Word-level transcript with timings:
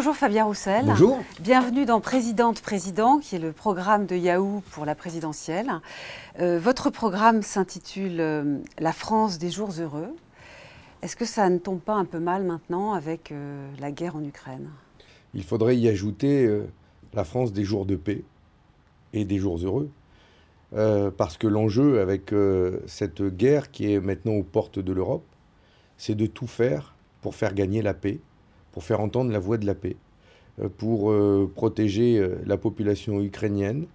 Bonjour 0.00 0.16
Fabien 0.16 0.46
Roussel. 0.46 0.86
Bonjour. 0.86 1.18
Bienvenue 1.40 1.84
dans 1.84 2.00
Présidente 2.00 2.62
Président, 2.62 3.18
qui 3.18 3.36
est 3.36 3.38
le 3.38 3.52
programme 3.52 4.06
de 4.06 4.16
Yahoo 4.16 4.62
pour 4.70 4.86
la 4.86 4.94
présidentielle. 4.94 5.70
Euh, 6.40 6.58
votre 6.58 6.88
programme 6.88 7.42
s'intitule 7.42 8.18
euh, 8.18 8.56
La 8.78 8.94
France 8.94 9.36
des 9.36 9.50
jours 9.50 9.72
heureux. 9.78 10.08
Est-ce 11.02 11.16
que 11.16 11.26
ça 11.26 11.50
ne 11.50 11.58
tombe 11.58 11.80
pas 11.80 11.92
un 11.92 12.06
peu 12.06 12.18
mal 12.18 12.44
maintenant 12.44 12.94
avec 12.94 13.30
euh, 13.30 13.70
la 13.78 13.90
guerre 13.90 14.16
en 14.16 14.24
Ukraine? 14.24 14.70
Il 15.34 15.44
faudrait 15.44 15.76
y 15.76 15.86
ajouter 15.86 16.48
la 17.12 17.24
France 17.24 17.52
des 17.52 17.64
jours 17.64 17.84
de 17.84 17.96
paix 17.96 18.24
et 19.12 19.26
des 19.26 19.36
jours 19.36 19.58
heureux. 19.58 19.90
parce 21.18 21.36
que 21.36 21.46
l'enjeu 21.46 22.00
avec 22.00 22.34
cette 22.86 23.20
guerre 23.20 23.70
qui 23.70 23.92
est 23.92 24.00
maintenant 24.00 24.32
aux 24.32 24.44
portes 24.44 24.78
de 24.78 24.94
l'Europe, 24.94 25.26
c'est 25.98 26.14
de 26.14 26.24
tout 26.24 26.46
faire 26.46 26.94
pour 27.20 27.34
faire 27.34 27.52
gagner 27.52 27.82
la 27.82 27.92
paix 27.92 28.20
pour 28.72 28.84
faire 28.84 29.00
entendre 29.00 29.30
la 29.32 29.38
voix 29.38 29.58
de 29.58 29.66
la 29.66 29.74
paix, 29.74 29.96
euh, 30.60 30.68
pour 30.68 31.10
euh, 31.10 31.50
protéger 31.54 32.18
euh, 32.18 32.36
la 32.46 32.56
population 32.56 33.20
ukrainienne 33.20 33.86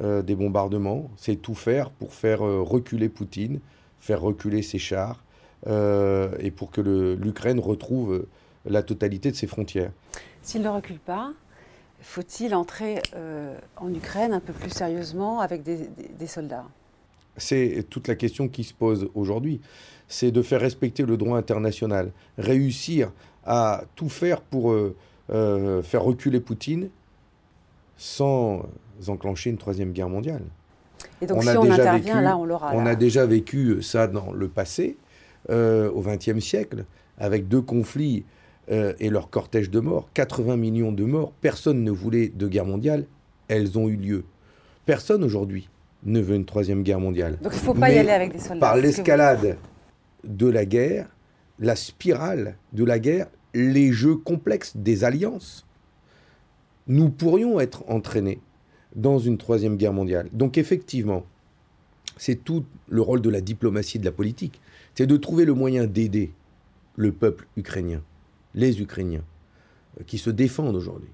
des 0.00 0.34
bombardements. 0.34 1.08
C'est 1.16 1.36
tout 1.36 1.54
faire 1.54 1.88
pour 1.88 2.14
faire 2.14 2.40
reculer 2.40 3.08
Poutine, 3.08 3.60
faire 4.00 4.20
reculer 4.20 4.60
ses 4.60 4.80
chars, 4.80 5.22
et 5.68 6.50
pour 6.50 6.72
que 6.72 6.80
l'Ukraine 7.14 7.60
retrouve 7.60 8.26
la 8.66 8.82
totalité 8.82 9.30
de 9.30 9.36
ses 9.36 9.46
frontières. 9.46 9.92
S'il 10.42 10.62
ne 10.62 10.68
recule 10.68 10.98
pas, 10.98 11.32
faut-il 12.00 12.56
entrer 12.56 13.00
en 13.76 13.94
Ukraine 13.94 14.32
un 14.32 14.40
peu 14.40 14.52
plus 14.52 14.70
sérieusement 14.70 15.38
avec 15.38 15.62
des 15.62 16.26
soldats? 16.26 16.66
C'est 17.36 17.86
toute 17.88 18.08
la 18.08 18.16
question 18.16 18.48
qui 18.48 18.64
se 18.64 18.74
pose 18.74 19.08
aujourd'hui. 19.14 19.60
C'est 20.08 20.32
de 20.32 20.42
faire 20.42 20.60
respecter 20.60 21.04
le 21.04 21.16
droit 21.16 21.38
international, 21.38 22.10
réussir 22.36 23.12
à 23.46 23.84
tout 23.94 24.08
faire 24.08 24.40
pour 24.40 24.72
euh, 24.72 24.96
euh, 25.30 25.82
faire 25.82 26.02
reculer 26.02 26.40
Poutine 26.40 26.88
sans 27.96 28.66
enclencher 29.08 29.50
une 29.50 29.58
troisième 29.58 29.92
guerre 29.92 30.08
mondiale. 30.08 30.42
Et 31.20 31.26
donc 31.26 31.38
on 31.38 31.42
si 31.42 31.48
a 31.48 31.60
on 31.60 31.64
déjà 31.64 31.74
intervient, 31.74 32.14
vécu, 32.14 32.24
là, 32.24 32.36
on 32.36 32.44
l'aura. 32.44 32.72
On 32.74 32.86
a 32.86 32.94
déjà 32.94 33.26
vécu 33.26 33.82
ça 33.82 34.06
dans 34.06 34.32
le 34.32 34.48
passé, 34.48 34.96
euh, 35.50 35.90
au 35.90 36.02
XXe 36.02 36.38
siècle, 36.40 36.84
avec 37.18 37.48
deux 37.48 37.62
conflits 37.62 38.24
et 38.68 39.10
leur 39.10 39.28
cortège 39.28 39.68
de 39.68 39.78
morts. 39.78 40.08
80 40.14 40.56
millions 40.56 40.90
de 40.90 41.04
morts. 41.04 41.32
Personne 41.42 41.84
ne 41.84 41.90
voulait 41.90 42.28
de 42.28 42.48
guerre 42.48 42.64
mondiale. 42.64 43.04
Elles 43.48 43.78
ont 43.78 43.90
eu 43.90 43.96
lieu. 43.96 44.24
Personne 44.86 45.22
aujourd'hui 45.22 45.68
ne 46.04 46.18
veut 46.20 46.34
une 46.36 46.46
troisième 46.46 46.82
guerre 46.82 47.00
mondiale. 47.00 47.38
Donc 47.42 47.52
il 47.52 47.56
ne 47.56 47.60
faut 47.60 47.74
pas 47.74 47.90
y 47.90 47.98
aller 47.98 48.10
avec 48.10 48.32
des 48.32 48.38
soldats. 48.38 48.60
Par 48.60 48.76
l'escalade 48.76 49.58
de 50.24 50.46
la 50.46 50.64
guerre, 50.64 51.08
la 51.58 51.76
spirale 51.76 52.56
de 52.72 52.84
la 52.84 52.98
guerre, 52.98 53.26
les 53.54 53.92
jeux 53.92 54.16
complexes 54.16 54.76
des 54.76 55.04
alliances, 55.04 55.64
nous 56.86 57.08
pourrions 57.08 57.60
être 57.60 57.84
entraînés 57.88 58.40
dans 58.94 59.18
une 59.18 59.38
troisième 59.38 59.76
guerre 59.76 59.92
mondiale. 59.92 60.28
Donc 60.32 60.58
effectivement, 60.58 61.24
c'est 62.16 62.44
tout 62.44 62.64
le 62.88 63.00
rôle 63.00 63.20
de 63.20 63.30
la 63.30 63.40
diplomatie 63.40 63.96
et 63.96 64.00
de 64.00 64.04
la 64.04 64.12
politique, 64.12 64.60
c'est 64.94 65.06
de 65.06 65.16
trouver 65.16 65.44
le 65.44 65.54
moyen 65.54 65.86
d'aider 65.86 66.32
le 66.96 67.12
peuple 67.12 67.46
ukrainien, 67.56 68.02
les 68.54 68.80
Ukrainiens, 68.80 69.24
euh, 69.98 70.04
qui 70.06 70.18
se 70.18 70.30
défendent 70.30 70.76
aujourd'hui, 70.76 71.10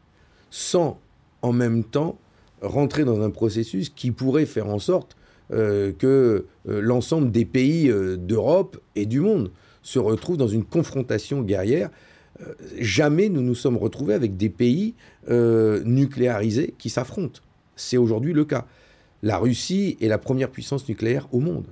sans 0.51 0.99
en 1.43 1.53
même 1.53 1.85
temps 1.85 2.19
rentrer 2.61 3.05
dans 3.05 3.23
un 3.23 3.31
processus 3.31 3.89
qui 3.89 4.11
pourrait 4.11 4.45
faire 4.45 4.69
en 4.69 4.79
sorte 4.79 5.17
euh, 5.53 5.93
que 5.93 6.47
euh, 6.69 6.81
l'ensemble 6.81 7.31
des 7.31 7.47
pays 7.47 7.91
d'Europe 8.19 8.79
et 8.95 9.07
du 9.07 9.21
monde 9.21 9.51
se 9.83 9.99
retrouvent 9.99 10.37
dans 10.37 10.49
une 10.49 10.65
confrontation 10.65 11.41
guerrière. 11.41 11.91
Euh, 12.43 12.55
jamais 12.79 13.29
nous 13.29 13.43
nous 13.43 13.55
sommes 13.55 13.77
retrouvés 13.77 14.15
avec 14.15 14.37
des 14.37 14.51
pays 14.51 14.95
euh, 15.29 15.83
nucléarisés 15.85 16.75
qui 16.79 16.91
s'affrontent. 16.91 17.41
C'est 17.77 17.97
aujourd'hui 17.97 18.33
le 18.33 18.45
cas. 18.45 18.67
La 19.23 19.39
Russie 19.39 19.97
est 20.01 20.09
la 20.09 20.19
première 20.19 20.51
puissance 20.51 20.89
nucléaire 20.89 21.29
au 21.33 21.41
monde. 21.41 21.67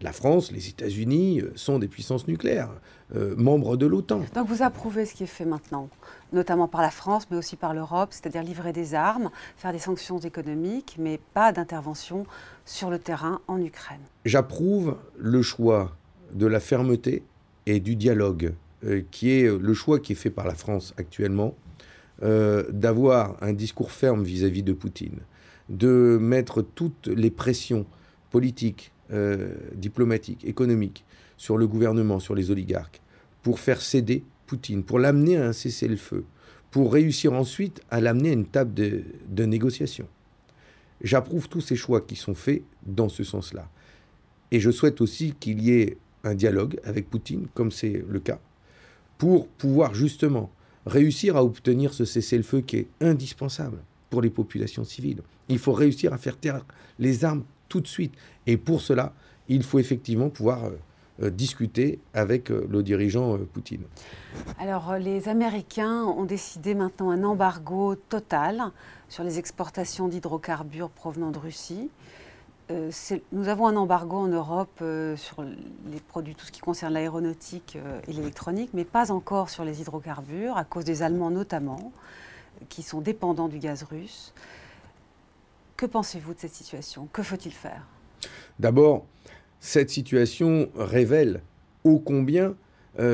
La 0.00 0.12
France, 0.12 0.50
les 0.50 0.68
États-Unis 0.68 1.40
euh, 1.40 1.52
sont 1.54 1.78
des 1.78 1.88
puissances 1.88 2.26
nucléaires, 2.26 2.70
membres 3.36 3.76
de 3.76 3.86
l'OTAN. 3.86 4.22
Donc 4.34 4.48
vous 4.48 4.62
approuvez 4.64 5.06
ce 5.06 5.14
qui 5.14 5.22
est 5.22 5.28
fait 5.28 5.44
maintenant, 5.44 5.88
notamment 6.32 6.66
par 6.66 6.82
la 6.82 6.90
France, 6.90 7.28
mais 7.30 7.36
aussi 7.36 7.54
par 7.54 7.72
l'Europe, 7.72 8.08
c'est-à-dire 8.10 8.42
livrer 8.42 8.72
des 8.72 8.94
armes, 8.94 9.30
faire 9.56 9.72
des 9.72 9.78
sanctions 9.78 10.18
économiques, 10.18 10.96
mais 10.98 11.20
pas 11.32 11.52
d'intervention 11.52 12.26
sur 12.64 12.90
le 12.90 12.98
terrain 12.98 13.40
en 13.46 13.60
Ukraine. 13.62 14.00
J'approuve 14.24 14.96
le 15.16 15.42
choix 15.42 15.92
de 16.32 16.46
la 16.46 16.58
fermeté 16.58 17.22
et 17.66 17.80
du 17.80 17.96
dialogue, 17.96 18.46
euh, 18.46 18.50
qui 19.10 19.30
est 19.30 19.58
le 19.58 19.74
choix 19.74 19.98
qui 19.98 20.12
est 20.12 20.16
fait 20.16 20.30
par 20.30 20.46
la 20.46 20.54
France 20.54 20.94
actuellement, 20.96 21.54
euh, 22.22 22.64
d'avoir 22.70 23.36
un 23.42 23.52
discours 23.52 23.90
ferme 23.90 24.22
vis-à-vis 24.22 24.62
de 24.62 24.72
Poutine, 24.72 25.18
de 25.68 26.16
mettre 26.20 26.62
toutes 26.62 27.08
les 27.08 27.30
pressions 27.30 27.86
politiques, 28.30 28.92
euh, 29.12 29.52
diplomatiques, 29.74 30.44
économiques 30.44 31.04
sur 31.36 31.58
le 31.58 31.66
gouvernement, 31.66 32.20
sur 32.20 32.36
les 32.36 32.52
oligarques, 32.52 33.00
pour 33.42 33.58
faire 33.58 33.80
céder 33.80 34.22
Poutine, 34.46 34.84
pour 34.84 35.00
l'amener 35.00 35.36
à 35.38 35.48
un 35.48 35.52
cessez-le-feu, 35.52 36.24
pour 36.70 36.92
réussir 36.92 37.32
ensuite 37.32 37.82
à 37.90 38.00
l'amener 38.00 38.30
à 38.30 38.34
une 38.34 38.46
table 38.46 38.74
de, 38.74 39.02
de 39.28 39.44
négociation. 39.44 40.06
J'approuve 41.02 41.48
tous 41.48 41.62
ces 41.62 41.76
choix 41.76 42.00
qui 42.00 42.14
sont 42.14 42.34
faits 42.34 42.62
dans 42.86 43.08
ce 43.08 43.24
sens-là. 43.24 43.68
Et 44.52 44.60
je 44.60 44.70
souhaite 44.70 45.00
aussi 45.00 45.34
qu'il 45.40 45.60
y 45.60 45.72
ait 45.72 45.98
un 46.22 46.34
dialogue 46.34 46.78
avec 46.84 47.10
Poutine, 47.10 47.48
comme 47.54 47.72
c'est 47.72 48.04
le 48.08 48.20
cas, 48.20 48.38
pour 49.18 49.48
pouvoir 49.48 49.94
justement 49.94 50.50
réussir 50.86 51.36
à 51.36 51.44
obtenir 51.44 51.94
ce 51.94 52.04
cessez-le-feu 52.04 52.60
qui 52.60 52.76
est 52.76 52.88
indispensable 53.00 53.78
pour 54.10 54.22
les 54.22 54.30
populations 54.30 54.84
civiles. 54.84 55.22
Il 55.48 55.58
faut 55.58 55.72
réussir 55.72 56.12
à 56.12 56.18
faire 56.18 56.36
taire 56.36 56.64
les 56.98 57.24
armes 57.24 57.44
tout 57.68 57.80
de 57.80 57.86
suite. 57.86 58.14
Et 58.46 58.56
pour 58.56 58.80
cela, 58.80 59.12
il 59.48 59.62
faut 59.62 59.78
effectivement 59.78 60.28
pouvoir 60.28 60.64
euh, 60.64 60.78
euh, 61.22 61.30
discuter 61.30 61.98
avec 62.12 62.50
euh, 62.50 62.66
le 62.70 62.82
dirigeant 62.82 63.38
Poutine. 63.52 63.82
Alors, 64.58 64.96
les 64.98 65.28
Américains 65.28 66.04
ont 66.04 66.24
décidé 66.24 66.74
maintenant 66.74 67.10
un 67.10 67.24
embargo 67.24 67.96
total 67.96 68.62
sur 69.08 69.24
les 69.24 69.38
exportations 69.38 70.08
d'hydrocarbures 70.08 70.90
provenant 70.90 71.30
de 71.30 71.38
Russie. 71.38 71.90
Euh, 72.70 72.90
nous 73.32 73.48
avons 73.48 73.66
un 73.66 73.76
embargo 73.76 74.16
en 74.16 74.28
Europe 74.28 74.78
euh, 74.80 75.16
sur 75.16 75.42
les 75.42 76.00
produits, 76.08 76.34
tout 76.34 76.46
ce 76.46 76.52
qui 76.52 76.60
concerne 76.60 76.94
l'aéronautique 76.94 77.76
euh, 77.76 78.00
et 78.08 78.12
l'électronique, 78.14 78.70
mais 78.72 78.86
pas 78.86 79.12
encore 79.12 79.50
sur 79.50 79.64
les 79.64 79.82
hydrocarbures, 79.82 80.56
à 80.56 80.64
cause 80.64 80.84
des 80.84 81.02
Allemands 81.02 81.30
notamment, 81.30 81.92
qui 82.70 82.82
sont 82.82 83.02
dépendants 83.02 83.48
du 83.48 83.58
gaz 83.58 83.82
russe. 83.82 84.32
Que 85.76 85.84
pensez-vous 85.84 86.32
de 86.32 86.38
cette 86.38 86.54
situation? 86.54 87.06
Que 87.12 87.22
faut-il 87.22 87.52
faire? 87.52 87.86
D'abord, 88.58 89.04
cette 89.60 89.90
situation 89.90 90.70
révèle 90.74 91.42
ô 91.82 91.98
combien, 91.98 92.54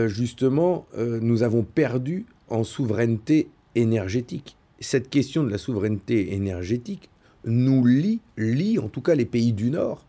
justement, 0.07 0.87
nous 0.97 1.43
avons 1.43 1.63
perdu 1.63 2.27
en 2.51 2.63
souveraineté 2.63 3.49
énergétique. 3.75 4.57
Cette 4.79 5.09
question 5.09 5.43
de 5.43 5.51
la 5.51 5.59
souveraineté 5.59 6.35
énergétique 6.35 7.11
nous 7.45 7.85
lie, 7.85 8.21
lie 8.37 8.79
en 8.79 8.89
tout 8.89 9.01
cas 9.01 9.15
les 9.15 9.25
pays 9.25 9.53
du 9.53 9.71
Nord 9.71 10.05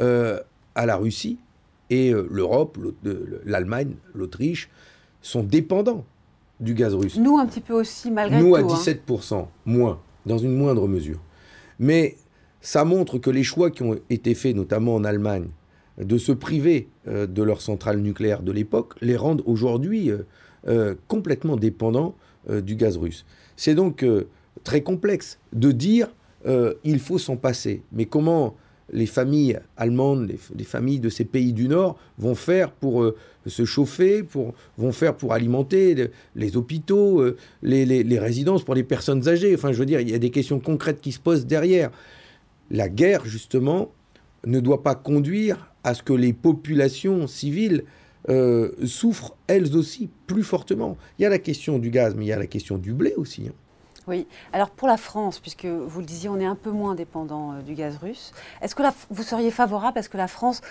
euh, 0.00 0.40
à 0.74 0.86
la 0.86 0.96
Russie 0.96 1.38
et 1.90 2.12
euh, 2.12 2.28
l'Europe, 2.30 2.78
l'Allemagne, 3.44 3.94
l'Autriche 4.14 4.68
sont 5.22 5.42
dépendants 5.42 6.04
du 6.60 6.74
gaz 6.74 6.94
russe. 6.94 7.16
Nous 7.16 7.38
un 7.38 7.46
petit 7.46 7.60
peu 7.60 7.74
aussi 7.74 8.10
malgré 8.10 8.40
Nous 8.40 8.54
à 8.54 8.62
17%, 8.62 9.34
hein. 9.34 9.48
moins, 9.64 10.00
dans 10.26 10.38
une 10.38 10.54
moindre 10.54 10.86
mesure. 10.86 11.20
Mais 11.78 12.16
ça 12.60 12.84
montre 12.84 13.18
que 13.18 13.30
les 13.30 13.44
choix 13.44 13.70
qui 13.70 13.82
ont 13.82 13.98
été 14.10 14.34
faits, 14.34 14.54
notamment 14.54 14.94
en 14.94 15.04
Allemagne, 15.04 15.48
de 15.98 16.18
se 16.18 16.32
priver 16.32 16.88
euh, 17.06 17.26
de 17.26 17.42
leurs 17.42 17.60
centrales 17.60 17.98
nucléaires 17.98 18.42
de 18.42 18.52
l'époque, 18.52 18.94
les 19.00 19.16
rendent 19.16 19.42
aujourd'hui 19.46 20.10
complètement 21.06 21.56
dépendants 21.56 22.14
du 22.50 22.74
gaz 22.74 22.98
russe. 22.98 23.24
C'est 23.56 23.74
donc 23.74 24.04
très 24.64 24.82
complexe 24.82 25.38
de 25.54 25.72
dire 25.72 26.08
euh, 26.48 26.74
il 26.82 26.98
faut 26.98 27.18
s'en 27.18 27.36
passer. 27.36 27.82
Mais 27.92 28.06
comment 28.06 28.56
les 28.90 29.06
familles 29.06 29.58
allemandes, 29.76 30.32
les, 30.56 30.64
familles 30.64 31.00
de 31.00 31.10
ces 31.10 31.26
pays 31.26 31.52
du 31.52 31.68
Nord 31.68 31.98
vont 32.16 32.34
faire 32.34 32.70
pour 32.70 33.02
euh, 33.02 33.16
se 33.46 33.66
chauffer, 33.66 34.22
pour, 34.22 34.54
vont 34.78 34.92
faire 34.92 35.14
pour 35.14 35.34
alimenter 35.34 36.10
les, 36.34 36.56
hôpitaux, 36.56 37.20
euh, 37.20 37.36
les, 37.62 38.18
résidences 38.18 38.64
pour 38.64 38.74
les 38.74 38.84
personnes 38.84 39.28
âgées? 39.28 39.54
Enfin, 39.54 39.72
je 39.72 39.78
veux 39.78 39.86
dire, 39.86 40.00
il 40.00 40.08
y 40.08 40.14
a 40.14 40.18
des 40.18 40.30
questions 40.30 40.58
concrètes 40.58 41.02
qui 41.02 41.12
se 41.12 41.20
posent 41.20 41.44
derrière. 41.44 41.90
La 42.70 42.88
guerre, 42.88 43.26
justement, 43.26 43.92
ne 44.46 44.60
doit 44.60 44.82
pas 44.82 44.94
conduire 44.94 45.70
à 45.84 45.92
ce 45.92 46.02
que 46.02 46.14
les 46.14 46.32
populations 46.32 47.26
civiles 47.26 47.84
souffrent 48.84 49.36
elles 49.46 49.74
aussi 49.74 50.10
plus 50.26 50.42
fortement. 50.42 50.98
Il 51.18 51.22
y 51.22 51.24
a 51.24 51.30
la 51.30 51.38
question 51.38 51.78
du 51.78 51.88
gaz, 51.88 52.14
mais 52.14 52.26
il 52.26 52.28
y 52.28 52.32
a 52.32 52.38
la 52.38 52.46
question 52.46 52.76
du 52.76 52.92
blé 52.92 53.14
aussi. 53.16 53.44
Hein. 53.48 53.54
Oui. 54.08 54.26
Alors 54.54 54.70
pour 54.70 54.88
la 54.88 54.96
France, 54.96 55.38
puisque 55.38 55.66
vous 55.66 56.00
le 56.00 56.06
disiez, 56.06 56.30
on 56.30 56.40
est 56.40 56.46
un 56.46 56.54
peu 56.54 56.70
moins 56.70 56.94
dépendant 56.94 57.52
euh, 57.52 57.60
du 57.60 57.74
gaz 57.74 57.98
russe, 57.98 58.32
est-ce 58.62 58.74
que 58.74 58.82
vous 59.10 59.22
seriez 59.22 59.50
favorable 59.50 59.98
à 59.98 60.02
ce 60.02 60.08
que 60.08 60.16
la 60.16 60.28
France 60.28 60.62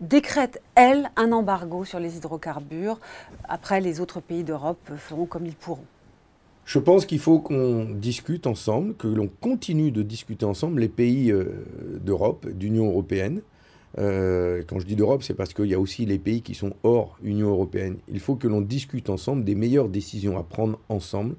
décrète, 0.00 0.62
elle, 0.76 1.10
un 1.16 1.32
embargo 1.32 1.84
sur 1.84 1.98
les 1.98 2.16
hydrocarbures 2.16 3.00
Après, 3.48 3.80
les 3.80 4.00
autres 4.00 4.20
pays 4.20 4.44
d'Europe 4.44 4.78
feront 4.96 5.26
comme 5.26 5.44
ils 5.44 5.56
pourront? 5.56 5.84
Je 6.66 6.78
pense 6.78 7.04
qu'il 7.04 7.18
faut 7.18 7.40
qu'on 7.40 7.84
discute 7.90 8.46
ensemble, 8.46 8.94
que 8.94 9.08
l'on 9.08 9.28
continue 9.40 9.90
de 9.90 10.02
discuter 10.02 10.46
ensemble, 10.46 10.80
les 10.80 10.88
pays 10.88 11.32
euh, 11.32 11.66
d'Europe, 12.00 12.48
d'Union 12.48 12.86
européenne. 12.86 13.42
Euh, 13.98 14.62
quand 14.68 14.78
je 14.78 14.86
dis 14.86 14.94
d'Europe, 14.94 15.24
c'est 15.24 15.34
parce 15.34 15.52
qu'il 15.52 15.66
y 15.66 15.74
a 15.74 15.80
aussi 15.80 16.06
les 16.06 16.18
pays 16.18 16.42
qui 16.42 16.54
sont 16.54 16.74
hors 16.84 17.18
Union 17.24 17.50
européenne. 17.50 17.96
Il 18.08 18.20
faut 18.20 18.36
que 18.36 18.46
l'on 18.46 18.60
discute 18.60 19.10
ensemble 19.10 19.44
des 19.44 19.56
meilleures 19.56 19.88
décisions 19.88 20.38
à 20.38 20.44
prendre 20.44 20.78
ensemble. 20.88 21.34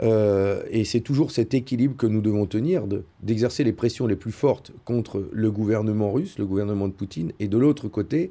Euh, 0.00 0.62
et 0.70 0.84
c'est 0.84 1.00
toujours 1.00 1.30
cet 1.30 1.54
équilibre 1.54 1.96
que 1.96 2.06
nous 2.06 2.20
devons 2.20 2.46
tenir, 2.46 2.84
d'exercer 3.22 3.64
les 3.64 3.72
pressions 3.72 4.06
les 4.06 4.16
plus 4.16 4.32
fortes 4.32 4.72
contre 4.84 5.28
le 5.32 5.50
gouvernement 5.50 6.12
russe, 6.12 6.38
le 6.38 6.46
gouvernement 6.46 6.88
de 6.88 6.92
Poutine, 6.92 7.32
et 7.40 7.48
de 7.48 7.58
l'autre 7.58 7.88
côté, 7.88 8.30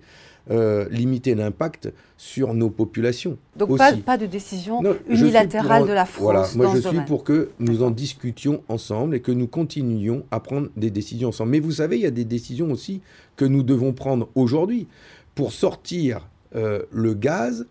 euh, 0.49 0.87
limiter 0.89 1.35
l'impact 1.35 1.91
sur 2.15 2.53
nos 2.53 2.69
populations. 2.69 3.37
Donc 3.57 3.77
pas, 3.77 3.91
pas, 3.93 4.17
de 4.17 4.25
décision 4.25 4.81
unilatérale 5.09 5.85
de 5.85 5.91
la 5.91 6.05
France. 6.05 6.23
Voilà, 6.23 6.47
moi 6.55 6.73
je 6.73 6.87
suis 6.87 7.01
pour 7.01 7.25
que 7.25 7.49
nous 7.59 7.83
en 7.83 7.91
discutions 7.91 8.63
ensemble 8.69 9.15
et 9.15 9.19
que 9.19 9.33
nous 9.33 9.47
continuions 9.47 10.23
à 10.31 10.39
prendre 10.39 10.69
des 10.77 10.89
décisions 10.89 11.29
ensemble. 11.29 11.51
Mais 11.51 11.59
vous 11.59 11.73
savez, 11.73 11.97
il 11.97 12.03
y 12.03 12.05
a 12.07 12.11
des 12.11 12.23
décisions 12.23 12.71
aussi 12.71 13.01
que 13.35 13.43
nous 13.43 13.61
devons 13.63 13.91
prendre 13.91 14.29
aujourd'hui 14.35 14.87
pour 15.35 15.51
sortir 15.51 16.29
euh, 16.55 16.83
le 16.91 17.13
gaz 17.13 17.67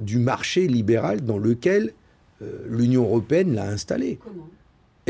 du 0.00 0.18
marché 0.18 0.66
libéral 0.66 1.20
dans 1.20 1.38
lequel 1.38 1.92
l'Union 2.68 3.02
européenne 3.02 3.54
l'a 3.54 3.68
installé. 3.68 4.18
Comment 4.22 4.48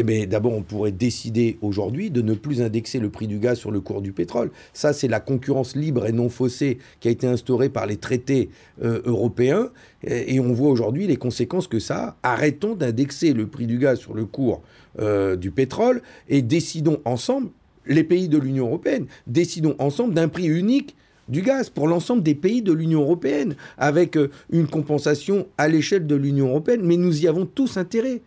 eh 0.01 0.05
bien, 0.05 0.27
d'abord, 0.27 0.53
on 0.53 0.63
pourrait 0.63 0.93
décider 0.93 1.59
aujourd'hui 1.61 2.13
de 2.13 2.23
ne 2.23 2.35
plus 2.35 2.63
indexer 2.63 3.01
le 3.01 3.11
prix 3.11 3.27
du 3.27 3.41
gaz 3.41 3.59
sur 3.59 3.73
le 3.73 3.81
cours 3.81 4.01
du 4.01 4.13
pétrole. 4.13 4.53
Ça, 4.73 4.93
c'est 4.93 5.09
la 5.09 5.19
concurrence 5.19 5.75
libre 5.75 6.07
et 6.07 6.13
non 6.13 6.29
faussée 6.29 6.79
qui 7.01 7.09
a 7.09 7.11
été 7.11 7.27
instaurée 7.27 7.69
par 7.69 7.85
les 7.85 7.97
traités 7.97 8.49
euh, 8.81 9.03
européens. 9.07 9.71
Et, 10.05 10.39
on 10.39 10.53
voit 10.53 10.71
aujourd'hui 10.71 11.09
les 11.09 11.17
conséquences 11.17 11.67
que 11.67 11.81
ça 11.81 12.17
a. 12.23 12.33
Arrêtons 12.35 12.77
d'indexer 12.77 13.33
le 13.33 13.49
prix 13.49 13.67
du 13.67 13.79
gaz 13.79 13.99
sur 13.99 14.15
le 14.15 14.25
cours 14.25 14.63
euh, 15.01 15.35
du 15.35 15.51
pétrole 15.51 16.01
et 16.29 16.43
décidons 16.43 17.01
ensemble, 17.05 17.49
les 17.85 18.05
pays 18.05 18.29
de 18.29 18.39
l'Union 18.39 18.67
européenne, 18.67 19.07
décidons 19.27 19.75
ensemble 19.81 20.15
d'un 20.15 20.29
prix 20.29 20.47
unique 20.47 20.95
du 21.29 21.43
gaz 21.43 21.71
pour 21.71 21.89
l'ensemble 21.89 22.23
des 22.23 22.35
pays 22.35 22.63
de 22.63 22.73
l'Union 22.73 23.03
européenne, 23.03 23.57
avec 23.77 24.17
euh, 24.17 24.31
une 24.51 24.67
compensation 24.67 25.47
à 25.59 25.69
l'échelle 25.69 26.07
de 26.07 26.15
l'Union 26.15 26.49
européenne. 26.49 26.81
Mais 26.83 26.97
nous 26.97 27.23
y 27.23 27.29
avons 27.29 27.47
tous 27.47 27.77
intérêt. 27.77 28.23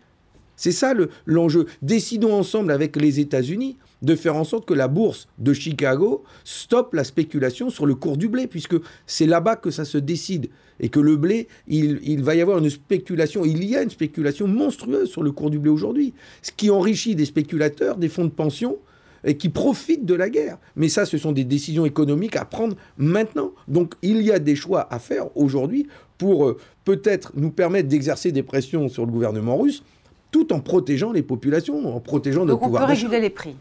C'est 0.56 0.72
ça 0.72 0.94
l'enjeu. 1.26 1.66
Décidons 1.82 2.34
ensemble 2.34 2.72
avec 2.72 2.96
les 2.96 3.20
États-Unis 3.20 3.78
de 4.04 4.16
faire 4.16 4.36
en 4.36 4.44
sorte 4.44 4.68
que 4.68 4.76
la 4.76 4.88
bourse 4.88 5.28
de 5.40 5.54
Chicago 5.54 6.24
stoppe 6.44 6.94
la 6.94 7.04
spéculation 7.04 7.72
sur 7.72 7.88
le 7.88 7.96
cours 7.96 8.18
du 8.18 8.28
blé, 8.28 8.46
puisque 8.46 8.76
c'est 9.08 9.26
là-bas 9.26 9.56
que 9.56 9.72
ça 9.72 9.86
se 9.86 9.98
décide. 9.98 10.50
Et 10.80 10.90
que 10.90 11.00
le 11.00 11.16
blé, 11.16 11.48
il, 11.68 12.24
va 12.24 12.36
y 12.36 12.42
avoir 12.42 12.60
une 12.60 12.70
spéculation, 12.70 13.46
il 13.46 13.64
y 13.64 13.76
a 13.76 13.84
une 13.84 13.90
spéculation 13.90 14.48
monstrueuse 14.48 15.10
sur 15.10 15.24
le 15.24 15.32
cours 15.32 15.50
du 15.50 15.60
blé 15.60 15.70
aujourd'hui, 15.70 16.14
ce 16.42 16.52
qui 16.52 16.70
enrichit 16.70 17.16
des 17.16 17.26
spéculateurs, 17.26 17.98
des 17.98 18.10
fonds 18.10 18.26
de 18.26 18.30
pension, 18.30 18.78
et 19.24 19.38
qui 19.38 19.50
profitent 19.50 20.06
de 20.06 20.14
la 20.14 20.30
guerre. 20.30 20.58
Mais 20.76 20.90
ça, 20.90 21.06
ce 21.06 21.18
sont 21.18 21.32
des 21.32 21.44
décisions 21.44 21.86
économiques 21.86 22.36
à 22.36 22.46
prendre 22.46 22.76
maintenant. 22.98 23.52
Donc 23.68 23.96
il 24.02 24.22
y 24.22 24.32
a 24.32 24.40
des 24.40 24.56
choix 24.56 24.88
à 24.94 25.00
faire 25.00 25.36
aujourd'hui 25.38 25.88
pour 26.18 26.48
euh, 26.48 26.58
peut-être 26.84 27.32
nous 27.36 27.52
permettre 27.52 27.88
d'exercer 27.88 28.32
des 28.32 28.44
pressions 28.44 28.90
sur 28.90 29.06
le 29.06 29.12
gouvernement 29.12 29.58
russe, 29.58 29.84
tout 30.32 30.54
en 30.54 30.60
protégeant 30.60 31.12
les 31.12 31.24
populations, 31.24 31.96
en 31.96 32.00
protégeant 32.00 32.46
notre 32.46 32.62
pouvoir 32.62 32.88
d'achat. 32.88 32.94
on 32.94 33.10
peut 33.10 33.10
réguler 33.10 33.22
les 33.22 33.30
prix 33.30 33.56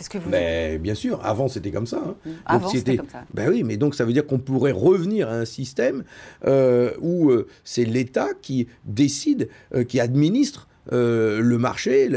c'est 0.00 0.04
ce 0.04 0.10
que 0.10 0.18
vous 0.18 0.30
mais, 0.30 0.78
Bien 0.78 0.94
sûr, 0.94 1.20
avant 1.24 1.48
c'était 1.48 1.70
comme 1.70 1.86
ça. 1.86 1.98
Hein. 1.98 2.14
Mmh. 2.24 2.30
Avant 2.46 2.68
c'était 2.68 2.96
comme 2.96 3.08
ça. 3.08 3.24
Ben 3.34 3.50
oui, 3.50 3.64
mais 3.64 3.76
donc 3.76 3.94
ça 3.94 4.06
veut 4.06 4.14
dire 4.14 4.26
qu'on 4.26 4.38
pourrait 4.38 4.72
revenir 4.72 5.28
à 5.28 5.34
un 5.34 5.44
système 5.44 6.04
euh, 6.46 6.92
où 7.00 7.30
euh, 7.30 7.46
c'est 7.64 7.84
l'État 7.84 8.28
qui 8.40 8.68
décide, 8.84 9.50
euh, 9.74 9.84
qui 9.84 10.00
administre 10.00 10.68
le 10.90 11.56
marché, 11.56 12.08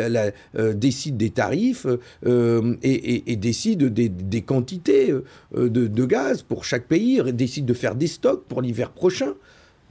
décide 0.74 1.18
des 1.18 1.30
tarifs 1.30 1.88
et, 2.26 3.36
décide 3.36 3.86
des, 3.86 4.42
quantités 4.42 5.14
de, 5.56 5.68
de, 5.68 6.06
gaz 6.06 6.42
pour 6.42 6.66
chaque 6.66 6.88
pays, 6.88 7.22
décide 7.34 7.66
de 7.66 7.74
faire 7.74 7.96
des 7.96 8.08
stocks 8.08 8.44
pour 8.48 8.62
l'hiver 8.62 8.92
prochain. 8.92 9.34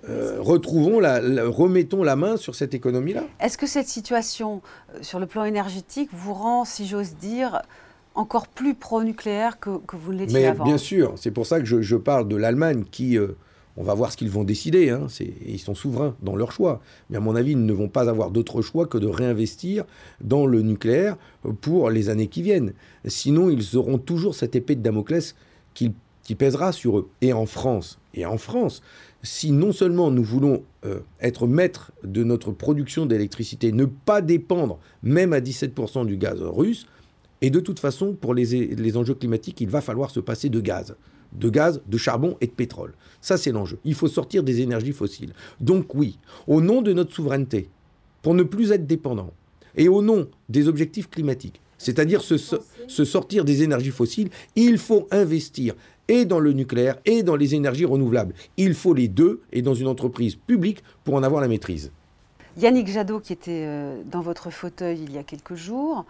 Euh, 0.09 0.39
retrouvons 0.41 0.99
la, 0.99 1.21
remettons 1.47 2.03
la 2.03 2.17
main 2.17 2.37
sur 2.37 2.55
cette 2.57 2.75
économie-là. 2.75 3.23
Est-ce 3.39 3.57
que 3.57 3.67
cette 3.67 3.87
situation, 3.87 4.61
euh, 4.95 4.99
sur 5.01 5.21
le 5.21 5.27
plan 5.27 5.45
énergétique, 5.45 6.11
vous 6.13 6.35
rend, 6.35 6.65
si 6.65 6.89
j'ose 6.89 7.15
dire, 7.15 7.63
encore 8.15 8.49
plus 8.49 8.75
pro-nucléaire 8.75 9.61
que, 9.61 9.71
vous 9.93 10.13
ne 10.13 10.19
l'étiez 10.19 10.47
avant? 10.47 10.65
Bien 10.65 10.79
sûr, 10.79 11.15
c'est 11.17 11.31
pour 11.31 11.47
ça 11.47 11.61
que 11.61 11.67
je, 11.67 11.97
parle 11.97 12.27
de 12.27 12.35
l'Allemagne 12.35 12.85
qui, 12.91 13.17
euh, 13.17 13.37
on 13.77 13.85
va 13.85 13.95
voir 13.95 14.13
ce 14.13 14.17
qu'ils 14.17 14.31
vont 14.31 14.45
décider, 14.45 14.91
hein, 14.91 15.07
ils 15.47 15.59
sont 15.59 15.75
souverains 15.75 16.15
dans 16.23 16.37
leur 16.37 16.53
choix. 16.53 16.81
Mais 17.09 17.17
à 17.17 17.21
mon 17.21 17.35
avis, 17.35 17.53
ils 17.53 17.65
ne 17.65 17.73
vont 17.73 17.89
pas 17.89 18.09
avoir 18.09 18.31
d'autre 18.31 18.61
choix 18.61 18.87
que 18.87 18.99
de 18.99 19.07
réinvestir 19.07 19.85
dans 20.21 20.47
le 20.47 20.63
nucléaire 20.63 21.17
pour 21.61 21.91
les 21.91 22.09
années 22.09 22.29
qui 22.29 22.43
viennent. 22.43 22.75
Sinon, 23.07 23.51
ils 23.51 23.77
auront 23.77 23.99
toujours 23.99 24.35
cette 24.35 24.57
épée 24.57 24.77
de 24.77 24.83
Damoclès 24.83 25.35
qui, 25.75 25.95
pèsera 26.39 26.73
sur 26.73 26.99
eux. 26.99 27.11
Et 27.21 27.33
en 27.33 27.47
France, 27.47 27.99
et 28.15 28.25
en 28.25 28.39
France, 28.39 28.83
si 29.23 29.53
non 29.53 29.73
seulement 29.73 30.11
nous 30.11 30.25
voulons 30.25 30.63
euh, 30.87 31.01
être 31.21 31.47
maîtres 31.47 31.93
de 32.05 32.25
notre 32.25 32.53
production 32.53 33.05
d'électricité, 33.05 33.71
ne 33.71 33.85
pas 33.85 34.23
dépendre 34.23 34.79
même 35.03 35.35
à 35.35 35.41
17% 35.41 36.07
du 36.07 36.17
gaz 36.17 36.41
russe, 36.41 36.87
et 37.43 37.51
de 37.51 37.59
toute 37.59 37.81
façon, 37.81 38.15
pour 38.15 38.35
les, 38.35 38.97
enjeux 38.97 39.15
climatiques, 39.15 39.61
il 39.61 39.69
va 39.69 39.81
falloir 39.81 40.11
se 40.11 40.21
passer 40.21 40.49
de 40.49 40.61
gaz. 40.61 40.95
De 41.33 41.49
gaz, 41.49 41.81
de 41.87 41.99
charbon 41.99 42.37
et 42.41 42.47
de 42.47 42.53
pétrole. 42.53 42.95
Ça, 43.21 43.37
c'est 43.37 43.53
l'enjeu. 43.53 43.79
Il 43.85 43.95
faut 43.95 44.09
sortir 44.09 44.43
des 44.43 44.61
énergies 44.61 44.93
fossiles. 44.93 45.33
Donc 45.61 45.95
oui, 45.95 46.19
au 46.47 46.61
nom 46.61 46.83
de 46.83 46.93
notre 46.93 47.13
souveraineté, 47.13 47.69
pour 48.23 48.35
ne 48.35 48.43
plus 48.43 48.73
être 48.73 48.87
dépendant, 48.87 49.33
et 49.77 49.89
au 49.89 50.03
nom 50.03 50.29
des 50.49 50.69
objectifs 50.69 51.09
climatiques, 51.09 51.61
c'est-à-dire 51.79 52.23
se, 52.23 52.37
sortir 52.87 53.45
des 53.45 53.63
énergies 53.63 53.91
fossiles, 53.91 54.31
il 54.55 54.79
faut 54.79 55.09
investir 55.11 55.75
et 56.09 56.25
dans 56.25 56.39
le 56.39 56.53
nucléaire 56.53 56.99
et 57.05 57.23
dans 57.23 57.37
les 57.37 57.55
énergies 57.55 57.85
renouvelables. 57.85 58.35
Il 58.57 58.75
faut 58.75 58.95
les 58.95 59.09
deux 59.09 59.41
et 59.53 59.63
dans 59.63 59.75
une 59.75 59.89
entreprise 59.89 60.37
publique 60.37 60.83
pour 61.05 61.15
en 61.15 61.23
avoir 61.23 61.41
la 61.41 61.49
maîtrise. 61.49 61.91
Yannick 62.59 62.89
Jadot, 62.89 63.21
qui 63.21 63.33
était 63.33 63.65
euh, 63.67 64.03
dans 64.05 64.21
votre 64.21 64.51
fauteuil 64.51 65.01
il 65.03 65.13
y 65.13 65.19
a 65.19 65.23
quelques 65.23 65.55
jours, 65.55 66.05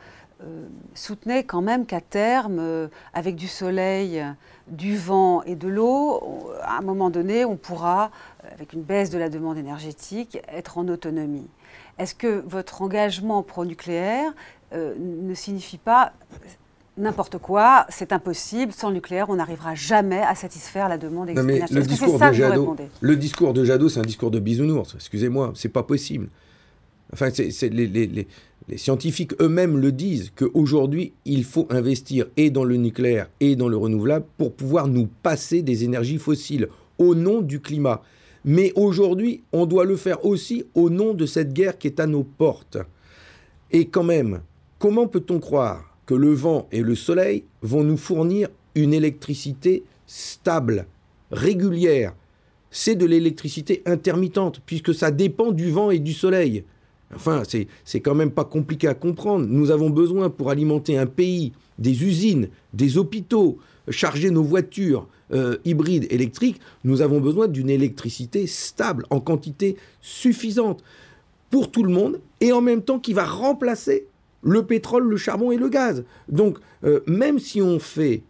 soutenait 0.95 1.45
quand 1.45 1.63
même 1.63 1.87
qu'à 1.87 2.01
terme, 2.01 2.59
euh, 2.59 2.89
avec 3.15 3.37
du 3.37 3.49
soleil, 3.49 4.25
du 4.69 4.97
vent 4.97 5.43
et 5.43 5.57
de 5.57 5.69
l'eau, 5.69 6.51
à 6.63 6.79
un 6.79 6.83
moment 6.83 7.11
donné, 7.11 7.45
on 7.45 7.57
pourra, 7.57 8.11
avec 8.53 8.73
une 8.73 8.83
baisse 8.83 9.11
de 9.11 9.19
la 9.19 9.29
demande 9.29 9.59
énergétique, 9.59 10.39
être 10.49 10.79
en 10.79 10.89
autonomie. 10.89 11.49
Est-ce 11.99 12.15
que 12.15 12.43
votre 12.47 12.83
engagement 12.83 13.43
pro-nucléaire 13.43 14.33
ne 14.75 15.35
signifie 15.35 15.77
pas 15.77 16.13
n'importe 16.97 17.39
quoi, 17.39 17.87
c'est 17.89 18.13
impossible, 18.13 18.73
sans 18.73 18.89
le 18.89 18.95
nucléaire, 18.95 19.31
on 19.31 19.37
n'arrivera 19.37 19.75
jamais 19.75 20.21
à 20.21 20.35
satisfaire 20.35 20.89
la 20.89 20.99
demande 20.99 21.31
énergétique. 21.31 21.71
Le 21.71 21.83
discours, 21.83 22.19
de 22.19 22.33
Jadot, 22.33 22.77
le 23.01 23.17
discours 23.17 23.53
de 23.55 23.65
Jadot, 23.65 23.89
c'est 23.89 24.01
un 24.01 24.05
discours 24.05 24.31
de 24.31 24.39
bisounours, 24.39 24.95
excusez-moi, 24.95 25.53
c'est 25.55 25.71
pas 25.71 25.83
possible. 25.83 26.29
Enfin, 27.13 27.29
les, 27.71 28.29
scientifiques 28.77 29.33
eux-mêmes 29.41 29.77
le 29.77 29.93
disent, 29.93 30.33
qu'aujourd'hui, 30.35 31.13
il 31.25 31.45
faut 31.45 31.67
investir 31.71 32.27
et 32.37 32.51
dans 32.51 32.65
le 32.65 32.77
nucléaire 32.77 33.29
et 33.41 33.57
dans 33.57 33.69
le 33.69 33.77
renouvelable 33.77 34.27
pour 34.39 34.53
pouvoir 34.53 34.89
nous 34.89 35.09
passer 35.23 35.63
des 35.63 35.85
énergies 35.85 36.19
fossiles 36.19 36.69
au 36.99 37.15
nom 37.15 37.41
du 37.41 37.61
climat. 37.61 38.03
Mais 38.45 38.73
aujourd'hui, 38.75 39.43
on 39.53 39.67
doit 39.67 39.85
le 39.85 39.97
faire 39.97 40.25
aussi 40.25 40.65
au 40.75 40.91
nom 40.91 41.15
de 41.15 41.27
cette 41.27 41.53
guerre 41.53 41.79
qui 41.79 41.87
est 41.87 42.01
à 42.01 42.07
nos 42.07 42.25
portes. 42.25 42.79
Et 43.71 43.87
quand 43.87 44.05
même, 44.05 44.43
comment 44.79 45.07
peut-on 45.07 45.39
croire 45.39 45.97
que 46.07 46.15
le 46.15 46.33
vent 46.33 46.69
et 46.73 46.83
le 46.83 46.95
soleil 46.95 47.45
vont 47.63 47.85
nous 47.85 47.97
fournir 47.97 48.49
une 48.75 48.95
électricité 48.95 49.85
stable, 50.07 50.87
régulière? 51.31 52.15
C'est 52.71 52.97
de 52.97 53.07
l'électricité 53.07 53.83
intermittente, 53.87 54.61
puisque 54.65 54.95
ça 54.95 55.11
dépend 55.11 55.53
du 55.53 55.71
vent 55.71 55.91
et 55.91 55.99
du 55.99 56.13
soleil. 56.13 56.65
Enfin, 57.15 57.43
c'est 57.85 58.01
quand 58.01 58.15
même 58.15 58.31
pas 58.31 58.45
compliqué 58.45 58.89
à 58.89 58.95
comprendre. 58.95 59.47
Nous 59.47 59.71
avons 59.71 59.91
besoin, 59.91 60.31
pour 60.31 60.51
alimenter 60.51 60.97
un 60.97 61.07
pays, 61.07 61.53
des 61.79 62.05
usines, 62.05 62.49
des 62.73 62.99
hôpitaux, 62.99 63.59
charger 63.89 64.31
nos 64.31 64.43
voitures 64.43 65.09
euh, 65.33 65.57
hybrides 65.65 66.07
électriques, 66.11 66.61
nous 66.85 67.01
avons 67.01 67.21
besoin 67.21 67.49
d'une 67.49 67.71
électricité 67.71 68.47
stable, 68.47 69.07
en 69.11 69.21
quantité 69.21 69.77
suffisante, 70.01 70.83
pour 71.51 71.71
tout 71.71 71.83
le 71.83 71.93
monde, 71.93 72.21
et 72.41 72.53
en 72.53 72.61
même 72.61 72.83
temps 72.83 72.99
qui 72.99 73.13
va 73.13 73.25
remplacer 73.25 74.07
le 74.43 74.65
pétrole, 74.65 75.09
le 75.09 75.17
charbon 75.17 75.53
et 75.53 75.57
le 75.57 75.69
gaz. 75.69 76.05
Donc, 76.29 76.59
euh, 76.85 77.01
même 77.07 77.39
si 77.39 77.63
on 77.63 77.79
fait, 77.79 78.23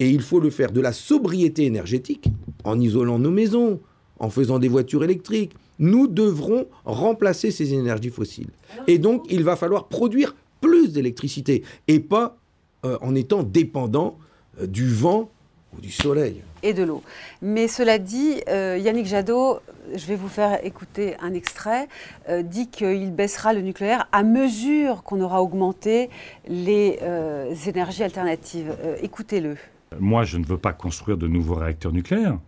et 0.00 0.10
il 0.10 0.20
faut 0.22 0.40
le 0.40 0.50
faire, 0.50 0.72
de 0.72 0.80
la 0.80 0.92
sobriété 0.92 1.64
énergétique, 1.64 2.28
en 2.64 2.80
isolant 2.80 3.18
nos 3.18 3.30
maisons, 3.30 3.80
en 4.18 4.30
faisant 4.30 4.58
des 4.58 4.68
voitures 4.68 5.04
électriques, 5.04 5.52
nous 5.78 6.08
devrons 6.08 6.66
remplacer 6.84 7.50
ces 7.50 7.74
énergies 7.74 8.10
fossiles. 8.10 8.50
Et 8.86 8.98
donc, 8.98 9.24
il 9.30 9.44
va 9.44 9.56
falloir 9.56 9.88
produire 9.88 10.34
plus 10.60 10.92
d'électricité, 10.92 11.62
et 11.86 12.00
pas 12.00 12.36
euh, 12.84 12.98
en 13.00 13.14
étant 13.14 13.42
dépendant 13.42 14.18
euh, 14.60 14.66
du 14.66 14.88
vent 14.88 15.30
faut 15.72 15.80
du 15.80 15.90
soleil. 15.90 16.42
Et 16.62 16.72
de 16.72 16.82
l'eau. 16.82 17.02
Mais 17.42 17.68
cela 17.68 17.98
dit, 17.98 18.42
euh, 18.48 18.78
Yannick 18.80 19.06
Jadot, 19.06 19.60
je 19.94 20.06
vais 20.06 20.16
vous 20.16 20.28
faire 20.28 20.64
écouter 20.64 21.14
un 21.20 21.32
extrait, 21.34 21.88
euh, 22.28 22.42
dit 22.42 22.68
qu'il 22.68 23.12
baissera 23.12 23.52
le 23.52 23.60
nucléaire 23.60 24.08
à 24.12 24.22
mesure 24.22 25.02
qu'on 25.02 25.20
aura 25.20 25.42
augmenté 25.42 26.10
les 26.48 26.98
euh, 27.02 27.54
énergies 27.66 28.02
alternatives. 28.02 28.74
Écoutez-le. 29.02 29.56
Moi, 29.98 30.24
je 30.24 30.36
ne 30.36 30.44
veux 30.44 30.58
pas 30.58 30.72
construire 30.72 31.16
de 31.16 31.26
nouveaux 31.28 31.54
réacteurs 31.54 31.92
nucléaires, 31.92 32.38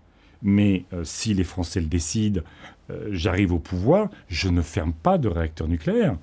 mais 0.42 0.84
si 1.04 1.34
les 1.34 1.44
Français 1.44 1.80
le 1.80 1.86
décident, 1.86 2.40
j'arrive 3.10 3.52
au 3.52 3.58
pouvoir, 3.58 4.08
je 4.28 4.48
ne 4.48 4.62
ferme 4.62 4.92
pas 4.92 5.18
de 5.18 5.28
réacteurs 5.28 5.68
nucléaires. 5.68 6.16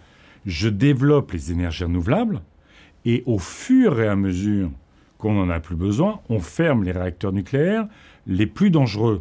Je 0.46 0.70
développe 0.70 1.32
les 1.32 1.52
énergies 1.52 1.84
renouvelables 1.84 2.42
et 3.06 3.24
au 3.26 3.40
fur 3.40 4.02
et 4.02 4.08
à 4.08 4.16
mesure 4.16 4.70
qu'on 5.18 5.34
n'en 5.34 5.50
a 5.50 5.60
plus 5.60 5.76
besoin, 5.76 6.20
on 6.30 6.40
ferme 6.40 6.84
les 6.84 6.92
réacteurs 6.92 7.34
nucléaires 7.34 7.88
les 8.28 8.46
plus 8.46 8.70
dangereux. 8.70 9.20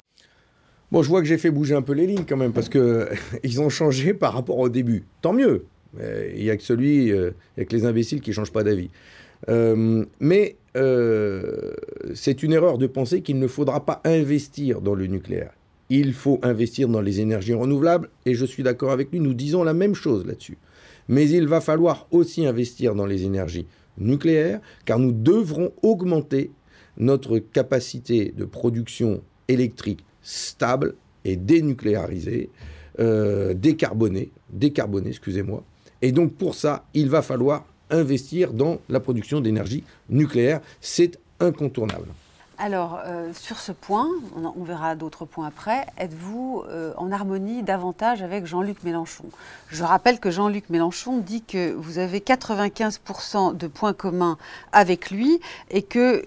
Bon, 0.92 1.02
je 1.02 1.08
vois 1.08 1.20
que 1.20 1.26
j'ai 1.26 1.38
fait 1.38 1.50
bouger 1.50 1.74
un 1.74 1.82
peu 1.82 1.92
les 1.92 2.06
lignes 2.06 2.24
quand 2.28 2.36
même, 2.36 2.52
parce 2.52 2.68
qu'ils 2.68 3.60
ont 3.60 3.68
changé 3.68 4.14
par 4.14 4.32
rapport 4.34 4.58
au 4.58 4.68
début. 4.68 5.04
Tant 5.20 5.32
mieux. 5.32 5.66
Il 5.98 6.42
n'y 6.42 6.50
a 6.50 6.56
que 6.56 6.62
celui, 6.62 7.10
euh, 7.10 7.30
il 7.56 7.62
a 7.62 7.64
que 7.64 7.74
les 7.74 7.86
imbéciles 7.86 8.20
qui 8.20 8.30
ne 8.30 8.34
changent 8.34 8.52
pas 8.52 8.62
d'avis. 8.62 8.90
Euh, 9.48 10.04
mais 10.20 10.56
euh, 10.76 11.72
c'est 12.14 12.42
une 12.42 12.52
erreur 12.52 12.78
de 12.78 12.86
penser 12.86 13.22
qu'il 13.22 13.38
ne 13.38 13.46
faudra 13.46 13.84
pas 13.84 14.00
investir 14.04 14.80
dans 14.80 14.94
le 14.94 15.06
nucléaire. 15.06 15.52
Il 15.88 16.12
faut 16.12 16.38
investir 16.42 16.88
dans 16.88 17.00
les 17.00 17.20
énergies 17.20 17.54
renouvelables, 17.54 18.10
et 18.26 18.34
je 18.34 18.44
suis 18.44 18.62
d'accord 18.62 18.90
avec 18.90 19.10
lui, 19.12 19.20
nous 19.20 19.34
disons 19.34 19.62
la 19.62 19.74
même 19.74 19.94
chose 19.94 20.26
là-dessus. 20.26 20.58
Mais 21.08 21.28
il 21.28 21.46
va 21.46 21.60
falloir 21.60 22.06
aussi 22.10 22.44
investir 22.44 22.94
dans 22.94 23.06
les 23.06 23.24
énergies 23.24 23.66
nucléaires, 23.98 24.60
car 24.84 24.98
nous 24.98 25.12
devrons 25.12 25.72
augmenter 25.82 26.50
notre 26.98 27.38
capacité 27.38 28.32
de 28.36 28.44
production 28.44 29.22
électrique 29.48 30.04
stable 30.22 30.94
et 31.24 31.36
dénucléarisée, 31.36 32.50
euh, 32.98 33.54
décarbonée, 33.54 34.32
décarbonée, 34.50 35.10
excusez-moi. 35.10 35.64
Et 36.02 36.12
donc 36.12 36.34
pour 36.34 36.54
ça, 36.54 36.84
il 36.94 37.08
va 37.08 37.22
falloir 37.22 37.64
investir 37.90 38.52
dans 38.52 38.80
la 38.88 39.00
production 39.00 39.40
d'énergie 39.40 39.84
nucléaire. 40.08 40.60
C'est 40.80 41.18
incontournable. 41.40 42.08
Alors, 42.58 43.00
euh, 43.04 43.32
sur 43.34 43.58
ce 43.58 43.70
point, 43.70 44.08
on, 44.34 44.64
verra 44.64 44.94
d'autres 44.94 45.26
points 45.26 45.46
après, 45.46 45.84
êtes-vous 45.98 46.62
euh, 46.68 46.94
en 46.96 47.12
harmonie 47.12 47.62
davantage 47.62 48.22
avec 48.22 48.46
Jean-Luc 48.46 48.82
Mélenchon? 48.82 49.24
Je 49.68 49.84
rappelle 49.84 50.18
que 50.20 50.30
Jean-Luc 50.30 50.70
Mélenchon 50.70 51.18
dit 51.18 51.42
que 51.42 51.72
vous 51.74 51.98
avez 51.98 52.20
95% 52.20 53.54
de 53.56 53.66
points 53.66 53.92
communs 53.92 54.38
avec 54.72 55.10
lui 55.10 55.38
et 55.70 55.82
que, 55.82 55.98
euh, 55.98 56.22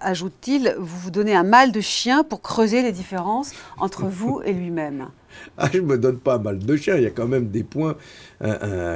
ajoute-t-il, 0.00 0.74
vous 0.78 0.98
vous 0.98 1.10
donnez 1.10 1.34
un 1.34 1.42
mal 1.42 1.70
de 1.70 1.80
chien 1.82 2.24
pour 2.24 2.40
creuser 2.40 2.80
les 2.80 2.92
différences 2.92 3.52
entre 3.78 4.06
vous 4.06 4.40
et 4.46 4.54
lui-même. 4.54 5.08
Ah, 5.58 5.68
je 5.70 5.78
ne 5.78 5.86
me 5.86 5.98
donne 5.98 6.18
pas 6.18 6.38
mal 6.38 6.58
de 6.58 6.76
chien, 6.76 6.96
il 6.96 7.02
y 7.02 7.06
a 7.06 7.10
quand 7.10 7.28
même 7.28 7.48
des 7.48 7.62
points 7.62 7.94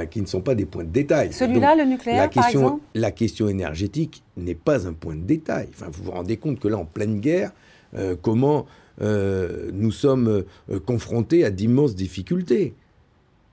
qui 0.09 0.21
ne 0.21 0.25
sont 0.25 0.41
pas 0.41 0.55
des 0.55 0.65
points 0.65 0.83
de 0.83 0.89
détail. 0.89 1.31
Celui-là, 1.31 1.75
le 1.75 1.83
nucléaire, 1.83 2.17
la 2.17 2.27
question, 2.27 2.41
par 2.41 2.69
exemple? 2.69 2.83
La 2.95 3.11
question 3.11 3.47
énergétique 3.47 4.23
n'est 4.37 4.55
pas 4.55 4.87
un 4.87 4.93
point 4.93 5.15
de 5.15 5.21
détail. 5.21 5.67
Enfin, 5.73 5.87
vous 5.91 6.03
vous 6.03 6.11
rendez 6.11 6.37
compte 6.37 6.59
que 6.59 6.67
là, 6.67 6.77
en 6.77 6.85
pleine 6.85 7.19
guerre, 7.19 7.51
euh, 7.95 8.15
comment 8.19 8.65
euh, 9.01 9.69
nous 9.73 9.91
sommes 9.91 10.43
euh, 10.69 10.79
confrontés 10.79 11.43
à 11.43 11.51
d'immenses 11.51 11.95
difficultés, 11.95 12.73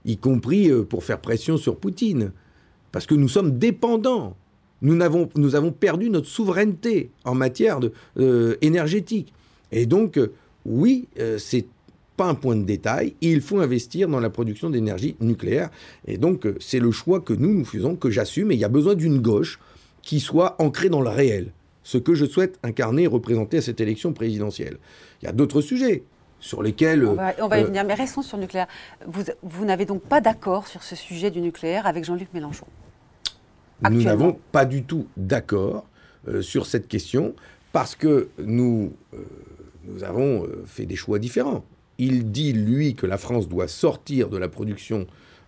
y 0.04 0.16
compris 0.16 0.70
pour 0.88 1.04
faire 1.04 1.20
pression 1.20 1.56
sur 1.56 1.76
Poutine, 1.76 2.32
parce 2.92 3.06
que 3.06 3.14
nous 3.14 3.28
sommes 3.28 3.58
dépendants. 3.58 4.36
Nous 4.82 4.98
avons, 5.02 5.28
nous 5.36 5.54
avons 5.54 5.72
perdu 5.72 6.08
notre 6.08 6.26
souveraineté 6.26 7.10
en 7.24 7.34
matière 7.34 7.80
de, 7.80 8.58
énergétique. 8.62 9.34
Et 9.72 9.84
donc, 9.84 10.18
oui, 10.64 11.06
c'est 11.36 11.66
un 12.18 12.34
point 12.34 12.56
de 12.56 12.64
détail, 12.64 13.14
il 13.20 13.40
faut 13.40 13.60
investir 13.60 14.08
dans 14.08 14.20
la 14.20 14.30
production 14.30 14.70
d'énergie 14.70 15.16
nucléaire. 15.20 15.70
Et 16.06 16.18
donc, 16.18 16.46
c'est 16.60 16.80
le 16.80 16.90
choix 16.90 17.20
que 17.20 17.32
nous, 17.32 17.52
nous 17.52 17.64
faisons, 17.64 17.96
que 17.96 18.10
j'assume, 18.10 18.52
et 18.52 18.54
il 18.54 18.60
y 18.60 18.64
a 18.64 18.68
besoin 18.68 18.94
d'une 18.94 19.20
gauche 19.20 19.58
qui 20.02 20.20
soit 20.20 20.56
ancrée 20.60 20.88
dans 20.88 21.00
le 21.00 21.10
réel, 21.10 21.52
ce 21.82 21.98
que 21.98 22.14
je 22.14 22.24
souhaite 22.24 22.58
incarner 22.62 23.04
et 23.04 23.06
représenter 23.06 23.58
à 23.58 23.62
cette 23.62 23.80
élection 23.80 24.12
présidentielle. 24.12 24.78
Il 25.22 25.26
y 25.26 25.28
a 25.28 25.32
d'autres 25.32 25.60
sujets 25.60 26.04
sur 26.38 26.62
lesquels... 26.62 27.04
On 27.04 27.14
va, 27.14 27.32
y 27.32 27.62
euh, 27.62 27.66
venir, 27.66 27.84
mais 27.84 27.94
restons 27.94 28.22
sur 28.22 28.36
le 28.36 28.44
nucléaire. 28.44 28.66
Vous, 29.06 29.24
vous 29.42 29.64
n'avez 29.64 29.84
donc 29.84 30.02
pas 30.02 30.20
d'accord 30.20 30.66
sur 30.66 30.82
ce 30.82 30.96
sujet 30.96 31.30
du 31.30 31.40
nucléaire 31.40 31.86
avec 31.86 32.04
Jean-Luc 32.04 32.28
Mélenchon 32.32 32.66
Nous 33.90 34.02
n'avons 34.02 34.38
pas 34.52 34.64
du 34.64 34.84
tout 34.84 35.06
d'accord 35.16 35.86
euh, 36.28 36.42
sur 36.42 36.66
cette 36.66 36.88
question 36.88 37.34
parce 37.72 37.94
que 37.94 38.30
nous, 38.38 38.92
nous 39.84 40.02
avons 40.02 40.44
fait 40.66 40.86
des 40.86 40.96
choix 40.96 41.20
différents 41.20 41.64
il 42.00 42.32
dit, 42.32 42.54
lui, 42.54 42.94
que 42.94 43.06
la 43.06 43.18
France 43.18 43.46
doit 43.46 43.68
sortir 43.68 44.30
de 44.30 44.38
la 44.38 44.48
production 44.48 45.06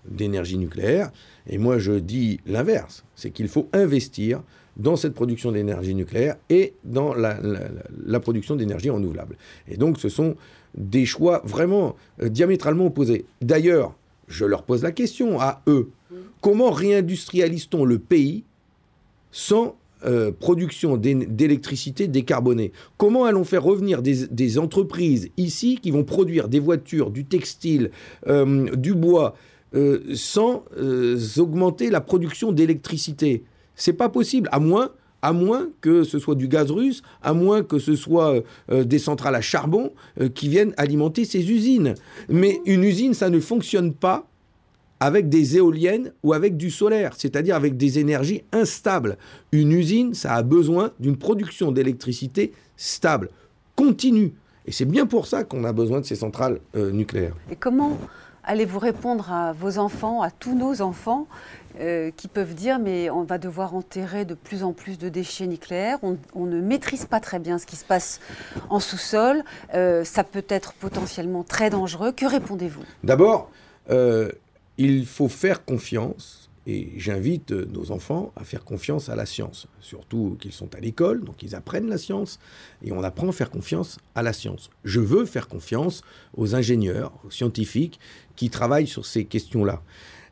d'énergie 0.09 0.59
nucléaire, 0.59 1.11
et 1.49 1.59
moi 1.59 1.79
je 1.79 1.93
dis 1.93 2.41
l'inverse, 2.47 3.05
c'est 3.15 3.31
qu'il 3.31 3.49
faut 3.49 3.69
investir 3.73 4.43
dans 4.77 4.97
cette 4.97 5.15
production 5.15 5.53
d'énergie 5.53 5.95
nucléaire 5.95 6.37
et 6.49 6.75
dans 6.85 7.15
la, 7.15 8.21
production 8.21 8.57
d'énergie 8.57 8.91
renouvelable. 8.91 9.37
Et 9.69 9.77
donc 9.77 9.99
ce 9.99 10.09
sont 10.09 10.37
des 10.75 11.05
choix 11.05 11.43
vraiment 11.45 11.97
euh, 12.23 12.29
diamétralement 12.29 12.87
opposés. 12.87 13.27
D'ailleurs, 13.43 13.95
je 14.29 14.45
leur 14.45 14.63
pose 14.63 14.83
la 14.83 14.93
question 14.93 15.41
à 15.41 15.63
eux, 15.67 15.91
comment 16.41 16.71
réindustrialise-t-on 16.71 17.85
le 17.85 17.99
pays 17.99 18.45
sans 19.31 19.77
euh, 20.05 20.33
production 20.33 20.97
d'électricité 20.97 22.09
décarbonée? 22.09 22.73
Comment 22.97 23.25
allons 23.25 23.45
faire 23.45 23.63
revenir 23.63 24.01
des, 24.01 24.59
entreprises 24.59 25.31
ici 25.37 25.79
qui 25.81 25.91
vont 25.91 26.05
produire 26.05 26.49
des 26.49 26.61
voitures, 26.61 27.11
du 27.11 27.25
textile, 27.25 27.91
euh, 28.27 28.75
du 28.75 28.95
bois, 28.95 29.35
euh, 29.75 30.01
sans 30.15 30.65
augmenter 31.39 31.91
la 31.91 32.01
production 32.01 32.53
d'électricité 32.53 33.45
C'est 33.75 33.93
pas 33.93 34.09
possible, 34.09 34.49
à 34.53 34.61
moins, 34.61 34.91
à 35.23 35.33
moins 35.33 35.69
que 35.81 36.05
ce 36.05 36.19
soit 36.19 36.35
du 36.35 36.49
gaz 36.49 36.71
russe, 36.71 37.03
à 37.23 37.33
moins 37.33 37.63
que 37.63 37.79
ce 37.79 37.95
soit 37.95 38.43
des 38.69 38.99
centrales 38.99 39.37
à 39.37 39.41
charbon 39.41 39.93
qui 40.35 40.49
viennent 40.49 40.75
alimenter 40.77 41.25
ces 41.25 41.51
usines. 41.51 41.95
Mais 42.29 42.61
une 42.67 42.83
usine, 42.83 43.15
ça 43.15 43.31
ne 43.31 43.39
fonctionne 43.39 43.93
pas 43.93 44.27
avec 45.03 45.29
des 45.29 45.57
éoliennes 45.57 46.13
ou 46.23 46.33
avec 46.33 46.57
du 46.57 46.71
solaire, 46.71 47.15
c'est-à-dire 47.17 47.57
avec 47.57 47.77
des 47.77 47.99
énergies 47.99 48.45
instables. 48.53 49.17
Une 49.51 49.73
usine, 49.73 50.15
ça 50.15 50.35
a 50.35 50.45
besoin 50.45 50.93
d'une 51.01 51.17
production 51.17 51.73
d'électricité 51.73 52.53
stable, 52.77 53.29
continue. 53.75 54.33
Et 54.65 54.71
c'est 54.71 54.85
bien 54.85 55.07
pour 55.07 55.27
ça 55.27 55.43
qu'on 55.43 55.65
a 55.65 55.73
besoin 55.73 56.01
de 56.01 56.07
ces 56.07 56.15
centrales 56.15 56.61
euh, 56.77 56.93
nucléaires. 56.93 57.35
Et 57.51 57.57
comment 57.57 57.99
allez-vous 58.45 58.79
répondre 58.79 59.33
à 59.33 59.53
vos 59.53 59.79
enfants, 59.79 60.23
à 60.23 60.31
tous 60.31 60.55
nos 60.55 60.83
enfants, 60.83 61.27
euh, 61.81 62.11
qui 62.17 62.29
peuvent 62.29 62.55
dire 62.55 62.79
mais 62.79 63.09
on 63.11 63.23
va 63.23 63.39
devoir 63.39 63.75
enterrer 63.75 64.25
de 64.25 64.35
plus 64.35 64.63
en 64.63 64.73
plus 64.73 64.99
de 64.99 65.09
déchets 65.09 65.47
nucléaires, 65.47 65.99
on, 66.03 66.47
ne 66.47 66.61
maîtrise 66.61 67.07
pas 67.07 67.21
très 67.21 67.39
bien 67.39 67.59
ce 67.59 67.67
qui 67.67 67.77
se 67.77 67.85
passe 67.85 68.21
en 68.69 68.81
sous-sol, 68.81 69.43
euh, 69.75 70.05
ça 70.05 70.25
peut 70.25 70.45
être 70.49 70.73
potentiellement 70.75 71.45
très 71.45 71.71
dangereux. 71.71 72.13
Que 72.13 72.27
répondez-vous? 72.27 72.85
D'abord, 73.03 73.51
il 74.79 75.07
faut 75.07 75.29
faire 75.29 75.65
confiance, 75.65 76.42
et 76.67 76.93
j'invite 76.97 77.51
nos 77.51 77.91
enfants 77.91 78.33
à 78.37 78.45
faire 78.45 78.65
confiance 78.65 79.09
à 79.09 79.17
la 79.17 79.27
science, 79.27 79.67
surtout 79.81 80.37
qu'ils 80.41 80.53
sont 80.53 80.75
à 80.75 80.81
l'école, 80.81 81.25
donc 81.25 81.43
ils 81.43 81.55
apprennent 81.55 81.89
la 81.89 81.99
science, 81.99 82.39
et 82.85 82.93
on 82.93 83.03
apprend 83.03 83.29
à 83.29 83.33
faire 83.33 83.51
confiance 83.51 83.99
à 84.15 84.23
la 84.23 84.33
science. 84.33 84.71
Je 84.85 85.01
veux 85.01 85.25
faire 85.25 85.49
confiance 85.49 86.03
aux 86.37 86.55
ingénieurs, 86.55 87.13
aux 87.25 87.31
scientifiques 87.31 87.99
qui 88.37 88.49
travaillent 88.49 88.87
sur 88.87 89.07
ces 89.07 89.25
questions-là. 89.25 89.83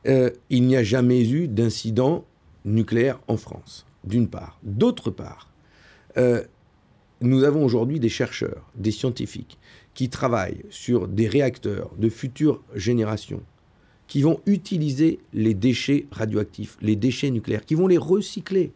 Euh, 0.07 0.31
il 0.49 0.67
n'y 0.67 0.77
a 0.77 0.85
jamais 0.85 1.29
eu 1.29 1.49
d'incident 1.49 2.25
nucléaire 2.65 3.21
en 3.27 3.37
France, 3.37 3.85
d'une 4.05 4.29
part. 4.29 4.59
D'autre 4.63 5.11
part, 5.11 5.51
euh, 6.17 6.45
nous 7.21 7.45
avons 7.45 7.65
aujourd'hui 7.65 8.01
des 8.01 8.09
chercheurs, 8.09 8.71
des 8.77 8.93
scientifiques, 8.93 9.59
qui 9.95 10.09
travaillent 10.09 10.65
sur 10.71 11.09
des 11.09 11.29
réacteurs 11.29 11.91
de 11.99 12.09
futures 12.09 12.63
générations 12.75 13.43
qui 14.11 14.23
vont 14.23 14.41
utiliser 14.45 15.21
les 15.33 15.55
déchets 15.55 16.07
radioactifs, 16.11 16.77
les 16.83 16.97
déchets 16.97 17.31
nucléaires, 17.31 17.65
qui 17.65 17.77
vont 17.77 17.87
les 17.87 17.97
recycler. 17.97 18.73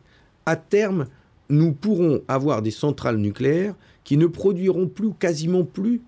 À 0.47 0.55
terme, 0.55 1.07
nous 1.49 1.73
pourrons 1.73 2.23
avoir 2.29 2.63
des 2.63 2.71
centrales 2.71 3.17
nucléaires 3.17 3.75
qui 4.05 4.17
ne 4.17 4.29
produiront 4.29 4.87
plus, 4.87 5.13
quasiment 5.13 5.65
plus, 5.65 6.03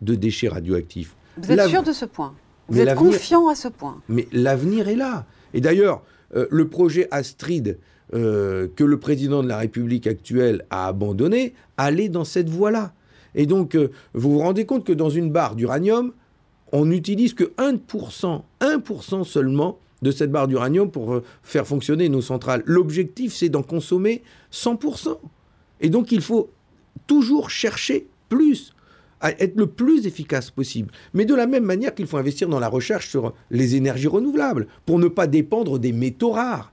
de 0.00 0.14
déchets 0.14 0.46
radioactifs. 0.46 1.16
Vous 1.38 1.50
êtes 1.50 1.68
sûr 1.68 1.82
de 1.82 1.90
ce 1.90 2.04
point? 2.04 2.34
Vous 2.68 2.78
êtes 2.78 2.94
confiant 2.94 3.48
à 3.48 3.56
ce 3.56 3.66
point? 3.66 4.00
Mais 4.08 4.28
l'avenir 4.30 4.86
est 4.86 4.94
là. 4.94 5.26
Et 5.54 5.60
d'ailleurs, 5.60 6.04
euh, 6.36 6.46
le 6.48 6.68
projet 6.68 7.08
Astrid 7.10 7.78
euh, 8.14 8.68
que 8.76 8.84
le 8.84 9.00
président 9.00 9.42
de 9.42 9.48
la 9.48 9.58
République 9.58 10.06
actuelle 10.06 10.64
a 10.70 10.86
abandonné 10.86 11.52
allait 11.78 12.08
dans 12.08 12.24
cette 12.24 12.48
voie-là. 12.48 12.92
Et 13.34 13.46
donc, 13.46 13.74
euh, 13.74 13.90
vous 14.14 14.34
vous 14.34 14.38
rendez 14.38 14.66
compte 14.66 14.84
que 14.84 14.92
dans 14.92 15.10
une 15.10 15.32
barre 15.32 15.56
d'uranium, 15.56 16.12
on 16.72 16.86
n'utilise 16.86 17.34
que 17.34 17.44
1%, 17.58 18.42
1% 18.60 19.24
seulement 19.24 19.78
de 20.02 20.10
cette 20.10 20.30
barre 20.30 20.48
d'uranium 20.48 20.90
pour 20.90 21.14
euh, 21.14 21.24
faire 21.42 21.66
fonctionner 21.66 22.08
nos 22.08 22.20
centrales. 22.20 22.62
L'objectif, 22.66 23.34
c'est 23.34 23.48
d'en 23.48 23.62
consommer 23.62 24.22
100%. 24.52 25.18
Et 25.80 25.90
donc, 25.90 26.12
il 26.12 26.20
faut 26.20 26.50
toujours 27.06 27.50
chercher 27.50 28.06
plus, 28.28 28.72
à 29.20 29.32
être 29.32 29.56
le 29.56 29.66
plus 29.66 30.06
efficace 30.06 30.50
possible. 30.50 30.92
Mais 31.14 31.24
de 31.24 31.34
la 31.34 31.46
même 31.46 31.64
manière 31.64 31.94
qu'il 31.94 32.06
faut 32.06 32.18
investir 32.18 32.48
dans 32.48 32.60
la 32.60 32.68
recherche 32.68 33.08
sur 33.08 33.34
les 33.50 33.74
énergies 33.74 34.06
renouvelables, 34.06 34.68
pour 34.86 34.98
ne 34.98 35.08
pas 35.08 35.26
dépendre 35.26 35.78
des 35.78 35.92
métaux 35.92 36.30
rares, 36.30 36.72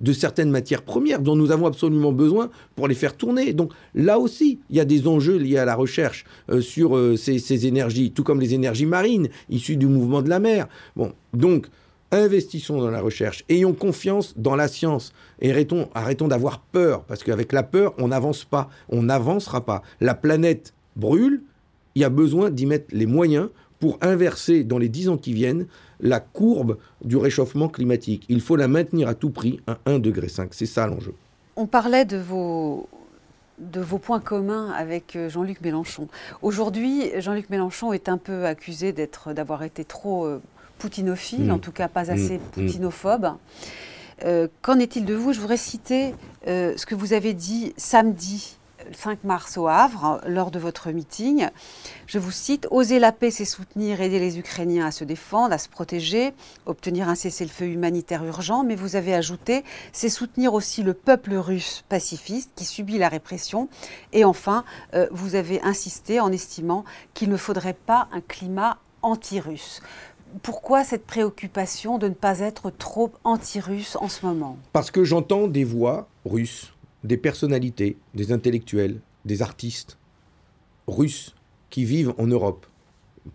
de 0.00 0.12
certaines 0.12 0.50
matières 0.50 0.82
premières 0.82 1.20
dont 1.20 1.36
nous 1.36 1.50
avons 1.50 1.66
absolument 1.66 2.12
besoin 2.12 2.50
pour 2.74 2.88
les 2.88 2.94
faire 2.94 3.16
tourner. 3.16 3.52
Donc 3.52 3.72
là 3.94 4.18
aussi, 4.18 4.60
il 4.70 4.76
y 4.76 4.80
a 4.80 4.84
des 4.84 5.06
enjeux 5.08 5.36
liés 5.36 5.58
à 5.58 5.64
la 5.64 5.74
recherche 5.74 6.24
euh, 6.50 6.60
sur 6.60 6.96
euh, 6.96 7.16
ces, 7.16 7.38
ces, 7.38 7.66
énergies, 7.66 8.10
tout 8.10 8.22
comme 8.22 8.40
les 8.40 8.54
énergies 8.54 8.86
marines 8.86 9.28
issues 9.48 9.76
du 9.76 9.86
mouvement 9.86 10.22
de 10.22 10.28
la 10.28 10.38
mer. 10.38 10.68
Bon, 10.96 11.12
donc 11.32 11.68
investissons 12.12 12.80
dans 12.80 12.90
la 12.90 13.00
recherche, 13.00 13.44
ayons 13.48 13.72
confiance 13.72 14.34
dans 14.36 14.54
la 14.54 14.68
science 14.68 15.12
et 15.40 15.50
arrêtons, 15.50 15.88
arrêtons 15.94 16.28
d'avoir 16.28 16.60
peur, 16.60 17.02
parce 17.04 17.24
qu'avec 17.24 17.52
la 17.52 17.62
peur, 17.62 17.94
on 17.98 18.08
n'avance 18.08 18.44
pas, 18.44 18.68
on 18.88 19.02
n'avancera 19.02 19.64
pas. 19.64 19.82
La 20.00 20.14
planète 20.14 20.72
brûle, 20.94 21.42
il 21.94 22.02
y 22.02 22.04
a 22.04 22.10
besoin 22.10 22.50
d'y 22.50 22.66
mettre 22.66 22.94
les 22.94 23.06
moyens 23.06 23.48
pour 23.78 23.98
inverser 24.00 24.64
dans 24.64 24.78
les 24.78 24.88
dix 24.88 25.08
ans 25.08 25.16
qui 25.16 25.32
viennent 25.32 25.66
la 26.00 26.20
courbe 26.20 26.78
du 27.04 27.16
réchauffement 27.16 27.68
climatique. 27.68 28.24
Il 28.28 28.40
faut 28.40 28.56
la 28.56 28.68
maintenir 28.68 29.08
à 29.08 29.14
tout 29.14 29.30
prix 29.30 29.60
à 29.66 29.78
1,5 29.86 30.00
degré. 30.00 30.28
C'est 30.50 30.66
ça 30.66 30.86
l'enjeu. 30.86 31.14
On 31.56 31.66
parlait 31.66 32.04
de 32.04 32.18
vos, 32.18 32.88
de 33.58 33.80
vos 33.80 33.98
points 33.98 34.20
communs 34.20 34.70
avec 34.72 35.16
euh, 35.16 35.28
Jean-Luc 35.28 35.60
Mélenchon. 35.62 36.08
Aujourd'hui, 36.42 37.10
Jean-Luc 37.18 37.48
Mélenchon 37.50 37.92
est 37.92 38.08
un 38.08 38.18
peu 38.18 38.44
accusé 38.44 38.92
d'avoir 38.92 39.62
été 39.62 39.84
trop 39.84 40.26
euh, 40.26 40.40
poutinophile, 40.78 41.46
mmh. 41.46 41.52
en 41.52 41.58
tout 41.58 41.72
cas 41.72 41.88
pas 41.88 42.10
assez 42.10 42.38
mmh. 42.38 42.50
poutinophobe. 42.52 43.32
Euh, 44.24 44.48
qu'en 44.62 44.78
est-il 44.78 45.04
de 45.04 45.14
vous? 45.14 45.32
Je 45.32 45.40
voudrais 45.40 45.56
citer 45.56 46.14
euh, 46.46 46.74
ce 46.76 46.86
que 46.86 46.94
vous 46.94 47.12
avez 47.12 47.34
dit 47.34 47.74
samedi 47.76 48.55
5 48.92 49.24
mars 49.24 49.56
au 49.56 49.66
Havre, 49.66 50.20
lors 50.26 50.50
de 50.50 50.58
votre 50.58 50.90
meeting. 50.90 51.48
Je 52.06 52.18
vous 52.18 52.30
cite 52.30 52.66
Oser 52.70 52.98
la 52.98 53.12
paix, 53.12 53.30
c'est 53.30 53.44
soutenir, 53.44 54.00
aider 54.00 54.18
les 54.18 54.38
Ukrainiens 54.38 54.86
à 54.86 54.90
se 54.90 55.04
défendre, 55.04 55.54
à 55.54 55.58
se 55.58 55.68
protéger, 55.68 56.32
obtenir 56.66 57.08
un 57.08 57.14
cessez-le-feu 57.14 57.66
humanitaire 57.66 58.24
urgent. 58.24 58.64
Mais 58.64 58.76
vous 58.76 58.96
avez 58.96 59.14
ajouté 59.14 59.64
c'est 59.92 60.08
soutenir 60.08 60.54
aussi 60.54 60.82
le 60.82 60.94
peuple 60.94 61.34
russe 61.34 61.84
pacifiste 61.88 62.50
qui 62.54 62.64
subit 62.64 62.98
la 62.98 63.08
répression. 63.08 63.68
Et 64.12 64.24
enfin, 64.24 64.64
euh, 64.94 65.06
vous 65.10 65.34
avez 65.34 65.60
insisté 65.62 66.20
en 66.20 66.32
estimant 66.32 66.84
qu'il 67.14 67.30
ne 67.30 67.36
faudrait 67.36 67.74
pas 67.74 68.08
un 68.12 68.20
climat 68.20 68.78
anti-russe 69.02 69.80
pourquoi 70.42 70.84
cette 70.84 71.06
préoccupation 71.06 71.98
de 71.98 72.08
ne 72.08 72.14
pas 72.14 72.40
être 72.40 72.70
trop 72.70 73.12
anti-russe 73.24 73.96
en 74.00 74.08
ce 74.08 74.26
moment? 74.26 74.58
Parce 74.72 74.90
que 74.90 75.04
j'entends 75.04 75.48
des 75.48 75.64
voix 75.64 76.08
russes, 76.24 76.72
des 77.06 77.16
personnalités, 77.16 77.96
des 78.14 78.32
intellectuels, 78.32 79.00
des 79.24 79.40
artistes 79.42 79.98
russes 80.88 81.34
qui 81.70 81.84
vivent 81.84 82.14
en 82.18 82.26
Europe, 82.26 82.66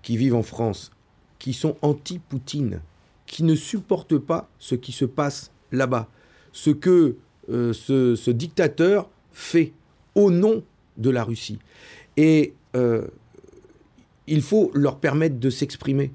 qui 0.02 0.18
vivent 0.18 0.36
en 0.36 0.44
France, 0.44 0.92
qui 1.40 1.54
sont 1.54 1.78
anti-Poutine, 1.82 2.82
qui 3.26 3.44
ne 3.44 3.56
supportent 3.56 4.18
pas 4.18 4.50
ce 4.60 4.76
qui 4.76 4.92
se 4.92 5.06
passe 5.06 5.52
là-bas, 5.72 6.10
ce 6.52 6.70
que 6.70 7.16
euh, 7.50 7.74
ce, 7.74 8.32
dictateur 8.32 9.10
fait 9.32 9.72
au 10.16 10.32
nom 10.32 10.64
de 10.98 11.10
la 11.10 11.24
Russie. 11.24 11.60
Et 12.18 12.54
euh, 12.76 13.08
il 14.28 14.42
faut 14.42 14.72
leur 14.74 15.00
permettre 15.00 15.40
de 15.40 15.50
s'exprimer. 15.50 16.12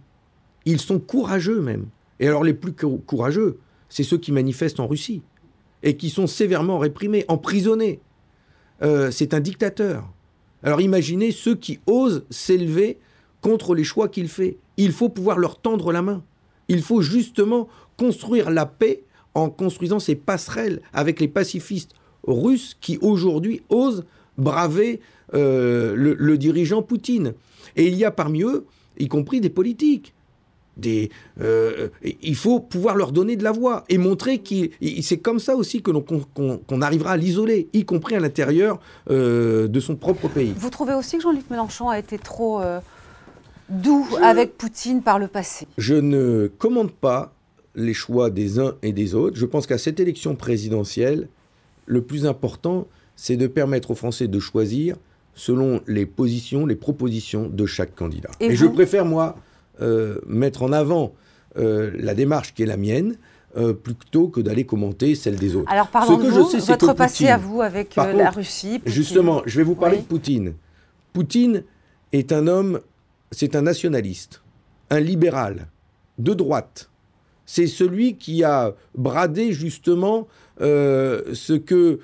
Ils 0.67 0.81
sont 0.81 0.99
courageux 0.99 1.61
même. 1.61 1.87
Et 2.21 2.29
alors 2.29 2.45
les 2.45 2.55
plus 2.55 2.73
courageux, 2.73 3.59
c'est 3.89 4.05
ceux 4.05 4.19
qui 4.19 4.33
manifestent 4.33 4.81
en 4.81 4.87
Russie 4.87 5.23
et 5.83 5.97
qui 5.97 6.11
sont 6.11 6.27
sévèrement 6.27 6.79
réprimés, 6.79 7.25
emprisonnés. 7.29 8.01
Euh, 8.83 9.11
c'est 9.11 9.35
un 9.35 9.41
dictateur. 9.41 10.09
Alors 10.63 10.81
imaginez 10.81 11.33
ceux 11.33 11.55
qui 11.55 11.79
osent 11.87 12.25
s'élever 12.31 12.99
contre 13.41 13.75
les 13.75 13.85
choix 13.85 14.09
qu'il 14.09 14.29
fait. 14.29 14.57
Il 14.77 14.93
faut 14.93 15.09
pouvoir 15.09 15.39
leur 15.39 15.61
tendre 15.61 15.93
la 15.93 16.03
main. 16.03 16.23
Il 16.69 16.83
faut 16.83 17.03
justement 17.03 17.69
construire 17.97 18.51
la 18.51 18.67
paix 18.67 19.05
en 19.35 19.51
construisant 19.51 20.01
ces 20.01 20.17
passerelles 20.17 20.83
avec 20.93 21.21
les 21.21 21.29
pacifistes 21.29 21.93
russes 22.27 22.77
qui 22.81 22.99
aujourd'hui 23.01 23.63
osent 23.69 24.05
braver 24.39 25.01
euh, 25.35 25.95
le, 25.95 26.15
le, 26.15 26.39
dirigeant 26.39 26.83
Poutine. 26.83 27.35
Et 27.77 27.87
il 27.87 27.95
y 27.95 28.05
a 28.05 28.11
parmi 28.11 28.43
eux, 28.43 28.67
y 28.99 29.09
compris 29.09 29.41
des 29.41 29.51
politiques, 29.51 30.15
des, 30.77 31.11
euh, 31.41 31.89
il 32.23 32.37
faut 32.37 32.61
pouvoir 32.61 32.97
leur 32.97 33.13
donner 33.13 33.37
de 33.37 33.45
la 33.45 33.53
voix 33.53 33.85
et 33.89 33.99
montrer 33.99 34.39
que 34.39 34.71
c'est 35.03 35.19
comme 35.19 35.39
ça 35.39 35.57
aussi 35.57 35.83
que 35.83 35.91
qu'on 35.91 36.83
arrivera 36.83 37.13
à 37.13 37.17
l'isoler, 37.17 37.69
y 37.73 37.85
compris 37.85 38.15
à 38.15 38.21
l'intérieur 38.21 38.79
euh, 39.11 39.69
de 39.69 39.81
son 39.81 39.97
propre 39.97 40.29
pays. 40.29 40.53
Vous 40.57 40.71
trouvez 40.71 40.95
aussi 40.95 41.17
que 41.17 41.23
Jean-Luc 41.23 41.49
Mélenchon 41.51 41.89
a 41.89 41.99
été 41.99 42.19
trop 42.19 42.61
euh, 42.61 42.81
doux 43.69 44.07
avec 44.23 44.57
Poutine 44.57 45.03
par 45.03 45.19
le 45.19 45.29
passé? 45.29 45.67
Je 45.79 45.95
ne 45.95 46.49
commande 46.59 46.93
pas 46.93 47.33
les 47.75 47.95
choix 47.95 48.31
des 48.31 48.59
uns 48.59 48.75
et 48.83 48.93
des 48.93 49.15
autres. 49.15 49.37
Je 49.37 49.47
pense 49.47 49.67
qu'à 49.67 49.79
cette 49.79 50.01
élection 50.01 50.35
présidentielle, 50.35 51.29
le 51.87 52.03
plus 52.03 52.27
important, 52.27 52.87
c'est 53.17 53.37
de 53.37 53.47
permettre 53.47 53.91
aux 53.91 53.95
Français 53.95 54.29
de 54.29 54.39
choisir 54.39 54.97
selon 55.35 55.81
les 55.87 56.07
positions, 56.07 56.65
les 56.65 56.77
propositions 56.77 57.49
de 57.49 57.67
chaque 57.67 57.95
candidat. 57.95 58.31
Et, 58.41 58.47
et 58.47 58.57
je 58.57 58.67
préfère, 58.67 59.05
moi, 59.05 59.37
euh, 59.37 59.41
mettre 60.27 60.63
en 60.63 60.73
avant 60.73 61.13
euh, 61.59 61.91
la 61.99 62.15
démarche 62.15 62.53
qui 62.55 62.63
est 62.63 62.67
la 62.67 62.77
mienne. 62.77 63.17
Euh, 63.57 63.73
plutôt 63.73 64.29
que 64.29 64.43
d'aller 64.43 64.67
commenter 64.67 65.15
celle 65.15 65.37
des 65.37 65.57
autres. 65.57 65.73
Alors 65.73 65.89
parlons 65.89 66.19
de 66.19 66.29
vous, 66.29 66.51
votre 66.67 66.93
passé 66.93 67.29
à 67.29 67.39
vous 67.39 67.63
avec 67.63 67.97
la 67.97 68.29
Russie. 68.29 68.83
Justement, 68.85 69.41
je 69.47 69.57
vais 69.57 69.63
vous 69.63 69.75
parler 69.75 69.97
de 69.97 70.03
Poutine. 70.03 70.53
Poutine 71.15 71.63
est 72.13 72.33
un 72.33 72.49
homme, 72.49 72.81
c'est 73.31 73.57
un 73.57 73.63
nationaliste, 73.63 74.43
un 74.91 75.01
libéral, 75.01 75.69
de 76.19 76.35
droite. 76.35 76.91
C'est 77.47 77.67
celui 77.67 78.19
qui 78.19 78.45
a 78.45 78.75
bradé 78.95 79.55
justement 79.55 80.29
ce 80.61 81.57
que 81.57 81.99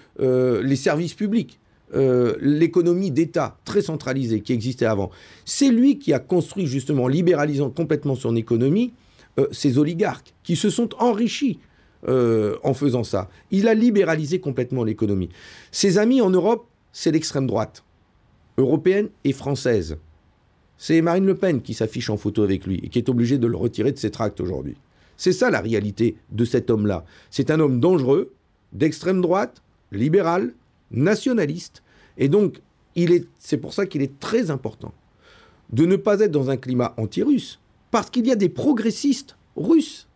les 0.63 0.77
services 0.77 1.13
publics 1.13 1.61
euh, 1.95 2.37
l'économie 2.41 3.11
d'État 3.11 3.59
très 3.65 3.83
centralisée 3.83 4.41
qui 4.41 4.53
existait 4.53 4.87
avant. 4.87 5.11
C'est 5.45 5.69
lui 5.69 5.99
qui 5.99 6.13
a 6.13 6.19
construit 6.19 6.67
justement, 6.67 7.09
libéralisant 7.09 7.71
complètement 7.71 8.15
son 8.15 8.35
économie, 8.35 8.93
euh, 9.39 9.47
ces 9.51 9.79
oligarques 9.79 10.33
qui 10.43 10.57
se 10.57 10.71
sont 10.71 10.89
enrichis 10.99 11.59
euh, 12.09 12.57
en 12.65 12.75
faisant 12.75 13.05
ça. 13.05 13.29
Il 13.51 13.69
a 13.69 13.75
libéralisé 13.75 14.41
complètement 14.41 14.85
l'économie. 14.85 15.29
Ses 15.71 15.99
amis 15.99 16.21
en 16.21 16.31
Europe, 16.31 16.67
c'est 16.93 17.13
l'extrême 17.13 17.47
droite, 17.47 17.85
européenne 18.59 19.09
et 19.25 19.33
française. 19.33 19.99
C'est 20.79 21.01
Marine 21.01 21.27
Le 21.27 21.37
Pen 21.37 21.63
qui 21.63 21.75
s'affiche 21.75 22.11
en 22.11 22.17
photo 22.17 22.43
avec 22.43 22.67
lui 22.67 22.81
et 22.83 22.89
qui 22.89 22.99
est 22.99 23.09
obligée 23.09 23.39
de 23.39 23.47
le 23.47 23.57
retirer 23.57 23.93
de 23.93 23.99
ses 23.99 24.11
tracts 24.11 24.41
aujourd'hui. 24.41 24.77
C'est 25.17 25.33
ça 25.33 25.51
la 25.51 25.61
réalité 25.61 26.17
de 26.33 26.45
cet 26.45 26.71
homme-là. 26.71 27.05
C'est 27.31 27.51
un 27.51 27.61
homme 27.61 27.79
dangereux, 27.79 28.33
d'extrême 28.73 29.21
droite, 29.21 29.63
libéral, 29.93 30.55
nationaliste. 30.93 31.83
Et 32.19 32.29
donc, 32.29 32.61
c'est 33.39 33.57
pour 33.57 33.73
ça 33.73 33.87
qu'il 33.87 34.03
est 34.03 34.21
très 34.21 34.51
important 34.51 34.93
de 35.73 35.87
ne 35.87 35.97
pas 35.97 36.21
être 36.21 36.31
dans 36.31 36.51
un 36.51 36.57
climat 36.57 36.95
anti-russe, 36.99 37.59
parce 37.91 38.11
qu'il 38.11 38.27
y 38.27 38.33
a 38.33 38.37
des 38.37 38.49
progressistes 38.49 39.37
russes. 39.57 40.07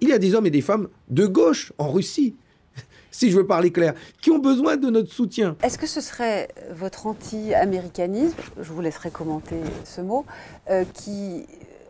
Il 0.00 0.08
y 0.08 0.12
a 0.12 0.18
des 0.18 0.34
hommes 0.34 0.46
et 0.46 0.50
des 0.50 0.62
femmes 0.62 0.88
de 1.10 1.26
gauche 1.26 1.72
en 1.76 1.90
Russie, 1.92 2.34
si 3.10 3.30
je 3.30 3.36
veux 3.36 3.46
parler 3.46 3.70
clair, 3.70 3.94
qui 4.22 4.30
ont 4.30 4.38
besoin 4.38 4.76
de 4.76 4.88
notre 4.88 5.12
soutien. 5.12 5.56
Est-ce 5.62 5.76
que 5.76 5.86
ce 5.86 6.00
serait 6.00 6.48
votre 6.72 7.06
anti-américanisme, 7.06 8.36
je 8.58 8.72
vous 8.72 8.80
laisserai 8.80 9.10
commenter 9.10 9.56
ce 9.84 10.00
mot, 10.00 10.24
euh, 10.70 10.84
qui 10.94 11.46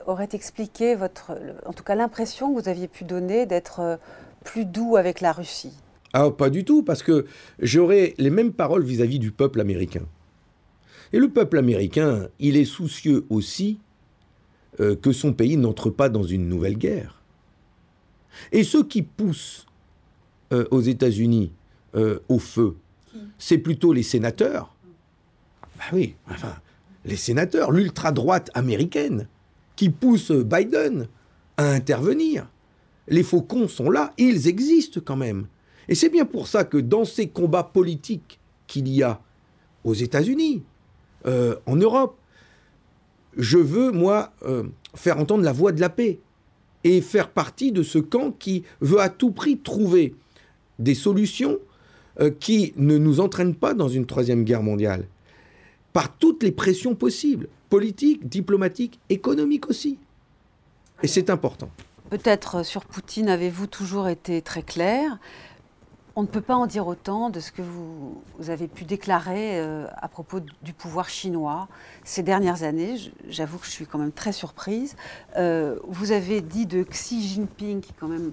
aurait 0.07 0.29
expliqué 0.33 0.97
votre, 0.97 1.33
en 1.65 1.73
tout 1.73 1.85
cas 1.85 1.95
l'impression 1.95 2.53
que 2.53 2.61
vous 2.61 2.69
aviez 2.69 2.89
pu 2.89 3.05
donner 3.05 3.47
d'être 3.47 3.81
euh, 3.81 3.97
plus 4.43 4.65
doux 4.65 4.97
avec 4.97 5.21
la 5.21 5.33
Russie? 5.33 5.73
Ah, 6.17 6.31
pas 6.31 6.49
du 6.49 6.65
tout, 6.65 6.85
parce 6.85 7.03
que 7.03 7.27
j'aurais 7.59 8.15
les 8.19 8.31
mêmes 8.31 8.53
paroles 8.53 8.85
vis-à-vis 8.85 9.19
du 9.19 9.33
peuple 9.33 9.61
américain. 9.61 10.07
Et 11.13 11.19
le 11.19 11.29
peuple 11.29 11.59
américain, 11.59 12.29
il 12.39 12.57
est 12.57 12.65
soucieux 12.65 13.27
aussi 13.31 13.81
euh, 14.79 14.95
que 14.95 15.11
son 15.11 15.33
pays 15.33 15.57
n'entre 15.57 15.91
pas 15.91 16.09
dans 16.09 16.23
une 16.23 16.49
nouvelle 16.49 16.79
guerre. 16.79 17.21
Et 18.53 18.63
ceux 18.63 18.85
qui 18.85 19.03
poussent 19.03 19.67
euh, 20.53 20.65
aux 20.71 20.81
États-Unis 20.83 21.51
euh, 21.97 22.21
au 22.29 22.39
feu, 22.39 22.77
c'est 23.37 23.59
plutôt 23.59 23.93
les 23.93 24.05
sénateurs. 24.05 24.73
Bah 25.77 25.85
oui, 25.93 26.15
enfin, 26.31 26.55
les 27.05 27.17
sénateurs, 27.17 27.73
l'ultra-droite 27.73 28.53
américaine, 28.55 29.27
qui 29.75 29.91
poussent 29.91 30.31
Biden 30.31 31.09
à 31.57 31.71
intervenir. 31.71 32.49
Les 33.09 33.25
faucons 33.25 33.67
sont 33.67 33.91
là, 33.91 34.13
ils 34.17 34.47
existent 34.47 35.01
quand 35.05 35.17
même. 35.17 35.49
Et 35.89 35.95
c'est 35.95 36.09
bien 36.09 36.25
pour 36.25 36.49
ça 36.49 36.65
que 36.65 36.79
dans 36.79 37.05
ces 37.05 37.29
combats 37.29 37.65
politiques 37.65 38.39
qu'il 38.67 38.89
y 38.89 39.03
a 39.03 39.21
aux 39.85 39.95
États-Unis, 39.95 40.63
euh, 41.27 41.57
en 41.67 41.77
Europe, 41.77 42.17
je 43.37 43.59
veux, 43.59 43.91
moi, 43.91 44.33
euh, 44.43 44.65
faire 44.95 45.19
entendre 45.19 45.45
la 45.45 45.53
voix 45.53 45.73
de 45.73 45.81
la 45.81 45.89
paix 45.89 46.21
et 46.85 47.01
faire 47.01 47.31
partie 47.31 47.73
de 47.73 47.83
ce 47.83 47.99
camp 47.99 48.31
qui 48.31 48.65
veut 48.81 49.01
à 49.01 49.09
tout 49.09 49.31
prix 49.31 49.59
trouver 49.59 50.15
des 50.79 50.95
solutions 50.95 51.59
euh, 52.21 52.31
qui 52.31 52.75
ne 52.77 52.99
nous 52.99 53.21
entraînent 53.21 53.55
pas 53.55 53.75
dans 53.75 53.89
une 53.89 54.07
troisième 54.07 54.45
guerre 54.45 54.63
mondiale, 54.63 55.07
par 55.93 56.17
toutes 56.17 56.43
les 56.43 56.53
pressions 56.53 56.95
possibles, 56.95 57.49
politiques, 57.71 58.29
diplomatiques, 58.29 59.01
économiques 59.09 59.69
aussi. 59.69 59.99
Et 61.03 61.09
c'est 61.09 61.31
important. 61.31 61.71
Peut-être 62.11 62.65
sur 62.65 62.85
Poutine 62.85 63.29
avez-vous 63.29 63.67
toujours 63.67 64.09
été 64.09 64.43
très 64.43 64.63
clair? 64.63 65.19
On 66.17 66.23
ne 66.23 66.29
peut 66.29 66.41
pas 66.41 66.55
en 66.55 66.67
dire 66.67 66.87
autant 66.87 67.29
de 67.29 67.41
ce 67.41 67.51
que 67.51 67.63
vous, 67.63 68.23
avez 68.49 68.69
pu 68.69 68.85
déclarer 68.85 69.59
euh, 69.59 69.87
à 69.97 70.07
propos 70.07 70.39
du 70.63 70.73
pouvoir 70.73 71.09
chinois 71.09 71.67
ces 72.05 72.23
dernières 72.23 72.63
années. 72.63 72.97
J'avoue 73.29 73.59
que 73.59 73.67
je 73.67 73.73
suis 73.73 73.87
quand 73.87 73.99
même 73.99 74.13
très 74.13 74.33
surprise. 74.33 74.97
Euh, 75.37 75.79
vous 75.89 76.13
avez 76.13 76.41
dit 76.41 76.67
de 76.67 76.85
Xi 76.85 77.21
Jinping, 77.27 77.81
qui 77.81 77.93
quand 77.95 78.09
même 78.09 78.33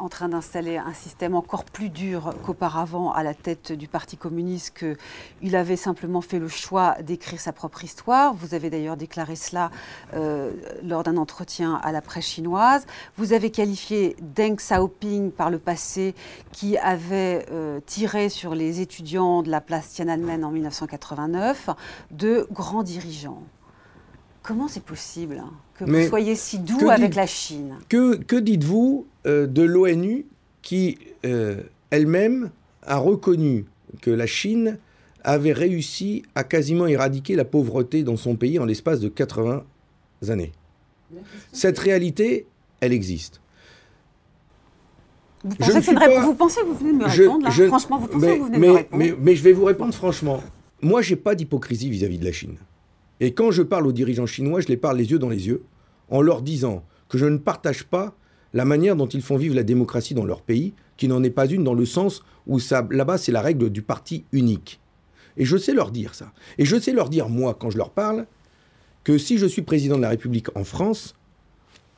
en 0.00 0.08
train 0.08 0.28
d'installer 0.28 0.76
un 0.76 0.92
système 0.92 1.34
encore 1.34 1.64
plus 1.64 1.88
dur 1.88 2.34
qu'auparavant 2.44 3.12
à 3.12 3.22
la 3.22 3.34
tête 3.34 3.72
du 3.72 3.88
Parti 3.88 4.16
communiste, 4.16 4.74
qu'il 4.78 5.56
avait 5.56 5.76
simplement 5.76 6.20
fait 6.20 6.38
le 6.38 6.48
choix 6.48 6.96
d'écrire 7.02 7.40
sa 7.40 7.52
propre 7.52 7.84
histoire. 7.84 8.34
Vous 8.34 8.54
avez 8.54 8.70
d'ailleurs 8.70 8.96
déclaré 8.96 9.36
cela 9.36 9.70
euh, 10.14 10.52
lors 10.82 11.02
d'un 11.02 11.16
entretien 11.16 11.80
à 11.82 11.92
la 11.92 12.00
presse 12.00 12.26
chinoise. 12.26 12.86
Vous 13.16 13.32
avez 13.32 13.50
qualifié 13.50 14.16
Deng 14.20 14.56
Xiaoping 14.56 15.30
par 15.30 15.50
le 15.50 15.58
passé, 15.58 16.14
qui 16.52 16.76
avait 16.78 17.46
euh, 17.50 17.80
tiré 17.84 18.28
sur 18.28 18.54
les 18.54 18.80
étudiants 18.80 19.42
de 19.42 19.50
la 19.50 19.60
place 19.60 19.90
Tiananmen 19.90 20.44
en 20.44 20.50
1989, 20.50 21.70
de 22.10 22.46
grand 22.50 22.82
dirigeant. 22.82 23.42
Comment 24.46 24.68
c'est 24.68 24.84
possible 24.84 25.42
que 25.74 25.84
vous 25.84 26.08
soyez 26.08 26.36
si 26.36 26.60
doux 26.60 26.88
avec 26.88 27.16
la 27.16 27.26
Chine? 27.26 27.74
Que, 27.88 28.14
que 28.14 28.36
dites-vous 28.36 29.06
euh, 29.26 29.48
de 29.48 29.62
l'ONU 29.62 30.26
qui 30.62 30.98
euh, 31.24 31.62
elle-même 31.90 32.50
a 32.82 32.98
reconnu 32.98 33.64
que 34.02 34.10
la 34.10 34.26
Chine 34.26 34.78
avait 35.24 35.52
réussi 35.52 36.22
à 36.36 36.44
quasiment 36.44 36.86
éradiquer 36.86 37.34
la 37.34 37.44
pauvreté 37.44 38.04
dans 38.04 38.16
son 38.16 38.36
pays 38.36 38.60
en 38.60 38.64
l'espace 38.64 39.00
de 39.00 39.08
80 39.08 39.64
années? 40.28 40.52
Cette 41.50 41.80
réalité, 41.80 42.46
elle 42.80 42.92
existe. 42.92 43.40
Vous 45.42 45.56
pensez, 45.56 45.80
que 45.80 45.94
pas... 45.94 46.20
vous, 46.20 46.34
pensez 46.34 46.60
vous 46.62 46.74
venez 46.74 46.92
de 46.92 46.98
me 46.98 47.04
répondre 47.04 47.44
là? 47.44 47.50
Franchement, 47.50 47.98
vous 47.98 48.06
pensez 48.06 48.26
mais, 48.26 48.34
que 48.34 48.38
vous 48.40 48.46
venez 48.46 48.58
mais, 48.58 48.66
de 48.66 48.72
me 48.72 48.76
répondre? 48.76 48.98
mais, 48.98 49.14
mais 49.18 49.34
je 49.34 49.42
vais 49.42 49.52
vous 49.52 49.64
répondre 49.64 49.92
franchement. 49.92 50.40
Moi, 50.82 51.02
j'ai 51.02 51.16
pas 51.16 51.34
d'hypocrisie 51.34 51.90
vis-à-vis 51.90 52.18
de 52.18 52.24
la 52.24 52.32
Chine. 52.32 52.56
Et 53.20 53.32
quand 53.32 53.50
je 53.50 53.62
parle 53.62 53.86
aux 53.86 53.92
dirigeants 53.92 54.26
chinois, 54.26 54.60
je 54.60 54.68
les 54.68 54.76
parle 54.76 54.98
les 54.98 55.10
yeux 55.10 55.18
dans 55.18 55.28
les 55.28 55.46
yeux, 55.46 55.62
en 56.10 56.20
leur 56.20 56.42
disant 56.42 56.84
que 57.08 57.18
je 57.18 57.26
ne 57.26 57.38
partage 57.38 57.84
pas 57.84 58.14
la 58.52 58.64
manière 58.64 58.96
dont 58.96 59.06
ils 59.06 59.22
font 59.22 59.36
vivre 59.36 59.54
la 59.54 59.62
démocratie 59.62 60.14
dans 60.14 60.24
leur 60.24 60.42
pays, 60.42 60.74
qui 60.96 61.08
n'en 61.08 61.22
est 61.22 61.30
pas 61.30 61.46
une 61.46 61.64
dans 61.64 61.74
le 61.74 61.84
sens 61.86 62.22
où 62.46 62.58
là-bas 62.90 63.18
c'est 63.18 63.32
la 63.32 63.42
règle 63.42 63.70
du 63.70 63.82
parti 63.82 64.24
unique. 64.32 64.80
Et 65.36 65.44
je 65.44 65.56
sais 65.56 65.74
leur 65.74 65.90
dire 65.90 66.14
ça. 66.14 66.32
Et 66.58 66.64
je 66.64 66.78
sais 66.78 66.92
leur 66.92 67.10
dire, 67.10 67.28
moi, 67.28 67.54
quand 67.58 67.70
je 67.70 67.76
leur 67.76 67.90
parle, 67.90 68.26
que 69.04 69.18
si 69.18 69.38
je 69.38 69.46
suis 69.46 69.62
président 69.62 69.96
de 69.96 70.02
la 70.02 70.08
République 70.08 70.56
en 70.56 70.64
France, 70.64 71.14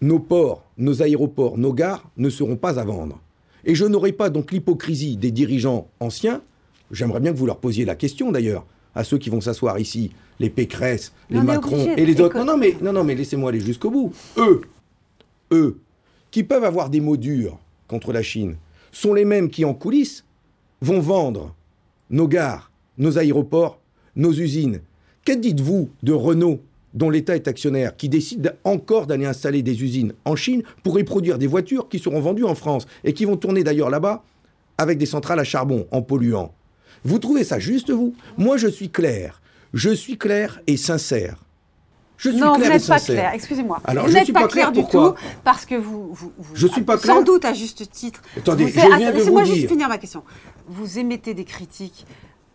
nos 0.00 0.18
ports, 0.18 0.64
nos 0.76 1.02
aéroports, 1.02 1.58
nos 1.58 1.72
gares 1.72 2.10
ne 2.16 2.30
seront 2.30 2.56
pas 2.56 2.78
à 2.78 2.84
vendre. 2.84 3.20
Et 3.64 3.74
je 3.74 3.84
n'aurai 3.84 4.12
pas 4.12 4.30
donc 4.30 4.52
l'hypocrisie 4.52 5.16
des 5.16 5.30
dirigeants 5.30 5.88
anciens. 6.00 6.42
J'aimerais 6.90 7.20
bien 7.20 7.32
que 7.32 7.38
vous 7.38 7.46
leur 7.46 7.58
posiez 7.58 7.84
la 7.84 7.94
question 7.94 8.32
d'ailleurs 8.32 8.66
à 8.94 9.04
ceux 9.04 9.18
qui 9.18 9.30
vont 9.30 9.40
s'asseoir 9.40 9.78
ici, 9.78 10.10
les 10.40 10.50
Pécresse, 10.50 11.12
les 11.30 11.40
Macron 11.40 11.94
et 11.96 12.06
les 12.06 12.20
autres. 12.20 12.36
Non, 12.38 12.44
non, 12.44 12.56
mais, 12.56 12.76
non, 12.80 12.92
non, 12.92 13.04
mais 13.04 13.14
laissez-moi 13.14 13.50
aller 13.50 13.60
jusqu'au 13.60 13.90
bout. 13.90 14.12
Eux, 14.36 14.62
eux, 15.52 15.78
qui 16.30 16.44
peuvent 16.44 16.64
avoir 16.64 16.90
des 16.90 17.00
mots 17.00 17.16
durs 17.16 17.58
contre 17.86 18.12
la 18.12 18.22
Chine, 18.22 18.56
sont 18.92 19.14
les 19.14 19.24
mêmes 19.24 19.50
qui, 19.50 19.64
en 19.64 19.74
coulisses, 19.74 20.24
vont 20.80 21.00
vendre 21.00 21.54
nos 22.10 22.28
gares, 22.28 22.70
nos 22.96 23.18
aéroports, 23.18 23.80
nos 24.16 24.32
usines. 24.32 24.80
Que 25.24 25.32
dites-vous 25.32 25.90
de 26.02 26.12
Renault, 26.12 26.60
dont 26.94 27.10
l'État 27.10 27.36
est 27.36 27.48
actionnaire, 27.48 27.96
qui 27.96 28.08
décide 28.08 28.54
encore 28.64 29.06
d'aller 29.06 29.26
installer 29.26 29.62
des 29.62 29.82
usines 29.82 30.14
en 30.24 30.36
Chine 30.36 30.62
pour 30.82 30.98
y 30.98 31.04
produire 31.04 31.38
des 31.38 31.46
voitures 31.46 31.88
qui 31.88 31.98
seront 31.98 32.20
vendues 32.20 32.44
en 32.44 32.54
France 32.54 32.86
et 33.04 33.12
qui 33.12 33.24
vont 33.24 33.36
tourner 33.36 33.62
d'ailleurs 33.62 33.90
là-bas 33.90 34.24
avec 34.78 34.98
des 34.98 35.06
centrales 35.06 35.40
à 35.40 35.44
charbon 35.44 35.86
en 35.90 36.02
polluant 36.02 36.54
vous 37.04 37.18
trouvez 37.18 37.44
ça 37.44 37.58
juste, 37.58 37.90
vous? 37.90 38.14
Moi, 38.36 38.56
je 38.56 38.68
suis 38.68 38.90
clair. 38.90 39.40
Je 39.74 39.90
suis 39.90 40.16
clair 40.16 40.60
et 40.66 40.76
sincère. 40.76 41.44
Je 42.16 42.30
suis 42.30 42.40
non, 42.40 42.54
clair 42.54 42.66
vous 42.66 42.72
n'êtes 42.72 42.86
pas 42.88 42.98
clair. 43.00 43.30
Excusez-moi. 43.32 43.80
Vous 43.86 44.12
n'êtes 44.12 44.32
pas, 44.32 44.48
clair, 44.48 44.72
du 44.72 44.84
tout 44.84 45.14
parce 45.44 45.64
que 45.64 45.76
vous, 45.76 46.12
vous, 46.12 46.32
je 46.52 46.66
suis 46.66 46.82
pas 46.82 46.98
clair? 46.98 47.14
Sans 47.14 47.22
doute 47.22 47.44
à 47.44 47.52
juste 47.52 47.88
titre. 47.90 48.22
Attendez, 48.36 48.68
je 48.68 48.96
viens 48.96 49.12
de 49.12 49.20
vous 49.20 49.32
moi 49.32 49.44
juste 49.44 49.68
finir 49.68 49.88
ma 49.88 49.98
question. 49.98 50.24
Vous 50.66 50.98
émettez 50.98 51.32
des 51.34 51.44
critiques 51.44 52.06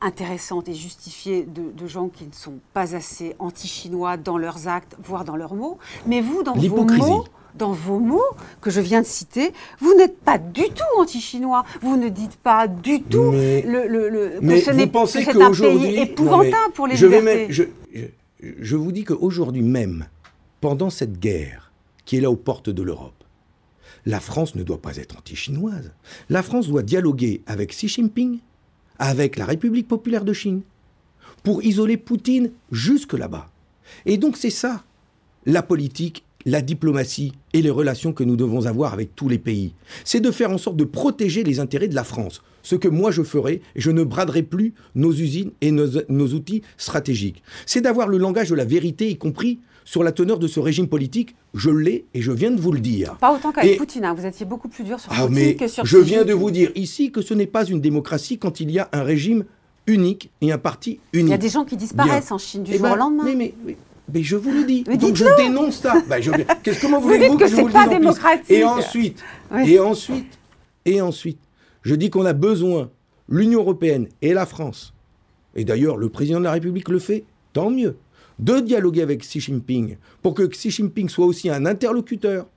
intéressantes 0.01 0.67
et 0.67 0.73
justifiées 0.73 1.43
de, 1.43 1.71
de 1.71 1.87
gens 1.87 2.09
qui 2.09 2.25
ne 2.25 2.33
sont 2.33 2.59
pas 2.73 2.93
assez 2.93 3.37
anti-chinois 3.39 4.17
dans 4.17 4.37
leurs 4.37 4.67
actes, 4.67 4.97
voire 5.01 5.23
dans 5.23 5.37
leurs 5.37 5.55
mots. 5.55 5.77
Mais 6.07 6.19
vous, 6.19 6.43
dans 6.43 6.55
vos 6.55 6.83
mots, 6.83 7.25
dans 7.55 7.71
vos 7.71 7.99
mots 7.99 8.21
que 8.61 8.69
je 8.69 8.81
viens 8.81 9.01
de 9.01 9.05
citer, 9.05 9.53
vous 9.79 9.93
n'êtes 9.95 10.17
pas 10.19 10.37
du 10.37 10.63
tout 10.63 10.99
anti-chinois. 10.99 11.63
Vous 11.81 11.97
ne 11.97 12.09
dites 12.09 12.35
pas 12.35 12.67
du 12.67 13.01
tout 13.01 13.31
le, 13.31 13.87
le, 13.87 14.39
que 14.39 14.59
ce 14.59 14.71
n'est 14.71 14.87
pas 14.87 15.03
un 15.03 15.51
pays 15.51 15.99
épouvantable 15.99 16.73
pour 16.73 16.87
les 16.87 16.95
je 16.95 17.07
libertés. 17.07 17.47
je, 17.49 17.63
je, 18.59 18.75
vous 18.75 18.91
dis 18.91 19.03
qu'aujourd'hui 19.03 19.61
même, 19.61 20.07
pendant 20.61 20.89
cette 20.89 21.19
guerre 21.19 21.71
qui 22.05 22.17
est 22.17 22.21
là 22.21 22.31
aux 22.31 22.35
portes 22.35 22.69
de 22.69 22.81
l'Europe, 22.81 23.23
la 24.05 24.19
France 24.19 24.55
ne 24.55 24.63
doit 24.63 24.81
pas 24.81 24.97
être 24.97 25.17
anti-chinoise. 25.17 25.91
La 26.29 26.43
France 26.43 26.67
doit 26.67 26.83
dialoguer 26.83 27.41
avec 27.45 27.71
Xi 27.71 27.87
Jinping, 27.87 28.39
avec 28.99 29.37
la 29.37 29.45
République 29.45 29.87
populaire 29.87 30.25
de 30.25 30.33
Chine, 30.33 30.61
pour 31.43 31.63
isoler 31.63 31.97
Poutine 31.97 32.51
jusque 32.71 33.13
là-bas. 33.13 33.49
Et 34.05 34.17
donc 34.17 34.37
c'est 34.37 34.49
ça, 34.49 34.83
la 35.45 35.61
politique 35.61 36.25
la 36.45 36.61
diplomatie 36.61 37.33
et 37.53 37.61
les 37.61 37.69
relations 37.69 38.13
que 38.13 38.23
nous 38.23 38.35
devons 38.35 38.65
avoir 38.65 38.93
avec 38.93 39.15
tous 39.15 39.29
les 39.29 39.37
pays. 39.37 39.73
C'est 40.03 40.19
de 40.19 40.31
faire 40.31 40.51
en 40.51 40.57
sorte 40.57 40.77
de 40.77 40.83
protéger 40.83 41.43
les 41.43 41.59
intérêts 41.59 41.87
de 41.87 41.95
la 41.95 42.03
France. 42.03 42.41
Ce 42.61 42.75
que 42.75 42.87
moi 42.87 43.11
je 43.11 43.23
ferai, 43.23 43.61
je 43.75 43.91
ne 43.91 44.03
braderai 44.03 44.43
plus 44.43 44.73
nos 44.95 45.11
usines 45.11 45.51
et 45.61 45.71
nos, 45.71 46.27
outils 46.33 46.61
stratégiques. 46.77 47.43
C'est 47.65 47.81
d'avoir 47.81 48.07
le 48.07 48.17
langage 48.17 48.49
de 48.49 48.55
la 48.55 48.65
vérité, 48.65 49.09
y 49.09 49.17
compris 49.17 49.59
sur 49.85 50.01
la 50.01 50.13
teneur 50.13 50.39
de 50.39 50.47
ce 50.47 50.61
régime 50.61 50.87
politique. 50.87 51.35
Je 51.53 51.69
l'ai 51.69 52.05
et 52.13 52.21
je 52.21 52.31
viens 52.31 52.51
de 52.51 52.59
vous 52.59 52.71
le 52.71 52.79
dire. 52.79 53.17
Pas 53.17 53.33
autant 53.33 53.51
qu'avec 53.51 53.77
Poutine, 53.77 54.05
hein. 54.05 54.13
vous 54.13 54.25
étiez 54.25 54.45
beaucoup 54.45 54.69
plus 54.69 54.85
dur 54.85 54.99
sur 54.99 55.11
ah, 55.13 55.27
mais 55.29 55.55
que 55.55 55.67
sur 55.67 55.85
Je 55.85 55.97
viens 55.97 56.23
de 56.23 56.33
vous 56.33 56.51
dire 56.51 56.71
ici 56.75 57.11
que 57.11 57.21
ce 57.21 57.33
n'est 57.33 57.47
pas 57.47 57.65
une 57.65 57.81
démocratie 57.81 58.37
quand 58.37 58.61
il 58.61 58.71
y 58.71 58.79
a 58.79 58.89
un 58.93 59.03
régime 59.03 59.43
unique 59.85 60.31
et 60.39 60.53
un 60.53 60.57
parti 60.57 60.99
unique. 61.11 61.27
Il 61.27 61.31
y 61.31 61.33
a 61.33 61.37
des 61.37 61.49
gens 61.49 61.65
qui 61.65 61.75
disparaissent 61.75 62.31
en 62.31 62.37
Chine 62.37 62.63
du 62.63 62.71
eh 62.73 62.77
jour 62.77 62.87
ben, 62.87 62.93
au 62.93 62.95
lendemain. 62.95 63.23
mais, 63.25 63.53
mais 63.65 63.75
je 64.13 64.35
vous 64.35 64.51
le 64.51 64.65
dis. 64.65 64.83
Donc 64.83 65.15
je 65.15 65.25
dénonce 65.37 65.77
ça. 65.77 66.01
Ben, 66.07 66.21
je... 66.21 66.31
Comment 66.81 66.99
vous 67.01 67.07
voulez-vous 67.09 67.37
que, 67.37 67.47
je 67.47 67.55
vous 67.55 67.67
le 67.67 67.73
dise 67.73 67.89
démocratique. 67.89 68.51
Et 68.51 68.63
ensuite, 68.63 69.23
et 69.65 69.79
ensuite, 69.79 70.39
et 70.85 71.01
ensuite, 71.01 71.39
je 71.81 71.95
dis 71.95 72.09
qu'on 72.09 72.25
a 72.25 72.33
besoin, 72.33 72.89
l'Union 73.29 73.61
européenne 73.61 74.07
et 74.21 74.33
la 74.33 74.45
France, 74.45 74.93
et 75.55 75.65
d'ailleurs 75.65 75.97
le 75.97 76.09
président 76.09 76.39
de 76.39 76.45
la 76.45 76.51
République 76.51 76.89
le 76.89 76.99
fait, 76.99 77.23
tant 77.53 77.69
mieux, 77.69 77.95
de 78.39 78.59
dialoguer 78.59 79.01
avec 79.01 79.21
Xi 79.21 79.39
Jinping 79.39 79.97
pour 80.21 80.33
que 80.33 80.43
Xi 80.43 80.71
Jinping 80.71 81.07
soit 81.07 81.25
aussi 81.25 81.49
un 81.49 81.65
interlocuteur 81.65 82.47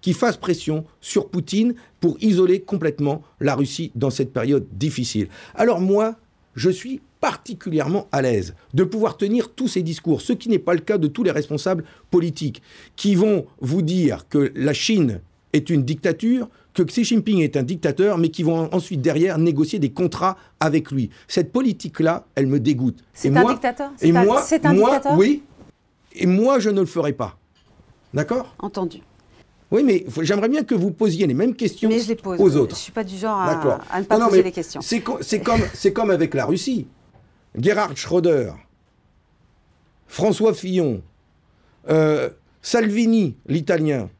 qui 0.00 0.12
fasse 0.12 0.36
pression 0.36 0.84
sur 1.00 1.28
Poutine 1.28 1.74
pour 2.00 2.16
isoler 2.20 2.60
complètement 2.60 3.22
la 3.40 3.54
Russie 3.54 3.90
dans 3.94 4.10
cette 4.10 4.32
période 4.32 4.66
difficile. 4.72 5.28
Alors 5.54 5.80
moi, 5.80 6.16
je 6.54 6.70
suis 6.70 7.00
particulièrement 7.24 8.06
à 8.12 8.20
l'aise 8.20 8.54
de 8.74 8.84
pouvoir 8.84 9.16
tenir 9.16 9.48
tous 9.48 9.66
ces 9.66 9.82
discours, 9.82 10.20
ce 10.20 10.34
qui 10.34 10.50
n'est 10.50 10.58
pas 10.58 10.74
le 10.74 10.80
cas 10.80 10.98
de 10.98 11.06
tous 11.06 11.22
les 11.22 11.30
responsables 11.30 11.82
politiques, 12.10 12.60
qui 12.96 13.14
vont 13.14 13.46
vous 13.62 13.80
dire 13.80 14.28
que 14.28 14.52
la 14.54 14.74
Chine 14.74 15.22
est 15.54 15.70
une 15.70 15.84
dictature, 15.84 16.50
que 16.74 16.82
Xi 16.82 17.02
Jinping 17.02 17.40
est 17.40 17.56
un 17.56 17.62
dictateur, 17.62 18.18
mais 18.18 18.28
qui 18.28 18.42
vont 18.42 18.68
ensuite 18.74 19.00
derrière 19.00 19.38
négocier 19.38 19.78
des 19.78 19.88
contrats 19.88 20.36
avec 20.60 20.90
lui. 20.90 21.08
Cette 21.26 21.50
politique-là, 21.50 22.26
elle 22.34 22.46
me 22.46 22.60
dégoûte. 22.60 23.02
C'est 23.14 23.34
un 23.34 23.48
dictateur 23.48 23.92
Et 24.02 24.12
moi, 24.12 24.44
moi 24.74 25.00
oui. 25.16 25.44
Et 26.12 26.26
moi, 26.26 26.58
je 26.58 26.68
ne 26.68 26.80
le 26.80 26.86
ferai 26.86 27.14
pas. 27.14 27.38
D'accord? 28.12 28.54
Entendu. 28.58 28.98
Oui, 29.70 29.82
mais 29.82 30.04
j'aimerais 30.20 30.50
bien 30.50 30.62
que 30.62 30.74
vous 30.74 30.90
posiez 30.90 31.26
les 31.26 31.32
mêmes 31.32 31.54
questions 31.54 31.88
mais 31.88 32.00
je 32.00 32.08
les 32.08 32.16
pose. 32.16 32.38
aux 32.38 32.56
autres. 32.58 32.74
Je 32.74 32.80
ne 32.80 32.82
suis 32.82 32.92
pas 32.92 33.02
du 33.02 33.16
genre 33.16 33.38
à, 33.38 33.80
à 33.90 34.00
ne 34.00 34.04
pas 34.04 34.28
poser 34.28 34.42
les 34.42 34.52
questions. 34.52 34.82
C'est 34.82 35.00
comme, 35.00 35.62
comme 35.94 36.10
avec 36.10 36.34
la 36.34 36.44
Russie. 36.44 36.86
Gerhard 37.56 37.96
Schröder, 37.96 38.52
François 40.06 40.54
Fillon, 40.54 41.02
euh, 41.88 42.30
Salvini, 42.62 43.36
l'italien, 43.46 44.10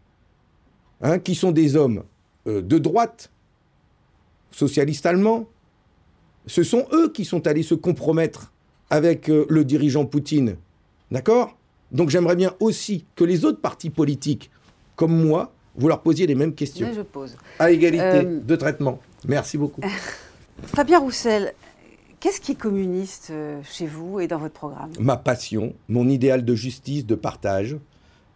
hein, 1.00 1.18
qui 1.18 1.34
sont 1.34 1.52
des 1.52 1.76
hommes 1.76 2.04
euh, 2.46 2.62
de 2.62 2.78
droite, 2.78 3.30
socialistes 4.50 5.06
allemands, 5.06 5.48
ce 6.46 6.62
sont 6.62 6.86
eux 6.92 7.10
qui 7.10 7.24
sont 7.24 7.46
allés 7.46 7.62
se 7.62 7.74
compromettre 7.74 8.52
avec 8.90 9.30
euh, 9.30 9.46
le 9.48 9.64
dirigeant 9.64 10.04
Poutine. 10.04 10.56
D'accord? 11.10 11.56
Donc 11.90 12.10
j'aimerais 12.10 12.36
bien 12.36 12.54
aussi 12.60 13.04
que 13.14 13.24
les 13.24 13.44
autres 13.44 13.60
partis 13.60 13.90
politiques, 13.90 14.50
comme 14.96 15.24
moi, 15.24 15.52
vous 15.76 15.88
leur 15.88 16.02
posiez 16.02 16.26
les 16.26 16.34
mêmes 16.34 16.54
questions. 16.54 16.92
je 16.94 17.02
pose. 17.02 17.36
À 17.58 17.70
égalité 17.70 18.24
de 18.24 18.56
traitement. 18.56 19.00
Merci 19.26 19.58
beaucoup. 19.58 19.80
Fabien 20.66 20.98
Roussel, 21.00 21.54
Qu'est-ce 22.24 22.40
qui 22.40 22.52
est 22.52 22.54
communiste 22.58 23.28
euh, 23.32 23.60
chez 23.70 23.86
vous 23.86 24.18
et 24.18 24.26
dans 24.26 24.38
votre 24.38 24.54
programme 24.54 24.88
Ma 24.98 25.18
passion, 25.18 25.74
mon 25.90 26.08
idéal 26.08 26.42
de 26.42 26.54
justice, 26.54 27.04
de 27.04 27.14
partage, 27.14 27.76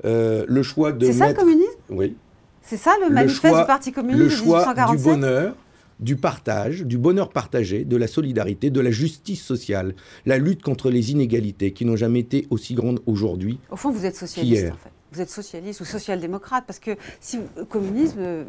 euh, 0.04 0.44
le 0.46 0.62
choix 0.62 0.92
de 0.92 1.06
C'est 1.06 1.14
ça 1.14 1.28
le 1.28 1.34
communisme? 1.34 1.72
Oui. 1.88 2.14
C'est 2.60 2.76
ça 2.76 2.92
le 3.00 3.08
Le 3.08 3.14
manifeste 3.14 3.40
choix- 3.48 3.60
du 3.62 3.66
Parti 3.66 3.92
communiste 3.92 4.22
le 4.24 4.28
choix 4.28 4.58
1847 4.74 4.96
du 4.98 5.02
bonheur, 5.02 5.56
du 6.00 6.16
partage, 6.16 6.82
du 6.82 6.98
bonheur 6.98 7.30
partagé, 7.30 7.86
de 7.86 7.96
la 7.96 8.06
solidarité, 8.08 8.68
de 8.68 8.80
la 8.82 8.90
justice 8.90 9.42
sociale, 9.42 9.94
la 10.26 10.36
lutte 10.36 10.60
contre 10.62 10.90
les 10.90 11.10
inégalités 11.12 11.72
qui 11.72 11.86
n'ont 11.86 11.96
jamais 11.96 12.20
été 12.20 12.46
aussi 12.50 12.74
grandes 12.74 13.00
aujourd'hui. 13.06 13.58
Au 13.70 13.76
fond, 13.76 13.90
vous 13.90 14.04
êtes 14.04 14.16
socialiste, 14.16 14.66
en 14.66 14.76
fait. 14.76 14.90
Vous 15.12 15.22
êtes 15.22 15.30
socialiste 15.30 15.80
ou 15.80 15.86
social-démocrate, 15.86 16.64
parce 16.66 16.78
que 16.78 16.90
si 17.20 17.38
communisme, 17.70 18.18
euh, 18.18 18.44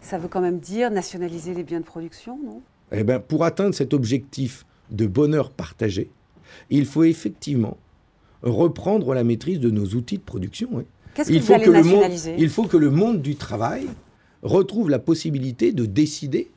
ça 0.00 0.18
veut 0.18 0.28
quand 0.28 0.40
même 0.40 0.60
dire 0.60 0.92
nationaliser 0.92 1.52
les 1.52 1.64
biens 1.64 1.80
de 1.80 1.84
production, 1.84 2.38
non? 2.46 2.62
Eh 2.92 3.02
ben, 3.02 3.18
pour 3.18 3.44
atteindre 3.44 3.74
cet 3.74 3.92
objectif 3.92 4.64
de 4.94 5.06
bonheur 5.06 5.50
partagé, 5.50 6.10
il 6.70 6.86
faut 6.86 7.04
effectivement 7.04 7.76
reprendre 8.42 9.14
la 9.14 9.24
maîtrise 9.24 9.60
de 9.60 9.70
nos 9.70 9.86
outils 9.94 10.18
de 10.18 10.22
production. 10.22 10.68
oui. 10.72 10.84
Qu'est-ce 11.14 11.28
que 11.28 11.34
Il 11.34 11.40
vous 11.40 11.46
faut 11.46 11.54
allez 11.54 11.64
que, 11.64 11.70
le 11.70 11.82
monde, 11.82 12.12
il 12.38 12.48
faut 12.48 12.64
que 12.64 12.76
le 12.76 12.90
monde 12.90 13.22
du 13.22 13.36
travail 13.36 13.86
retrouve 14.42 14.90
la 14.90 14.98
possibilité 14.98 15.72
de 15.72 15.86
décider 15.86 16.50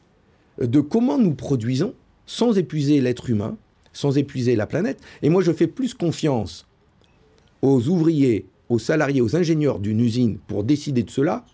de 0.59 0.79
comment 0.79 1.17
nous 1.17 1.35
produisons 1.35 1.93
sans 2.25 2.57
épuiser 2.57 2.99
l'être 2.99 3.29
humain, 3.29 3.57
sans 3.93 4.17
épuiser 4.17 4.55
la 4.55 4.65
planète. 4.65 4.99
Et 5.21 5.29
moi, 5.29 5.41
je 5.41 5.51
fais 5.51 5.67
plus 5.67 5.93
confiance 5.93 6.67
aux 7.61 7.87
ouvriers, 7.87 8.47
aux 8.69 8.79
salariés, 8.79 9.21
aux 9.21 9.35
ingénieurs 9.35 9.79
d'une 9.79 9.99
usine 9.99 10.37
pour 10.47 10.63
décider 10.63 11.03
de 11.03 11.09
cela 11.11 11.45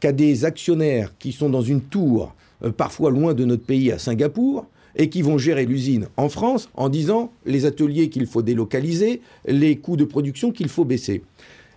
qu'à 0.00 0.12
des 0.12 0.44
actionnaires 0.44 1.16
qui 1.18 1.32
sont 1.32 1.50
dans 1.50 1.62
une 1.62 1.80
tour, 1.80 2.34
euh, 2.62 2.70
parfois 2.70 3.10
loin 3.10 3.34
de 3.34 3.44
notre 3.44 3.64
pays, 3.64 3.90
à 3.90 3.98
Singapour, 3.98 4.66
et 4.96 5.08
qui 5.08 5.22
vont 5.22 5.38
gérer 5.38 5.66
l'usine 5.66 6.08
en 6.16 6.28
France 6.28 6.68
en 6.74 6.88
disant 6.88 7.32
les 7.46 7.66
ateliers 7.66 8.08
qu'il 8.08 8.26
faut 8.26 8.42
délocaliser, 8.42 9.20
les 9.46 9.76
coûts 9.76 9.96
de 9.96 10.04
production 10.04 10.50
qu'il 10.50 10.68
faut 10.68 10.84
baisser. 10.84 11.22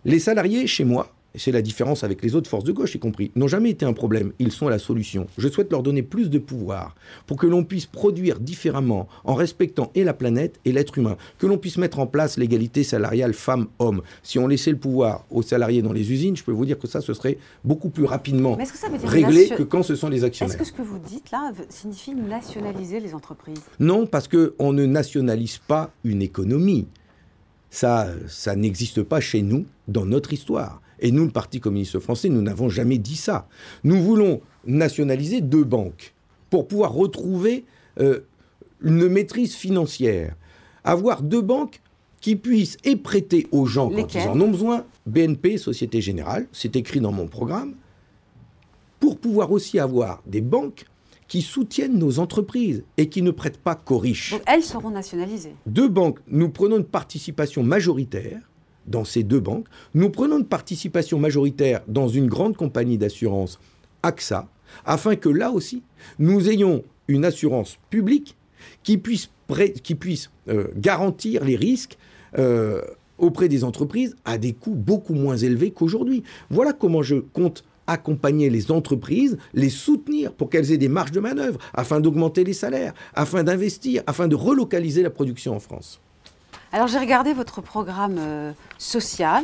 Les 0.05 0.19
salariés, 0.19 0.67
chez 0.67 0.83
moi, 0.83 1.13
c'est 1.35 1.51
la 1.51 1.61
différence 1.61 2.03
avec 2.03 2.21
les 2.23 2.35
autres 2.35 2.49
forces 2.49 2.63
de 2.65 2.71
gauche 2.73 2.95
y 2.95 2.99
compris, 2.99 3.31
n'ont 3.35 3.47
jamais 3.47 3.69
été 3.69 3.85
un 3.85 3.93
problème. 3.93 4.33
Ils 4.39 4.51
sont 4.51 4.67
la 4.67 4.79
solution. 4.79 5.27
Je 5.37 5.47
souhaite 5.47 5.71
leur 5.71 5.81
donner 5.83 6.01
plus 6.03 6.29
de 6.29 6.39
pouvoir 6.39 6.95
pour 7.25 7.37
que 7.37 7.47
l'on 7.47 7.63
puisse 7.63 7.85
produire 7.85 8.39
différemment 8.39 9.07
en 9.23 9.33
respectant 9.35 9.91
et 9.95 10.03
la 10.03 10.13
planète 10.13 10.59
et 10.65 10.71
l'être 10.73 10.97
humain. 10.97 11.15
Que 11.37 11.47
l'on 11.47 11.57
puisse 11.57 11.77
mettre 11.77 11.99
en 11.99 12.07
place 12.07 12.37
l'égalité 12.37 12.83
salariale 12.83 13.33
femmes-hommes. 13.33 14.01
Si 14.23 14.39
on 14.39 14.47
laissait 14.47 14.71
le 14.71 14.77
pouvoir 14.77 15.25
aux 15.31 15.41
salariés 15.41 15.81
dans 15.81 15.93
les 15.93 16.11
usines, 16.11 16.35
je 16.35 16.43
peux 16.43 16.51
vous 16.51 16.65
dire 16.65 16.77
que 16.77 16.87
ça, 16.87 16.99
ce 17.01 17.13
serait 17.13 17.37
beaucoup 17.63 17.89
plus 17.89 18.05
rapidement 18.05 18.57
Mais 18.57 18.63
est-ce 18.63 18.73
que 18.73 18.77
ça 18.79 18.89
veut 18.89 18.97
dire 18.97 19.07
réglé 19.09 19.41
nation- 19.43 19.55
que 19.55 19.63
quand 19.63 19.83
ce 19.83 19.95
sont 19.95 20.09
les 20.09 20.17
Est-ce 20.17 20.25
actionnaires. 20.25 20.57
que 20.57 20.65
ce 20.65 20.73
que 20.73 20.81
vous 20.81 20.99
dites 20.99 21.31
là 21.31 21.51
signifie 21.69 22.13
nationaliser 22.13 22.99
les 22.99 23.13
entreprises? 23.13 23.61
Non, 23.79 24.05
parce 24.05 24.27
qu'on 24.27 24.73
ne 24.73 24.85
nationalise 24.85 25.59
pas 25.59 25.91
une 26.03 26.21
économie. 26.21 26.87
Ça, 27.69 28.09
ça 28.27 28.55
n'existe 28.55 29.01
pas 29.03 29.21
chez 29.21 29.41
nous 29.41 29.65
dans 29.87 30.05
notre 30.05 30.33
histoire. 30.33 30.81
Et 31.01 31.11
nous, 31.11 31.25
le 31.25 31.31
Parti 31.31 31.59
communiste 31.59 31.99
français, 31.99 32.29
nous 32.29 32.41
n'avons 32.41 32.69
jamais 32.69 32.97
dit 32.97 33.15
ça. 33.15 33.47
Nous 33.83 34.01
voulons 34.01 34.41
nationaliser 34.65 35.41
deux 35.41 35.63
banques 35.63 36.13
pour 36.49 36.67
pouvoir 36.67 36.93
retrouver 36.93 37.65
euh, 37.99 38.21
une 38.81 39.07
maîtrise 39.07 39.55
financière. 39.55 40.35
Avoir 40.83 41.23
deux 41.23 41.41
banques 41.41 41.81
qui 42.21 42.35
puissent 42.35 42.77
et 42.83 42.95
prêter 42.95 43.47
aux 43.51 43.65
gens 43.65 43.89
quand 43.89 43.97
Lesquelles? 43.97 44.23
ils 44.25 44.29
en 44.29 44.41
ont 44.41 44.51
besoin, 44.51 44.85
BNP, 45.07 45.57
Société 45.57 46.01
Générale, 46.01 46.47
c'est 46.51 46.75
écrit 46.75 46.99
dans 46.99 47.11
mon 47.11 47.27
programme, 47.27 47.73
pour 48.99 49.17
pouvoir 49.17 49.51
aussi 49.51 49.79
avoir 49.79 50.21
des 50.27 50.41
banques 50.41 50.85
qui 51.27 51.41
soutiennent 51.41 51.97
nos 51.97 52.19
entreprises 52.19 52.83
et 52.97 53.09
qui 53.09 53.21
ne 53.21 53.31
prêtent 53.31 53.57
pas 53.57 53.73
qu'aux 53.73 53.97
riches. 53.97 54.31
Donc 54.31 54.43
elles 54.45 54.63
seront 54.63 54.91
nationalisées. 54.91 55.55
Deux 55.65 55.87
banques, 55.87 56.19
nous 56.27 56.49
prenons 56.49 56.77
une 56.77 56.83
participation 56.83 57.63
majoritaire 57.63 58.39
dans 58.87 59.05
ces 59.05 59.23
deux 59.23 59.39
banques. 59.39 59.67
Nous 59.93 60.09
prenons 60.09 60.39
une 60.39 60.45
participation 60.45 61.19
majoritaire 61.19 61.81
dans 61.87 62.07
une 62.07 62.27
grande 62.27 62.55
compagnie 62.55 62.97
d'assurance, 62.97 63.59
AXA, 64.03 64.47
afin 64.85 65.15
que 65.15 65.29
là 65.29 65.51
aussi, 65.51 65.83
nous 66.19 66.49
ayons 66.49 66.83
une 67.07 67.25
assurance 67.25 67.77
publique 67.89 68.35
qui 68.83 68.97
puisse, 68.97 69.29
euh, 70.47 70.67
garantir 70.75 71.43
les 71.43 71.55
risques 71.55 71.97
euh, 72.37 72.81
auprès 73.17 73.49
des 73.49 73.63
entreprises 73.63 74.15
à 74.25 74.37
des 74.37 74.53
coûts 74.53 74.75
beaucoup 74.75 75.13
moins 75.13 75.37
élevés 75.37 75.71
qu'aujourd'hui. 75.71 76.23
Voilà 76.49 76.73
comment 76.73 77.01
je 77.01 77.15
compte 77.15 77.63
accompagner 77.87 78.49
les 78.49 78.71
entreprises, 78.71 79.37
les 79.53 79.69
soutenir 79.69 80.33
pour 80.33 80.49
qu'elles 80.49 80.71
aient 80.71 80.77
des 80.77 80.87
marges 80.87 81.11
de 81.11 81.19
manœuvre, 81.19 81.59
afin 81.73 81.99
d'augmenter 81.99 82.43
les 82.43 82.53
salaires, 82.53 82.93
afin 83.13 83.43
d'investir, 83.43 84.03
afin 84.07 84.27
de 84.27 84.35
relocaliser 84.35 85.03
la 85.03 85.09
production 85.09 85.55
en 85.55 85.59
France. 85.59 85.99
Alors 86.73 86.87
j'ai 86.87 86.99
regardé 86.99 87.33
votre 87.33 87.59
programme 87.59 88.15
euh, 88.17 88.53
social, 88.77 89.43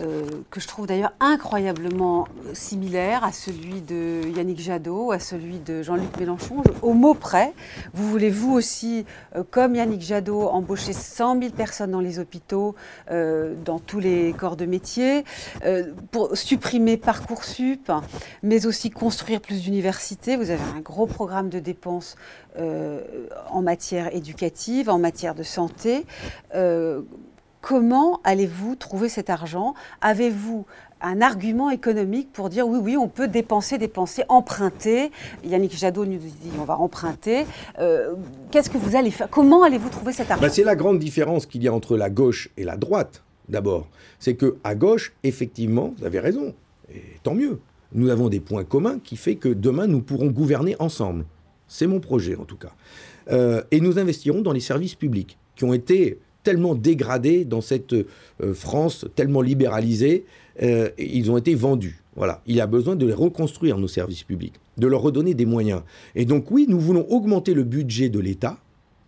euh, 0.00 0.24
que 0.50 0.60
je 0.60 0.66
trouve 0.66 0.86
d'ailleurs 0.86 1.12
incroyablement 1.20 2.26
euh, 2.46 2.54
similaire 2.54 3.22
à 3.22 3.32
celui 3.32 3.82
de 3.82 4.22
Yannick 4.34 4.58
Jadot, 4.58 5.12
à 5.12 5.18
celui 5.18 5.58
de 5.58 5.82
Jean-Luc 5.82 6.16
Mélenchon. 6.18 6.62
Au 6.80 6.94
mot 6.94 7.12
près, 7.12 7.52
vous 7.92 8.08
voulez 8.08 8.30
vous 8.30 8.54
aussi, 8.54 9.04
comme 9.50 9.74
Yannick 9.74 10.00
Jadot, 10.00 10.48
embaucher 10.48 10.94
100 10.94 11.38
000 11.38 11.52
personnes 11.52 11.90
dans 11.90 12.00
les 12.00 12.18
hôpitaux, 12.18 12.74
dans 13.10 13.78
tous 13.78 14.00
les 14.00 14.32
corps 14.32 14.56
de 14.56 14.64
métier, 14.64 15.24
pour 16.10 16.36
supprimer 16.36 16.96
Parcoursup, 16.96 17.92
mais 18.42 18.66
aussi 18.66 18.90
construire 18.90 19.40
plus 19.40 19.62
d'universités. 19.62 20.36
Vous 20.36 20.50
avez 20.50 20.62
un 20.76 20.80
gros 20.80 21.06
programme 21.06 21.50
de 21.50 21.58
dépenses 21.58 22.16
en 22.56 23.62
matière 23.62 24.14
éducative, 24.14 24.88
en 24.88 24.98
matière 24.98 25.34
de 25.34 25.42
santé. 25.42 26.06
Euh, 26.54 27.02
comment 27.60 28.20
allez-vous 28.24 28.76
trouver 28.76 29.08
cet 29.08 29.30
argent? 29.30 29.74
Avez-vous 30.00 30.66
un 31.00 31.20
argument 31.20 31.70
économique 31.70 32.32
pour 32.32 32.48
dire 32.48 32.66
oui, 32.66 32.78
oui, 32.82 32.96
on 32.96 33.08
peut 33.08 33.28
dépenser, 33.28 33.78
dépenser, 33.78 34.24
emprunter? 34.28 35.10
Yannick 35.44 35.76
Jadot 35.76 36.04
nous 36.04 36.18
dit 36.18 36.50
on 36.60 36.64
va 36.64 36.78
emprunter. 36.78 37.46
Euh, 37.78 38.14
Qu'est-ce 38.50 38.70
que 38.70 38.78
vous 38.78 38.96
allez 38.96 39.10
faire 39.10 39.28
Comment 39.30 39.62
allez-vous 39.62 39.90
trouver 39.90 40.12
cet 40.12 40.30
argent? 40.30 40.42
Bah, 40.42 40.48
c'est 40.48 40.64
la 40.64 40.76
grande 40.76 40.98
différence 40.98 41.46
qu'il 41.46 41.62
y 41.62 41.68
a 41.68 41.72
entre 41.72 41.96
la 41.96 42.10
gauche 42.10 42.50
et 42.56 42.64
la 42.64 42.76
droite, 42.76 43.22
d'abord. 43.48 43.86
C'est 44.18 44.34
que 44.34 44.56
à 44.64 44.74
gauche, 44.74 45.12
effectivement, 45.22 45.94
vous 45.98 46.04
avez 46.04 46.20
raison, 46.20 46.54
et 46.92 47.02
tant 47.22 47.34
mieux. 47.34 47.60
Nous 47.92 48.10
avons 48.10 48.28
des 48.28 48.40
points 48.40 48.64
communs 48.64 48.98
qui 48.98 49.16
fait 49.16 49.36
que 49.36 49.48
demain, 49.48 49.86
nous 49.86 50.02
pourrons 50.02 50.26
gouverner 50.26 50.76
ensemble. 50.78 51.24
C'est 51.68 51.86
mon 51.86 52.00
projet, 52.00 52.36
en 52.36 52.44
tout 52.44 52.56
cas. 52.56 52.72
Euh, 53.30 53.62
et 53.70 53.80
nous 53.80 53.98
investirons 53.98 54.42
dans 54.42 54.52
les 54.52 54.60
services 54.60 54.94
publics, 54.94 55.38
qui 55.56 55.64
ont 55.64 55.72
été 55.72 56.18
tellement 56.42 56.74
dégradés 56.74 57.44
dans 57.44 57.60
cette 57.60 57.92
euh, 57.92 58.04
France 58.54 59.06
tellement 59.14 59.40
libéralisée, 59.42 60.24
euh, 60.62 60.88
ils 60.98 61.30
ont 61.30 61.36
été 61.36 61.54
vendus. 61.54 62.00
Voilà, 62.16 62.42
il 62.46 62.56
y 62.56 62.60
a 62.60 62.66
besoin 62.66 62.96
de 62.96 63.06
les 63.06 63.12
reconstruire, 63.12 63.78
nos 63.78 63.86
services 63.88 64.24
publics, 64.24 64.54
de 64.76 64.86
leur 64.88 65.02
redonner 65.02 65.34
des 65.34 65.46
moyens. 65.46 65.82
Et 66.14 66.24
donc 66.24 66.50
oui, 66.50 66.66
nous 66.68 66.80
voulons 66.80 67.06
augmenter 67.10 67.54
le 67.54 67.62
budget 67.64 68.08
de 68.08 68.18
l'État, 68.18 68.58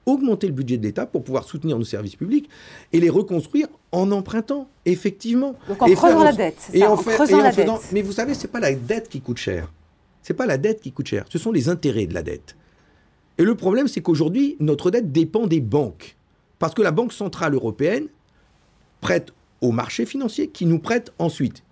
augmenter 0.06 0.46
le 0.46 0.52
budget 0.52 0.76
de 0.78 0.84
l'État 0.84 1.06
pour 1.06 1.24
pouvoir 1.24 1.44
soutenir 1.44 1.76
nos 1.78 1.84
services 1.84 2.14
publics 2.16 2.48
et 2.92 3.00
les 3.00 3.10
reconstruire 3.10 3.66
en 3.90 4.12
empruntant, 4.12 4.68
effectivement. 4.86 5.56
Donc 5.68 5.82
en 5.82 5.86
Et 5.86 5.94
creusant 5.94 6.16
faire 6.18 6.24
la 6.24 6.32
dette, 6.32 6.70
Et 6.72 6.80
ça, 6.80 6.90
en, 6.92 6.94
en 6.94 7.00
et 7.00 7.42
la 7.42 7.52
faisant- 7.52 7.74
dette. 7.78 7.88
Mais 7.92 8.02
vous 8.02 8.12
savez, 8.12 8.34
c'est 8.34 8.48
pas 8.48 8.60
la 8.60 8.72
dette 8.74 9.08
qui 9.08 9.20
coûte 9.20 9.38
cher. 9.38 9.72
C'est 10.22 10.34
pas 10.34 10.46
la 10.46 10.58
dette 10.58 10.80
qui 10.80 10.92
coûte 10.92 11.06
cher, 11.08 11.24
ce 11.30 11.38
sont 11.38 11.50
les 11.50 11.68
intérêts 11.68 12.06
de 12.06 12.14
la 12.14 12.22
dette. 12.22 12.54
Et 13.38 13.42
le 13.42 13.54
problème, 13.54 13.88
c'est 13.88 14.02
qu'aujourd'hui, 14.02 14.56
notre 14.60 14.90
dette 14.90 15.10
dépend 15.10 15.46
des 15.46 15.60
banques. 15.60 16.16
Parce 16.60 16.74
que 16.74 16.82
la 16.82 16.92
Banque 16.92 17.12
Centrale 17.12 17.54
Européenne 17.54 18.06
prête 19.00 19.32
au 19.60 19.72
marché 19.72 20.06
financier 20.06 20.48
qui 20.48 20.66
nous 20.66 20.78
prête 20.78 21.12
ensuite. 21.18 21.64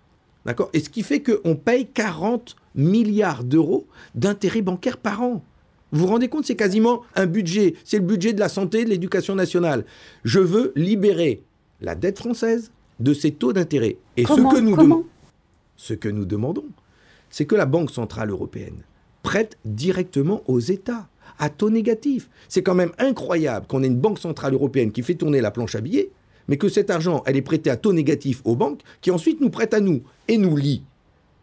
D'accord? 0.44 0.70
Et 0.72 0.80
ce 0.80 0.88
qui 0.88 1.02
fait 1.02 1.22
qu'on 1.22 1.54
paye 1.54 1.86
40 1.86 2.56
milliards 2.74 3.44
d'euros 3.44 3.86
d'intérêts 4.14 4.62
bancaires 4.62 4.96
par 4.96 5.22
an. 5.22 5.44
Vous 5.92 6.00
vous 6.00 6.06
rendez 6.06 6.28
compte, 6.28 6.46
c'est 6.46 6.56
quasiment 6.56 7.02
un 7.14 7.26
budget. 7.26 7.74
C'est 7.84 7.98
le 7.98 8.04
budget 8.04 8.32
de 8.32 8.40
la 8.40 8.48
santé, 8.48 8.84
de 8.84 8.90
l'éducation 8.90 9.34
nationale. 9.34 9.84
Je 10.24 10.40
veux 10.40 10.72
libérer 10.74 11.42
la 11.80 11.94
dette 11.94 12.18
française 12.18 12.72
de 12.98 13.12
ces 13.12 13.32
taux 13.32 13.52
d'intérêt. 13.52 13.98
Et 14.16 14.24
Comment 14.24 14.50
ce 14.50 14.56
que 14.56 14.60
nous 14.60 14.70
Comment 14.76 14.84
demandons, 14.96 15.06
ce 15.76 15.94
que 15.94 16.08
nous 16.08 16.24
demandons, 16.24 16.66
c'est 17.30 17.44
que 17.44 17.54
la 17.54 17.66
Banque 17.66 17.90
centrale 17.90 18.30
européenne 18.30 18.82
prête 19.22 19.58
directement 19.66 20.42
aux 20.46 20.60
États 20.60 21.08
à 21.38 21.48
taux 21.50 21.70
négatif. 21.70 22.28
C'est 22.48 22.62
quand 22.62 22.74
même 22.74 22.92
incroyable 22.98 23.66
qu'on 23.66 23.82
ait 23.82 23.86
une 23.88 23.96
Banque 23.96 24.18
centrale 24.18 24.54
européenne 24.54 24.92
qui 24.92 25.02
fait 25.02 25.14
tourner 25.14 25.40
la 25.40 25.50
planche 25.50 25.74
à 25.74 25.80
billets, 25.80 26.10
mais 26.48 26.56
que 26.56 26.68
cet 26.68 26.90
argent, 26.90 27.22
elle 27.26 27.36
est 27.36 27.42
prêtée 27.42 27.70
à 27.70 27.76
taux 27.76 27.92
négatif 27.92 28.40
aux 28.44 28.56
banques, 28.56 28.80
qui 29.00 29.10
ensuite 29.10 29.40
nous 29.40 29.50
prêtent 29.50 29.74
à 29.74 29.80
nous 29.80 30.02
et 30.28 30.38
nous 30.38 30.56
lient 30.56 30.82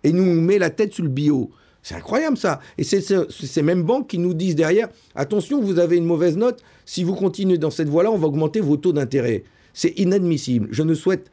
et 0.04 0.12
nous 0.12 0.40
met 0.42 0.58
la 0.60 0.70
tête 0.70 0.94
sur 0.94 1.04
le 1.04 1.10
bio. 1.10 1.50
C'est 1.82 1.96
incroyable 1.96 2.38
ça. 2.38 2.60
Et 2.78 2.84
c'est 2.84 3.02
ce- 3.02 3.28
c'est 3.30 3.46
ces 3.46 3.62
mêmes 3.62 3.84
banques 3.84 4.08
qui 4.08 4.18
nous 4.18 4.34
disent 4.34 4.56
derrière, 4.56 4.90
attention, 5.14 5.62
vous 5.62 5.78
avez 5.78 5.98
une 5.98 6.06
mauvaise 6.06 6.38
note, 6.38 6.64
si 6.86 7.04
vous 7.04 7.14
continuez 7.14 7.58
dans 7.60 7.70
cette 7.70 7.90
voie-là, 7.90 8.12
on 8.12 8.18
va 8.18 8.28
augmenter 8.28 8.60
vos 8.62 8.78
taux 8.78 8.94
d'intérêt. 8.94 9.44
C'est 9.74 9.94
inadmissible. 10.00 10.68
Je 10.72 10.82
ne 10.84 10.94
souhaite 10.96 11.30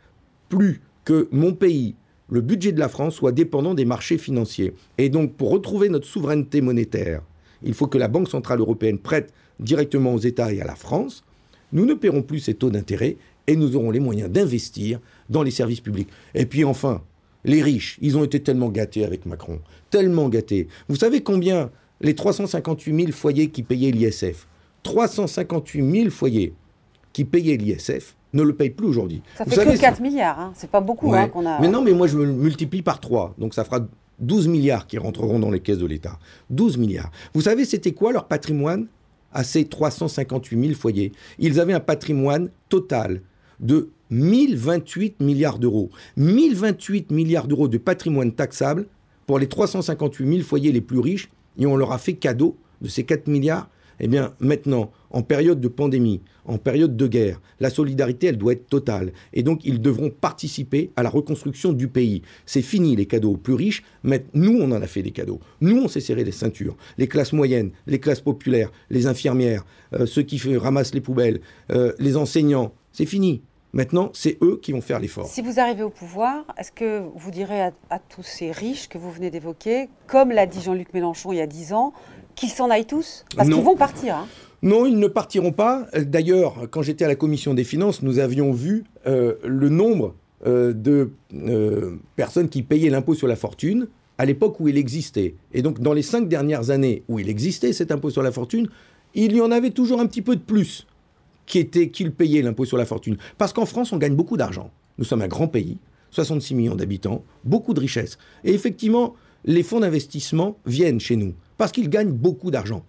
plus 0.51 0.83
que 1.05 1.29
mon 1.33 1.55
pays, 1.55 1.95
le 2.31 2.43
budget 2.43 2.73
de 2.73 2.81
la 2.81 2.89
France, 2.89 3.15
soit 3.15 3.33
dépendant 3.33 3.73
des 3.75 3.85
marchés 3.87 4.19
financiers. 4.19 4.75
Et 4.99 5.09
donc, 5.09 5.35
pour 5.35 5.51
retrouver 5.51 5.89
notre 5.89 6.07
souveraineté 6.07 6.61
monétaire, 6.61 7.23
il 7.65 7.75
faut 7.75 7.87
que 7.87 7.99
la 7.99 8.09
Banque 8.09 8.29
Centrale 8.29 8.61
Européenne 8.61 8.99
prête 8.99 9.33
directement 9.61 10.15
aux 10.15 10.19
États 10.19 10.53
et 10.53 10.61
à 10.61 10.65
la 10.65 10.75
France, 10.75 11.25
nous 11.73 11.87
ne 11.87 11.95
paierons 11.95 12.23
plus 12.23 12.41
ces 12.41 12.55
taux 12.55 12.71
d'intérêt 12.71 13.17
et 13.47 13.57
nous 13.57 13.77
aurons 13.77 13.91
les 13.91 14.01
moyens 14.01 14.31
d'investir 14.31 15.01
dans 15.29 15.43
les 15.43 15.51
services 15.51 15.81
publics. 15.81 16.09
Et 16.35 16.47
puis 16.47 16.65
enfin, 16.65 17.03
les 17.45 17.63
riches, 17.63 17.99
ils 18.01 18.17
ont 18.17 18.25
été 18.25 18.41
tellement 18.41 18.69
gâtés 18.69 19.05
avec 19.05 19.27
Macron, 19.27 19.61
tellement 19.91 20.29
gâtés. 20.29 20.69
Vous 20.89 20.97
savez 20.97 21.23
combien 21.23 21.71
les 22.01 22.15
358 22.15 22.97
000 22.97 23.13
foyers 23.13 23.49
qui 23.49 23.63
payaient 23.63 23.91
l'ISF, 23.91 24.47
358 24.83 25.93
000 25.93 26.11
foyers 26.11 26.53
qui 27.13 27.25
payaient 27.25 27.57
l'ISF, 27.57 28.17
ne 28.33 28.43
le 28.43 28.55
payent 28.55 28.71
plus 28.71 28.87
aujourd'hui. 28.87 29.23
Ça 29.37 29.45
fait 29.45 29.65
que 29.65 29.79
4 29.79 30.01
milliards, 30.01 30.41
hein. 30.41 30.53
c'est 30.55 30.71
pas 30.71 30.81
beaucoup 30.81 31.13
hein, 31.13 31.29
qu'on 31.29 31.47
a. 31.47 31.61
Mais 31.61 31.69
non, 31.69 31.83
mais 31.83 31.93
moi 31.93 32.07
je 32.07 32.17
me 32.17 32.27
multiplie 32.27 32.83
par 32.83 33.01
3, 33.01 33.35
donc 33.39 33.55
ça 33.55 33.65
fera 33.65 33.81
12 34.21 34.49
milliards 34.49 34.87
qui 34.87 34.99
rentreront 34.99 35.39
dans 35.39 35.51
les 35.51 35.61
caisses 35.61 35.79
de 35.79 35.87
l'État. 35.87 36.19
12 36.51 36.79
milliards. 36.79 37.11
Vous 37.35 37.43
savez, 37.43 37.65
c'était 37.65 37.93
quoi 37.93 38.13
leur 38.13 38.29
patrimoine 38.29 38.87
à 39.33 39.45
ces 39.45 39.65
358 39.65 40.61
000 40.61 40.75
foyers? 40.75 41.13
Ils 41.39 41.59
avaient 41.61 41.73
un 41.73 41.81
patrimoine 41.81 42.51
total 42.69 43.23
de 43.61 43.91
1028 44.11 45.21
milliards 45.21 45.59
d'euros. 45.59 45.91
1028 46.17 47.11
milliards 47.11 47.49
d'euros 47.49 47.69
de 47.69 47.79
patrimoine 47.79 48.33
taxable 48.33 48.87
pour 49.27 49.39
les 49.39 49.49
358 49.49 50.29
000 50.29 50.43
foyers 50.43 50.73
les 50.73 50.81
plus 50.81 50.99
riches, 50.99 51.31
et 51.59 51.67
on 51.67 51.77
leur 51.77 51.93
a 51.93 51.99
fait 51.99 52.15
cadeau 52.15 52.57
de 52.81 52.89
ces 52.89 53.05
4 53.05 53.29
milliards 53.29 53.69
eh 54.03 54.09
bien, 54.09 54.35
maintenant, 54.41 54.91
en 55.11 55.23
période 55.23 55.61
de 55.61 55.69
pandémie, 55.69 56.21
en 56.45 56.59
période 56.59 56.97
de 56.97 57.07
guerre, 57.07 57.41
la 57.61 57.71
solidarité, 57.71 58.27
elle 58.27 58.37
doit 58.37 58.53
être 58.53 58.67
totale. 58.67 59.13
Et 59.33 59.45
donc, 59.45 59.61
ils 59.65 59.81
devront 59.81 60.11
participer 60.11 60.91
à 60.97 61.05
la 61.05 61.09
reconstruction 61.09 61.73
du 61.73 61.87
pays. 61.87 62.23
C'est 62.45 62.63
fini 62.63 62.97
les 62.97 63.07
cadeaux 63.07 63.35
aux 63.35 63.37
plus 63.37 63.55
riches. 63.55 63.85
Mais 64.03 64.25
nous, 64.35 64.59
on 64.61 64.73
en 64.73 64.83
a 64.83 64.87
fait 64.89 65.03
des 65.03 65.13
cadeaux. 65.13 65.39
Nous, 65.61 65.81
on 65.81 65.87
s'est 65.87 66.01
serré 66.01 66.25
les 66.25 66.33
ceintures. 66.33 66.77
Les 66.99 67.07
classes 67.07 67.33
moyennes, 67.33 67.71
les 67.87 68.01
classes 68.01 68.21
populaires, 68.21 68.73
les 68.91 69.07
infirmières, 69.07 69.65
euh, 69.95 70.05
ceux 70.05 70.23
qui 70.23 70.57
ramassent 70.57 70.95
les 70.95 71.01
poubelles, 71.01 71.41
euh, 71.71 71.93
les 72.01 72.17
enseignants, 72.17 72.75
c'est 72.91 73.07
fini. 73.07 73.43
Maintenant, 73.75 74.11
c'est 74.13 74.37
eux 74.43 74.59
qui 74.61 74.73
vont 74.73 74.83
faire 74.83 75.01
l'effort. 75.01 75.27
Si 75.27 75.41
vous 75.41 75.59
arrivez 75.59 75.83
au 75.83 75.91
pouvoir, 75.91 76.45
est-ce 76.59 76.73
que 76.73 77.03
vous 77.15 77.31
direz 77.31 77.63
à, 77.63 77.99
tous 77.99 78.23
ces 78.23 78.51
riches 78.51 78.89
que 78.89 78.99
vous 78.99 79.11
venez 79.11 79.31
d'évoquer, 79.31 79.89
comme 80.07 80.31
l'a 80.31 80.45
dit 80.45 80.61
Jean-Luc 80.61 80.93
Mélenchon 80.93 81.33
il 81.33 81.39
y 81.39 81.41
a 81.41 81.47
dix 81.47 81.73
ans, 81.73 81.95
qu'ils 82.35 82.51
s'en 82.51 82.69
aillent 82.69 82.87
tous? 82.87 83.25
Parce 83.35 83.49
qu'ils 83.49 83.63
vont 83.63 83.77
partir. 83.77 84.17
Hein. 84.17 84.27
Non, 84.61 84.85
ils 84.85 84.99
ne 84.99 85.09
partiront 85.09 85.53
pas. 85.53 85.87
D'ailleurs, 85.97 86.69
quand 86.71 86.83
j'étais 86.83 87.05
à 87.07 87.09
la 87.09 87.17
commission 87.17 87.55
des 87.55 87.65
finances, 87.65 88.03
nous 88.03 88.19
avions 88.19 88.53
vu 88.53 88.85
euh, 89.07 89.35
le 89.43 89.71
nombre 89.71 90.15
euh, 90.47 90.75
de 90.75 91.13
euh, 91.35 91.97
personnes 92.15 92.51
qui 92.51 92.63
payaient 92.63 92.91
l'impôt 92.91 93.15
sur 93.15 93.27
la 93.27 93.37
fortune 93.37 93.89
à 94.19 94.27
l'époque 94.27 94.61
où 94.61 94.69
il 94.69 94.77
existait. 94.77 95.35
Et 95.55 95.63
donc, 95.63 95.81
dans 95.81 95.95
les 95.95 96.03
cinq 96.03 96.29
dernières 96.29 96.71
années 96.71 97.03
où 97.09 97.19
il 97.19 97.29
existait 97.31 97.73
cet 97.73 97.91
impôt 97.91 98.11
sur 98.11 98.23
la 98.23 98.31
fortune, 98.31 98.69
il 99.15 99.35
y 99.35 99.41
en 99.41 99.51
avait 99.51 99.71
toujours 99.71 99.99
un 100.01 100.07
petit 100.07 100.23
peu 100.23 100.37
de 100.37 100.41
plus 100.41 100.87
qui 101.47 101.59
était 101.59 101.91
qu'ils 101.91 102.13
payaient 102.13 102.43
l'impôt 102.43 102.65
sur 102.65 102.77
la 102.77 102.87
fortune. 102.87 103.17
Parce 103.39 103.53
qu'en 103.53 103.67
France, 103.67 103.93
on 103.93 103.99
gagne 103.99 104.15
beaucoup 104.15 104.37
d'argent. 104.37 104.71
Nous 104.99 105.05
sommes 105.05 105.23
un 105.23 105.29
grand 105.29 105.49
pays, 105.49 105.79
66 106.11 106.55
millions 106.55 106.77
d'habitants, 106.77 107.25
beaucoup 107.45 107.75
de 107.75 107.81
richesses. 107.81 108.19
Et 108.45 108.53
effectivement, 108.53 109.15
les 109.45 109.63
fonds 109.63 109.81
d'investissement 109.81 110.59
viennent 110.67 111.01
chez 111.01 111.17
nous 111.17 111.35
parce 111.57 111.73
qu'ils 111.73 111.89
gagnent 111.89 112.13
beaucoup 112.13 112.51
d'argent. 112.51 112.85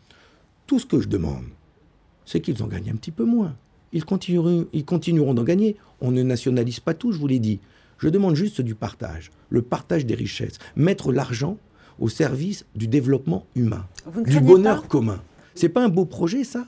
Tout 0.68 0.80
ce 0.80 0.86
que 0.86 1.00
je 1.00 1.08
demande, 1.08 1.46
c'est 2.26 2.40
qu'ils 2.40 2.62
en 2.64 2.68
gagnent 2.68 2.92
un 2.92 2.96
petit 2.96 3.12
peu 3.12 3.26
moins. 3.26 3.56
Ils 3.92 4.06
continueront, 4.06 4.68
ils 4.74 4.86
continueront 4.86 5.34
d'en 5.34 5.44
gagner. 5.44 5.78
On 6.02 6.12
ne 6.12 6.24
nationalise 6.24 6.80
pas 6.80 6.94
tout, 6.94 7.12
je 7.12 7.20
vous 7.20 7.28
l'ai 7.28 7.40
dit. 7.40 7.60
Je 7.98 8.10
demande 8.10 8.36
juste 8.36 8.62
du 8.62 8.76
partage, 8.76 9.32
le 9.50 9.62
partage 9.62 10.06
des 10.06 10.16
richesses, 10.16 10.58
mettre 10.76 11.12
l'argent 11.12 11.58
au 12.00 12.10
service 12.10 12.66
du 12.76 12.88
développement 12.88 13.46
humain, 13.56 13.86
du 14.26 14.40
bonheur 14.40 14.88
commun. 14.88 15.22
C'est 15.56 15.70
pas 15.70 15.84
un 15.84 15.90
beau 15.90 16.06
projet, 16.06 16.44
ça? 16.44 16.68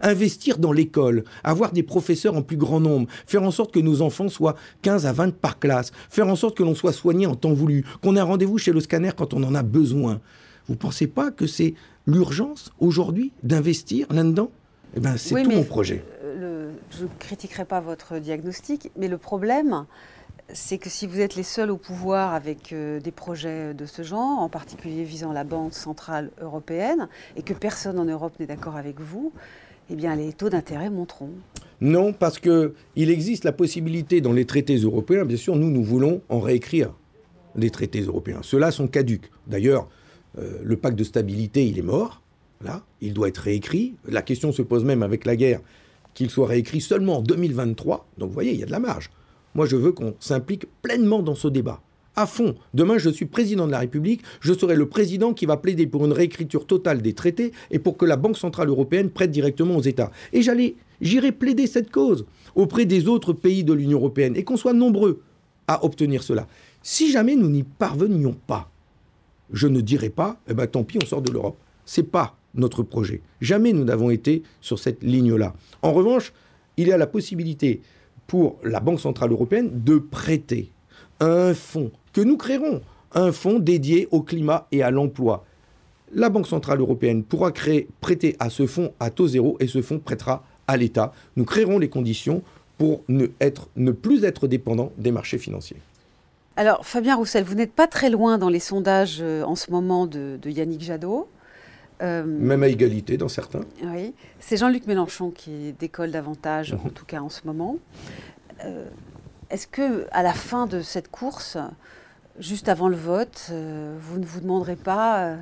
Investir 0.00 0.58
dans 0.58 0.72
l'école, 0.72 1.24
avoir 1.44 1.72
des 1.72 1.82
professeurs 1.82 2.36
en 2.36 2.42
plus 2.42 2.56
grand 2.56 2.80
nombre, 2.80 3.06
faire 3.26 3.42
en 3.42 3.50
sorte 3.50 3.72
que 3.72 3.80
nos 3.80 4.02
enfants 4.02 4.28
soient 4.28 4.56
15 4.82 5.06
à 5.06 5.12
20 5.12 5.36
par 5.36 5.58
classe, 5.58 5.92
faire 6.10 6.26
en 6.26 6.36
sorte 6.36 6.56
que 6.56 6.62
l'on 6.62 6.74
soit 6.74 6.92
soigné 6.92 7.26
en 7.26 7.36
temps 7.36 7.52
voulu, 7.52 7.84
qu'on 8.02 8.16
ait 8.16 8.20
un 8.20 8.24
rendez-vous 8.24 8.58
chez 8.58 8.72
le 8.72 8.80
scanner 8.80 9.10
quand 9.16 9.34
on 9.34 9.42
en 9.44 9.54
a 9.54 9.62
besoin. 9.62 10.20
Vous 10.66 10.74
ne 10.74 10.78
pensez 10.78 11.06
pas 11.06 11.30
que 11.30 11.46
c'est 11.46 11.74
l'urgence 12.06 12.72
aujourd'hui 12.80 13.32
d'investir 13.42 14.06
là-dedans? 14.10 14.50
Eh 14.94 15.00
bien, 15.00 15.16
c'est 15.16 15.42
tout 15.42 15.50
mon 15.50 15.64
projet. 15.64 16.04
Euh, 16.22 16.72
je 16.90 17.04
ne 17.04 17.08
critiquerai 17.18 17.64
pas 17.64 17.80
votre 17.80 18.18
diagnostic, 18.18 18.90
mais 18.96 19.08
le 19.08 19.18
problème, 19.18 19.86
c'est 20.52 20.78
que 20.78 20.90
si 20.90 21.06
vous 21.06 21.20
êtes 21.20 21.34
les 21.34 21.42
seuls 21.42 21.70
au 21.70 21.76
pouvoir 21.76 22.34
avec 22.34 22.72
euh, 22.72 23.00
des 23.00 23.10
projets 23.10 23.74
de 23.74 23.86
ce 23.86 24.02
genre, 24.02 24.38
en 24.38 24.48
particulier 24.48 25.04
visant 25.04 25.32
la 25.32 25.44
Banque 25.44 25.74
centrale 25.74 26.30
européenne, 26.40 27.08
et 27.36 27.42
que 27.42 27.54
personne 27.54 27.98
en 27.98 28.04
Europe 28.04 28.38
n'est 28.38 28.46
d'accord 28.46 28.76
avec 28.76 29.00
vous, 29.00 29.32
eh 29.90 29.94
bien 29.94 30.16
les 30.16 30.32
taux 30.32 30.48
d'intérêt 30.48 30.90
monteront. 30.90 31.30
Non, 31.80 32.12
parce 32.12 32.38
qu'il 32.38 32.72
existe 32.94 33.44
la 33.44 33.52
possibilité 33.52 34.20
dans 34.20 34.32
les 34.32 34.44
traités 34.44 34.76
européens, 34.76 35.24
bien 35.24 35.36
sûr, 35.36 35.56
nous, 35.56 35.70
nous 35.70 35.82
voulons 35.82 36.22
en 36.28 36.40
réécrire 36.40 36.94
les 37.56 37.70
traités 37.70 38.00
européens. 38.02 38.40
Ceux-là 38.42 38.70
sont 38.70 38.86
caducs. 38.86 39.30
D'ailleurs, 39.46 39.88
euh, 40.38 40.58
le 40.62 40.76
pacte 40.76 40.96
de 40.96 41.04
stabilité, 41.04 41.66
il 41.66 41.78
est 41.78 41.82
mort. 41.82 42.22
Là, 42.64 42.84
il 43.00 43.12
doit 43.12 43.28
être 43.28 43.38
réécrit. 43.38 43.96
La 44.08 44.22
question 44.22 44.52
se 44.52 44.62
pose 44.62 44.84
même 44.84 45.02
avec 45.02 45.24
la 45.24 45.36
guerre 45.36 45.60
qu'il 46.14 46.30
soit 46.30 46.46
réécrit 46.46 46.80
seulement 46.80 47.18
en 47.18 47.22
2023. 47.22 48.06
Donc 48.18 48.28
vous 48.28 48.34
voyez, 48.34 48.52
il 48.52 48.60
y 48.60 48.62
a 48.62 48.66
de 48.66 48.70
la 48.70 48.78
marge. 48.78 49.10
Moi, 49.54 49.66
je 49.66 49.76
veux 49.76 49.92
qu'on 49.92 50.14
s'implique 50.20 50.66
pleinement 50.82 51.22
dans 51.22 51.34
ce 51.34 51.48
débat. 51.48 51.80
À 52.14 52.26
fond. 52.26 52.54
Demain, 52.74 52.98
je 52.98 53.08
suis 53.08 53.24
président 53.24 53.66
de 53.66 53.72
la 53.72 53.78
République. 53.78 54.22
Je 54.40 54.52
serai 54.52 54.76
le 54.76 54.86
président 54.86 55.32
qui 55.32 55.46
va 55.46 55.56
plaider 55.56 55.86
pour 55.86 56.04
une 56.04 56.12
réécriture 56.12 56.66
totale 56.66 57.00
des 57.00 57.14
traités 57.14 57.52
et 57.70 57.78
pour 57.78 57.96
que 57.96 58.04
la 58.04 58.16
Banque 58.16 58.36
Centrale 58.36 58.68
Européenne 58.68 59.08
prête 59.08 59.30
directement 59.30 59.76
aux 59.76 59.82
États. 59.82 60.10
Et 60.34 60.42
j'irai 60.42 61.32
plaider 61.32 61.66
cette 61.66 61.90
cause 61.90 62.26
auprès 62.54 62.84
des 62.84 63.08
autres 63.08 63.32
pays 63.32 63.64
de 63.64 63.72
l'Union 63.72 63.98
Européenne 63.98 64.36
et 64.36 64.44
qu'on 64.44 64.58
soit 64.58 64.74
nombreux 64.74 65.22
à 65.66 65.84
obtenir 65.84 66.22
cela. 66.22 66.46
Si 66.82 67.10
jamais 67.10 67.34
nous 67.34 67.48
n'y 67.48 67.62
parvenions 67.62 68.36
pas, 68.46 68.70
je 69.50 69.68
ne 69.68 69.80
dirais 69.80 70.10
pas, 70.10 70.38
eh 70.48 70.54
ben, 70.54 70.66
tant 70.66 70.84
pis, 70.84 70.98
on 71.02 71.06
sort 71.06 71.22
de 71.22 71.30
l'Europe. 71.30 71.56
C'est 71.86 72.10
pas 72.10 72.36
notre 72.54 72.82
projet. 72.82 73.22
Jamais 73.40 73.72
nous 73.72 73.84
n'avons 73.84 74.10
été 74.10 74.42
sur 74.60 74.78
cette 74.78 75.02
ligne-là. 75.02 75.54
En 75.80 75.92
revanche, 75.92 76.34
il 76.76 76.88
y 76.88 76.92
a 76.92 76.98
la 76.98 77.06
possibilité 77.06 77.80
pour 78.26 78.58
la 78.62 78.80
Banque 78.80 79.00
Centrale 79.00 79.32
Européenne 79.32 79.70
de 79.82 79.96
prêter 79.96 80.70
un 81.20 81.54
fonds 81.54 81.90
que 82.12 82.20
nous 82.20 82.36
créerons, 82.36 82.80
un 83.14 83.32
fonds 83.32 83.58
dédié 83.58 84.08
au 84.10 84.22
climat 84.22 84.66
et 84.72 84.82
à 84.82 84.90
l'emploi. 84.90 85.44
La 86.14 86.28
Banque 86.28 86.46
Centrale 86.46 86.80
Européenne 86.80 87.24
pourra 87.24 87.52
créer, 87.52 87.88
prêter 88.00 88.36
à 88.38 88.50
ce 88.50 88.66
fonds 88.66 88.92
à 89.00 89.10
taux 89.10 89.28
zéro 89.28 89.56
et 89.60 89.66
ce 89.66 89.80
fonds 89.80 89.98
prêtera 89.98 90.44
à 90.66 90.76
l'État. 90.76 91.12
Nous 91.36 91.44
créerons 91.44 91.78
les 91.78 91.88
conditions 91.88 92.42
pour 92.78 93.02
ne, 93.08 93.26
être, 93.40 93.68
ne 93.76 93.92
plus 93.92 94.24
être 94.24 94.46
dépendant 94.46 94.92
des 94.98 95.12
marchés 95.12 95.38
financiers. 95.38 95.78
Alors, 96.56 96.84
Fabien 96.84 97.16
Roussel, 97.16 97.44
vous 97.44 97.54
n'êtes 97.54 97.72
pas 97.72 97.86
très 97.86 98.10
loin 98.10 98.36
dans 98.36 98.50
les 98.50 98.60
sondages 98.60 99.18
euh, 99.20 99.42
en 99.42 99.56
ce 99.56 99.70
moment 99.70 100.06
de, 100.06 100.38
Yannick 100.44 100.82
Jadot. 100.82 101.28
Euh, 102.02 102.24
Même 102.24 102.62
à 102.62 102.68
égalité 102.68 103.16
dans 103.16 103.28
certains. 103.28 103.62
Oui. 103.82 104.12
C'est 104.38 104.58
Jean-Luc 104.58 104.86
Mélenchon 104.86 105.30
qui 105.30 105.72
décolle 105.78 106.10
davantage, 106.10 106.74
mhm. 106.74 106.80
en 106.86 106.88
tout 106.90 107.06
cas 107.06 107.20
en 107.20 107.30
ce 107.30 107.40
moment. 107.46 107.78
Euh, 108.64 108.84
est-ce 109.48 109.66
que, 109.66 110.06
à 110.10 110.22
la 110.22 110.34
fin 110.34 110.66
de 110.66 110.82
cette 110.82 111.10
course, 111.10 111.56
juste 112.38 112.68
avant 112.68 112.88
le 112.88 112.96
vote, 112.96 113.50
vous 113.50 114.18
ne 114.18 114.24
vous 114.24 114.40
demanderez 114.40 114.76
pas 114.76 115.38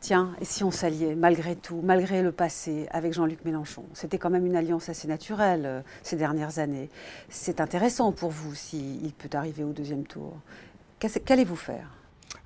Tiens, 0.00 0.34
et 0.40 0.46
si 0.46 0.64
on 0.64 0.70
s'alliait, 0.70 1.14
malgré 1.14 1.54
tout, 1.54 1.82
malgré 1.84 2.22
le 2.22 2.32
passé, 2.32 2.86
avec 2.90 3.12
Jean-Luc 3.12 3.44
Mélenchon? 3.44 3.84
C'était 3.92 4.16
quand 4.16 4.30
même 4.30 4.46
une 4.46 4.56
alliance 4.56 4.88
assez 4.88 5.06
naturelle 5.06 5.64
euh, 5.66 5.80
ces 6.02 6.16
dernières 6.16 6.58
années. 6.58 6.88
C'est 7.28 7.60
intéressant 7.60 8.10
pour 8.10 8.30
vous 8.30 8.54
s'il 8.54 9.12
peut 9.18 9.28
arriver 9.36 9.62
au 9.62 9.72
deuxième 9.72 10.04
tour. 10.04 10.38
Qu'allez-vous 11.00 11.56
faire? 11.56 11.86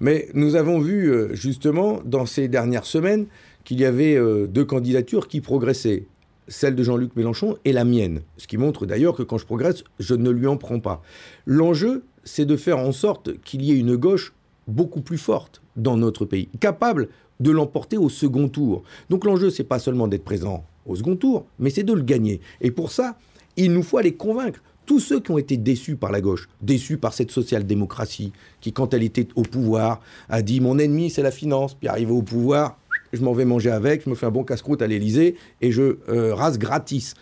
Mais 0.01 0.29
nous 0.35 0.57
avons 0.57 0.81
vu 0.81 1.13
euh, 1.13 1.33
justement 1.33 2.01
dans 2.05 2.27
ces 2.27 2.49
dernières 2.49 2.87
semaines 2.87 3.27
qu'il 3.63 3.79
y 3.79 3.85
avait 3.85 4.17
euh, 4.17 4.49
deux 4.49 4.65
candidatures 4.65 5.29
qui 5.29 5.41
progressaient 5.41 6.09
celle 6.49 6.75
de 6.75 6.83
Jean-Luc 6.83 7.15
Mélenchon 7.15 7.57
et 7.65 7.73
la 7.73 7.85
mienne. 7.85 8.23
Ce 8.37 8.49
qui 8.49 8.57
montre 8.59 8.85
d'ailleurs 8.85 9.15
que 9.15 9.23
quand 9.23 9.39
je 9.39 9.47
progresse, 9.47 9.85
je 10.01 10.17
ne 10.17 10.31
lui 10.31 10.49
en 10.49 10.57
prends 10.57 10.81
pas. 10.81 11.03
L'enjeu, 11.47 12.05
c'est 12.25 12.45
de 12.45 12.57
faire 12.57 12.79
en 12.79 12.93
sorte 12.93 13.41
qu'il 13.43 13.63
y 13.63 13.73
ait 13.73 13.79
une 13.79 13.97
gauche 13.97 14.33
beaucoup 14.67 15.01
plus 15.01 15.19
forte 15.19 15.63
dans 15.77 15.97
notre 15.97 16.25
pays, 16.25 16.49
capable 16.61 17.09
de 17.41 17.51
l'emporter 17.51 17.97
au 17.97 18.09
second 18.09 18.49
tour. 18.49 18.83
Donc 19.11 19.25
l'enjeu, 19.25 19.51
c'est 19.51 19.65
pas 19.65 19.79
seulement 19.79 20.09
d'être 20.09 20.25
présent 20.25 20.65
au 20.87 20.97
second 20.97 21.17
tour, 21.17 21.47
mais 21.59 21.71
c'est 21.71 21.83
de 21.83 21.93
le 21.93 22.03
gagner. 22.03 22.41
Et 22.61 22.71
pour 22.71 22.91
ça, 22.93 23.17
il 23.57 23.73
nous 23.73 23.83
faut 23.83 23.99
aller 23.99 24.15
convaincre 24.15 24.61
tous 24.87 25.01
ceux 25.01 25.21
qui 25.21 25.31
ont 25.31 25.39
été 25.39 25.57
déçus 25.57 25.97
par 25.97 26.13
la 26.13 26.21
gauche, 26.21 26.49
déçus 26.61 26.99
par 26.99 27.15
cette 27.15 27.31
social-démocratie, 27.31 28.33
qui, 28.61 28.73
quand 28.73 28.93
elle 28.93 29.03
était 29.03 29.29
au 29.35 29.43
pouvoir, 29.43 30.01
a 30.29 30.43
dit 30.43 30.61
mon 30.61 30.79
ennemi, 30.79 31.11
c'est 31.11 31.23
la 31.23 31.31
finance, 31.31 31.75
puis 31.75 31.89
arrivé 31.89 32.13
au 32.13 32.23
pouvoir, 32.23 32.79
je 33.13 33.23
m'en 33.23 33.33
vais 33.33 33.45
manger 33.45 33.71
avec, 33.71 34.05
je 34.05 34.11
me 34.11 34.15
fais 34.15 34.27
un 34.27 34.31
bon 34.31 34.45
casse-croûte 34.45 34.83
à 34.83 34.87
l'Élysée 34.87 35.37
et 35.61 35.73
je 35.73 35.97
euh, 36.09 36.35
rase 36.35 36.59
gratis. 36.59 37.15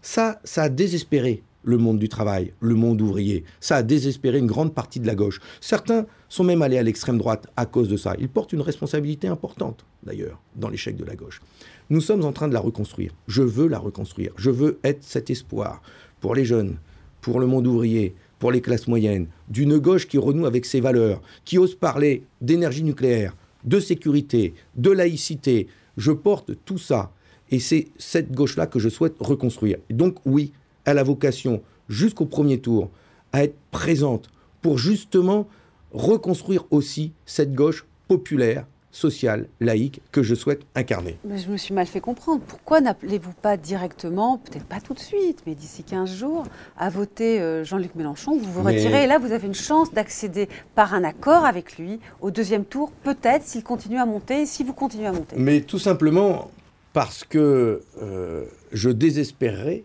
Ça, 0.00 0.40
ça 0.44 0.64
a 0.64 0.68
désespéré 0.68 1.42
le 1.68 1.76
monde 1.76 1.98
du 1.98 2.08
travail, 2.08 2.54
le 2.60 2.74
monde 2.74 3.02
ouvrier. 3.02 3.44
Ça 3.60 3.76
a 3.76 3.82
désespéré 3.82 4.38
une 4.38 4.46
grande 4.46 4.72
partie 4.74 5.00
de 5.00 5.06
la 5.06 5.14
gauche. 5.14 5.38
Certains 5.60 6.06
sont 6.30 6.42
même 6.42 6.62
allés 6.62 6.78
à 6.78 6.82
l'extrême 6.82 7.18
droite 7.18 7.46
à 7.58 7.66
cause 7.66 7.90
de 7.90 7.98
ça. 7.98 8.14
Ils 8.18 8.30
portent 8.30 8.54
une 8.54 8.62
responsabilité 8.62 9.28
importante, 9.28 9.84
d'ailleurs, 10.02 10.40
dans 10.56 10.70
l'échec 10.70 10.96
de 10.96 11.04
la 11.04 11.14
gauche. 11.14 11.42
Nous 11.90 12.00
sommes 12.00 12.24
en 12.24 12.32
train 12.32 12.48
de 12.48 12.54
la 12.54 12.60
reconstruire. 12.60 13.12
Je 13.26 13.42
veux 13.42 13.68
la 13.68 13.78
reconstruire. 13.78 14.32
Je 14.38 14.48
veux 14.48 14.78
être 14.82 15.04
cet 15.04 15.28
espoir 15.28 15.82
pour 16.20 16.34
les 16.34 16.46
jeunes, 16.46 16.78
pour 17.20 17.38
le 17.38 17.46
monde 17.46 17.66
ouvrier, 17.66 18.14
pour 18.38 18.50
les 18.50 18.62
classes 18.62 18.88
moyennes, 18.88 19.26
d'une 19.50 19.76
gauche 19.76 20.08
qui 20.08 20.16
renoue 20.16 20.46
avec 20.46 20.64
ses 20.64 20.80
valeurs, 20.80 21.20
qui 21.44 21.58
ose 21.58 21.74
parler 21.74 22.24
d'énergie 22.40 22.82
nucléaire, 22.82 23.36
de 23.64 23.78
sécurité, 23.78 24.54
de 24.74 24.90
laïcité. 24.90 25.66
Je 25.98 26.12
porte 26.12 26.52
tout 26.64 26.78
ça. 26.78 27.12
Et 27.50 27.58
c'est 27.58 27.88
cette 27.98 28.32
gauche-là 28.32 28.66
que 28.66 28.78
je 28.78 28.88
souhaite 28.88 29.16
reconstruire. 29.20 29.78
donc 29.90 30.16
oui, 30.24 30.52
elle 30.88 30.96
a 30.96 31.02
vocation, 31.02 31.60
jusqu'au 31.90 32.24
premier 32.24 32.60
tour, 32.60 32.88
à 33.34 33.44
être 33.44 33.56
présente 33.70 34.30
pour 34.62 34.78
justement 34.78 35.46
reconstruire 35.92 36.64
aussi 36.70 37.12
cette 37.26 37.54
gauche 37.54 37.84
populaire, 38.08 38.64
sociale, 38.90 39.48
laïque 39.60 40.00
que 40.12 40.22
je 40.22 40.34
souhaite 40.34 40.62
incarner. 40.74 41.18
Mais 41.26 41.36
je 41.36 41.50
me 41.50 41.58
suis 41.58 41.74
mal 41.74 41.86
fait 41.86 42.00
comprendre. 42.00 42.40
Pourquoi 42.40 42.80
n'appelez-vous 42.80 43.34
pas 43.34 43.58
directement, 43.58 44.38
peut-être 44.38 44.64
pas 44.64 44.80
tout 44.80 44.94
de 44.94 44.98
suite, 44.98 45.42
mais 45.46 45.54
d'ici 45.54 45.82
15 45.82 46.10
jours, 46.10 46.44
à 46.78 46.88
voter 46.88 47.38
euh, 47.38 47.64
Jean-Luc 47.64 47.94
Mélenchon? 47.94 48.38
Vous 48.38 48.50
vous 48.50 48.62
retirez 48.62 49.04
et 49.04 49.06
là, 49.06 49.18
vous 49.18 49.32
avez 49.32 49.46
une 49.46 49.54
chance 49.54 49.92
d'accéder 49.92 50.48
par 50.74 50.94
un 50.94 51.04
accord 51.04 51.44
avec 51.44 51.76
lui 51.76 52.00
au 52.22 52.30
deuxième 52.30 52.64
tour, 52.64 52.92
peut-être 53.04 53.44
s'il 53.44 53.62
continue 53.62 53.98
à 53.98 54.06
monter, 54.06 54.46
si 54.46 54.64
vous 54.64 54.72
continuez 54.72 55.06
à 55.06 55.12
monter. 55.12 55.36
Mais 55.38 55.60
tout 55.60 55.78
simplement 55.78 56.50
parce 56.94 57.24
que 57.24 57.82
euh, 58.00 58.44
je 58.72 58.88
désespérerais 58.88 59.84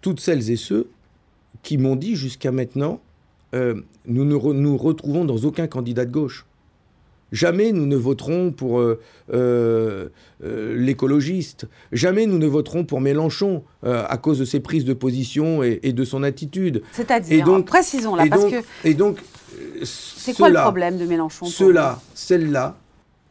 toutes 0.00 0.20
celles 0.20 0.50
et 0.50 0.56
ceux 0.56 0.88
qui 1.62 1.78
m'ont 1.78 1.96
dit 1.96 2.16
jusqu'à 2.16 2.52
maintenant, 2.52 3.00
euh, 3.54 3.74
nous 4.06 4.24
ne 4.24 4.34
nous 4.34 4.76
retrouvons 4.76 5.24
dans 5.24 5.36
aucun 5.36 5.66
candidat 5.66 6.04
de 6.04 6.12
gauche. 6.12 6.46
Jamais 7.32 7.70
nous 7.70 7.86
ne 7.86 7.96
voterons 7.96 8.50
pour 8.50 8.80
euh, 8.80 9.00
euh, 9.32 10.08
l'écologiste. 10.40 11.68
Jamais 11.92 12.26
nous 12.26 12.38
ne 12.38 12.46
voterons 12.46 12.84
pour 12.84 13.00
Mélenchon 13.00 13.62
à 13.82 14.16
cause 14.16 14.40
de 14.40 14.44
ses 14.44 14.58
prises 14.58 14.84
de 14.84 14.94
position 14.94 15.62
et, 15.62 15.92
de 15.92 16.04
son 16.04 16.24
attitude. 16.24 16.82
C'est-à-dire, 16.92 17.44
donc, 17.44 17.66
précisons 17.66 18.16
là, 18.16 18.26
parce 18.28 18.46
que. 18.46 18.56
Et 18.84 18.94
donc, 18.94 19.18
c'est 19.84 20.34
quoi 20.34 20.48
le 20.48 20.56
problème 20.56 20.98
de 20.98 21.06
Mélenchon 21.06 21.46
Ceux-là, 21.46 22.00
celles-là, 22.14 22.76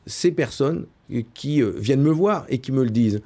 ces 0.05 0.32
personnes 0.32 0.86
qui 1.34 1.61
viennent 1.61 2.01
me 2.01 2.11
voir 2.11 2.45
et 2.47 2.59
qui 2.59 2.72
me 2.72 2.84
le 2.84 2.89
disent, 2.89 3.22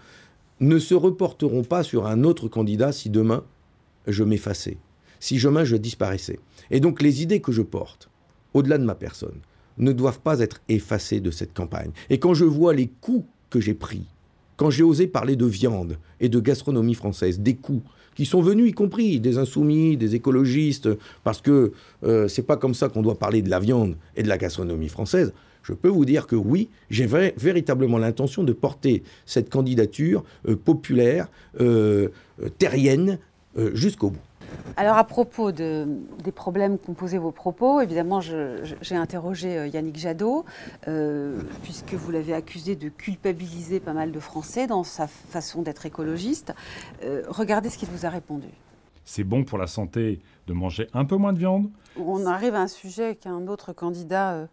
ne 0.59 0.79
se 0.79 0.93
reporteront 0.93 1.63
pas 1.63 1.83
sur 1.83 2.05
un 2.05 2.23
autre 2.23 2.47
candidat 2.47 2.91
si 2.91 3.09
demain 3.09 3.43
je 4.07 4.23
m'effaçais, 4.23 4.77
si 5.19 5.37
demain 5.37 5.63
je 5.63 5.75
disparaissais. 5.75 6.39
Et 6.71 6.79
donc 6.79 7.01
les 7.01 7.21
idées 7.21 7.41
que 7.41 7.51
je 7.51 7.61
porte, 7.61 8.09
au-delà 8.53 8.77
de 8.77 8.85
ma 8.85 8.95
personne, 8.95 9.39
ne 9.77 9.91
doivent 9.91 10.19
pas 10.19 10.39
être 10.39 10.61
effacées 10.69 11.19
de 11.19 11.31
cette 11.31 11.53
campagne. 11.53 11.91
Et 12.09 12.19
quand 12.19 12.33
je 12.33 12.45
vois 12.45 12.73
les 12.73 12.87
coups 12.87 13.25
que 13.49 13.59
j'ai 13.59 13.73
pris, 13.73 14.05
quand 14.55 14.69
j'ai 14.69 14.83
osé 14.83 15.07
parler 15.07 15.35
de 15.35 15.45
viande 15.45 15.97
et 16.19 16.29
de 16.29 16.39
gastronomie 16.39 16.93
française, 16.93 17.39
des 17.39 17.55
coups 17.55 17.83
qui 18.15 18.25
sont 18.25 18.41
venus, 18.41 18.69
y 18.69 18.73
compris 18.73 19.19
des 19.19 19.39
insoumis, 19.39 19.97
des 19.97 20.13
écologistes, 20.13 20.89
parce 21.23 21.41
que 21.41 21.71
euh, 22.03 22.27
c'est 22.27 22.43
pas 22.43 22.57
comme 22.57 22.75
ça 22.75 22.89
qu'on 22.89 23.01
doit 23.01 23.17
parler 23.17 23.41
de 23.41 23.49
la 23.49 23.59
viande 23.59 23.95
et 24.15 24.21
de 24.21 24.27
la 24.27 24.37
gastronomie 24.37 24.89
française 24.89 25.33
je 25.63 25.73
peux 25.73 25.87
vous 25.87 26.05
dire 26.05 26.27
que 26.27 26.35
oui, 26.35 26.69
j'ai 26.89 27.07
véritablement 27.07 27.97
l'intention 27.97 28.43
de 28.43 28.53
porter 28.53 29.03
cette 29.25 29.49
candidature 29.49 30.23
euh, 30.47 30.55
populaire, 30.55 31.29
euh, 31.59 32.09
euh, 32.41 32.49
terrienne, 32.49 33.17
jusqu'au 33.73 34.09
bout. 34.09 34.19
Alors 34.77 34.97
à 34.97 35.03
propos 35.03 35.51
des 35.51 35.85
problèmes 36.33 36.79
qu'ont 36.79 36.95
posés 36.95 37.19
vos 37.19 37.29
propos, 37.29 37.81
évidemment 37.81 38.19
j'ai 38.19 38.95
interrogé 38.95 39.69
Yannick 39.71 39.95
Jadot, 39.95 40.43
puisque 41.61 41.93
vous 41.93 42.09
l'avez 42.09 42.33
accusé 42.33 42.75
de 42.75 42.89
culpabiliser 42.89 43.79
pas 43.79 43.93
mal 43.93 44.11
de 44.11 44.19
Français 44.19 44.65
dans 44.65 44.83
sa 44.83 45.05
façon 45.05 45.61
d'être 45.61 45.85
écologiste. 45.85 46.55
regardez 47.27 47.69
ce 47.69 47.77
qu'il 47.77 47.89
vous 47.89 48.07
a 48.07 48.09
répondu. 48.09 48.47
C'est 49.05 49.23
bon 49.23 49.43
pour 49.43 49.59
la 49.59 49.67
santé 49.67 50.19
de 50.47 50.53
manger 50.53 50.87
un 50.93 51.05
peu 51.05 51.15
moins 51.15 51.33
de 51.33 51.37
viande? 51.37 51.69
On 51.95 52.25
arrive 52.25 52.55
à 52.55 52.61
un 52.61 52.67
sujet 52.67 53.13
qu'un 53.13 53.45
autre 53.45 53.71
candidat 53.71 54.47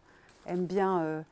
aime 0.47 0.67
bien 0.67 1.01
euh, 1.01 1.23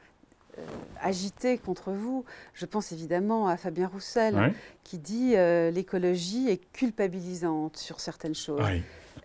euh, 0.59 0.63
agiter 1.01 1.59
contre 1.59 1.93
vous. 1.93 2.25
Je 2.55 2.67
pense 2.67 2.93
évidemment 2.93 3.49
à 3.49 3.57
Fabien 3.57 3.89
Roussel, 3.89 4.55
qui 4.85 4.99
dit 4.99 5.35
euh, 5.37 5.71
l'écologie 5.71 6.49
est 6.49 6.71
culpabilisante 6.73 7.77
sur 7.77 8.01
certaines 8.01 8.35
choses. 8.35 8.61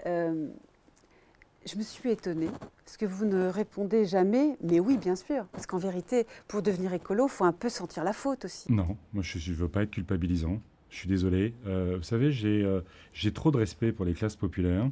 je 0.06 1.78
me 1.78 1.82
suis 1.82 2.12
étonnée, 2.12 2.50
parce 2.86 2.98
que 2.98 3.06
vous 3.06 3.26
ne 3.26 3.48
répondez 3.48 4.06
jamais, 4.06 4.58
mais 4.62 4.80
oui, 4.82 4.98
bien 4.98 5.16
sûr. 5.16 5.46
Parce 5.54 5.66
qu'en 5.66 5.78
vérité, 5.78 6.28
pour 6.48 6.62
devenir 6.62 6.94
écolo, 6.94 7.28
il 7.28 7.32
faut 7.32 7.46
un 7.46 7.54
peu 7.54 7.70
sentir 7.70 8.04
la 8.04 8.14
faute 8.14 8.46
aussi. 8.46 8.72
Non, 8.72 8.98
moi 9.14 9.24
je 9.24 9.50
ne 9.50 9.56
veux 9.56 9.70
pas 9.70 9.84
être 9.84 9.92
culpabilisant. 9.92 10.60
Je 10.90 10.98
suis 10.98 11.08
désolé. 11.08 11.56
vous 11.66 12.04
savez, 12.04 12.32
j'ai 12.32 13.34
trop 13.34 13.50
de 13.50 13.58
respect 13.58 13.92
pour 13.92 14.06
les 14.06 14.14
classes 14.14 14.36
populaires 14.36 14.90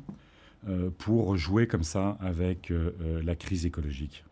pour 0.97 1.37
jouer 1.37 1.67
comme 1.67 1.83
ça 1.83 2.17
avec 2.21 2.71
la 3.23 3.35
crise 3.35 3.67
écologique. 3.67 4.23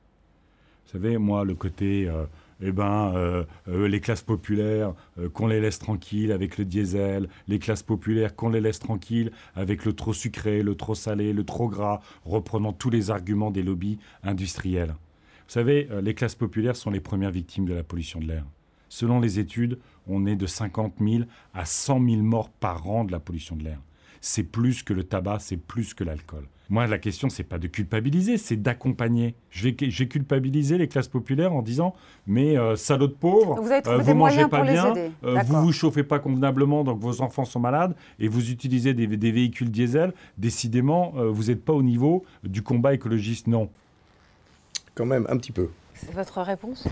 Vous 0.90 0.94
savez, 0.94 1.20
moi, 1.20 1.46
le 1.46 1.54
côté, 1.54 2.10
euh, 2.10 2.26
eh 2.62 2.72
ben, 2.72 3.14
euh, 3.14 3.44
euh, 3.68 3.88
les 3.88 4.00
classes 4.00 4.24
populaires, 4.24 4.96
qu'on 5.34 5.46
les 5.46 5.62
laisse 5.62 5.78
tranquilles 5.78 6.32
avec 6.32 6.58
le 6.58 6.66
diesel, 6.66 7.30
les 7.48 7.60
classes 7.60 7.84
populaires, 7.84 8.36
qu'on 8.36 8.50
les 8.50 8.60
laisse 8.60 8.80
tranquilles 8.80 9.32
avec 9.54 9.86
le 9.86 9.94
trop 9.94 10.14
sucré, 10.14 10.64
le 10.64 10.74
trop 10.74 10.96
salé, 10.96 11.32
le 11.32 11.44
trop 11.44 11.70
gras, 11.70 12.02
reprenant 12.26 12.74
tous 12.74 12.90
les 12.90 13.12
arguments 13.12 13.52
des 13.52 13.62
lobbies 13.62 14.00
industriels. 14.24 14.96
Vous 15.48 15.54
savez, 15.54 15.88
les 16.02 16.16
classes 16.16 16.34
populaires 16.34 16.76
sont 16.76 16.90
les 16.90 17.00
premières 17.00 17.30
victimes 17.30 17.68
de 17.68 17.76
la 17.76 17.84
pollution 17.84 18.20
de 18.20 18.26
l'air. 18.26 18.46
Selon 18.88 19.20
les 19.20 19.38
études, 19.38 19.78
on 20.08 20.26
est 20.26 20.36
de 20.36 20.48
50 20.48 20.96
000 21.00 21.24
à 21.54 21.66
100 21.66 22.04
000 22.04 22.22
morts 22.24 22.50
par 22.50 22.90
an 22.90 23.04
de 23.04 23.12
la 23.12 23.20
pollution 23.20 23.56
de 23.56 23.64
l'air. 23.64 23.80
C'est 24.22 24.44
plus 24.44 24.82
que 24.82 24.94
le 24.94 25.04
tabac, 25.04 25.38
c'est 25.38 25.58
plus 25.58 25.94
que 25.94 26.04
l'alcool. 26.04 26.48
Moi, 26.70 26.86
la 26.86 27.00
question, 27.00 27.30
c'est 27.30 27.44
pas 27.44 27.58
de 27.58 27.68
culpabiliser, 27.68 28.38
c'est 28.38 28.56
d'accompagner. 28.56 29.34
J'ai 29.50 29.74
culpabilisé 29.74 30.78
les 30.78 30.88
classes 30.88 31.08
populaires 31.08 31.52
en 31.54 31.64
disant 31.64 31.96
Mais 32.28 32.60
euh, 32.60 32.76
salauds 32.76 33.08
de 33.08 33.14
pauvres, 33.14 33.60
vous, 33.60 33.72
euh, 33.72 34.14
mangez 34.14 34.48
pas 34.48 34.62
bien, 34.62 34.94
euh, 35.24 35.42
vous 35.48 35.62
vous 35.62 35.72
chauffez 35.72 36.04
pas 36.04 36.20
convenablement, 36.20 36.84
donc 36.84 37.00
vos 37.00 37.22
enfants 37.22 37.46
sont 37.46 37.60
malades, 37.60 37.96
et 38.20 38.28
vous 38.28 38.52
utilisez 38.52 38.94
des, 38.94 39.08
véhicules 39.08 39.72
diesel. 39.72 40.14
Décidément, 40.38 41.14
vous 41.16 41.46
n'êtes 41.46 41.66
pas 41.66 41.74
au 41.74 41.82
niveau 41.82 42.24
du 42.44 42.62
combat 42.62 42.94
écologiste, 42.94 43.48
non. 43.48 43.70
Quand 44.94 45.08
même, 45.08 45.26
un 45.30 45.38
petit 45.38 45.52
peu. 45.52 45.70
C'est 45.96 46.14
votre 46.14 46.42
réponse? 46.42 46.88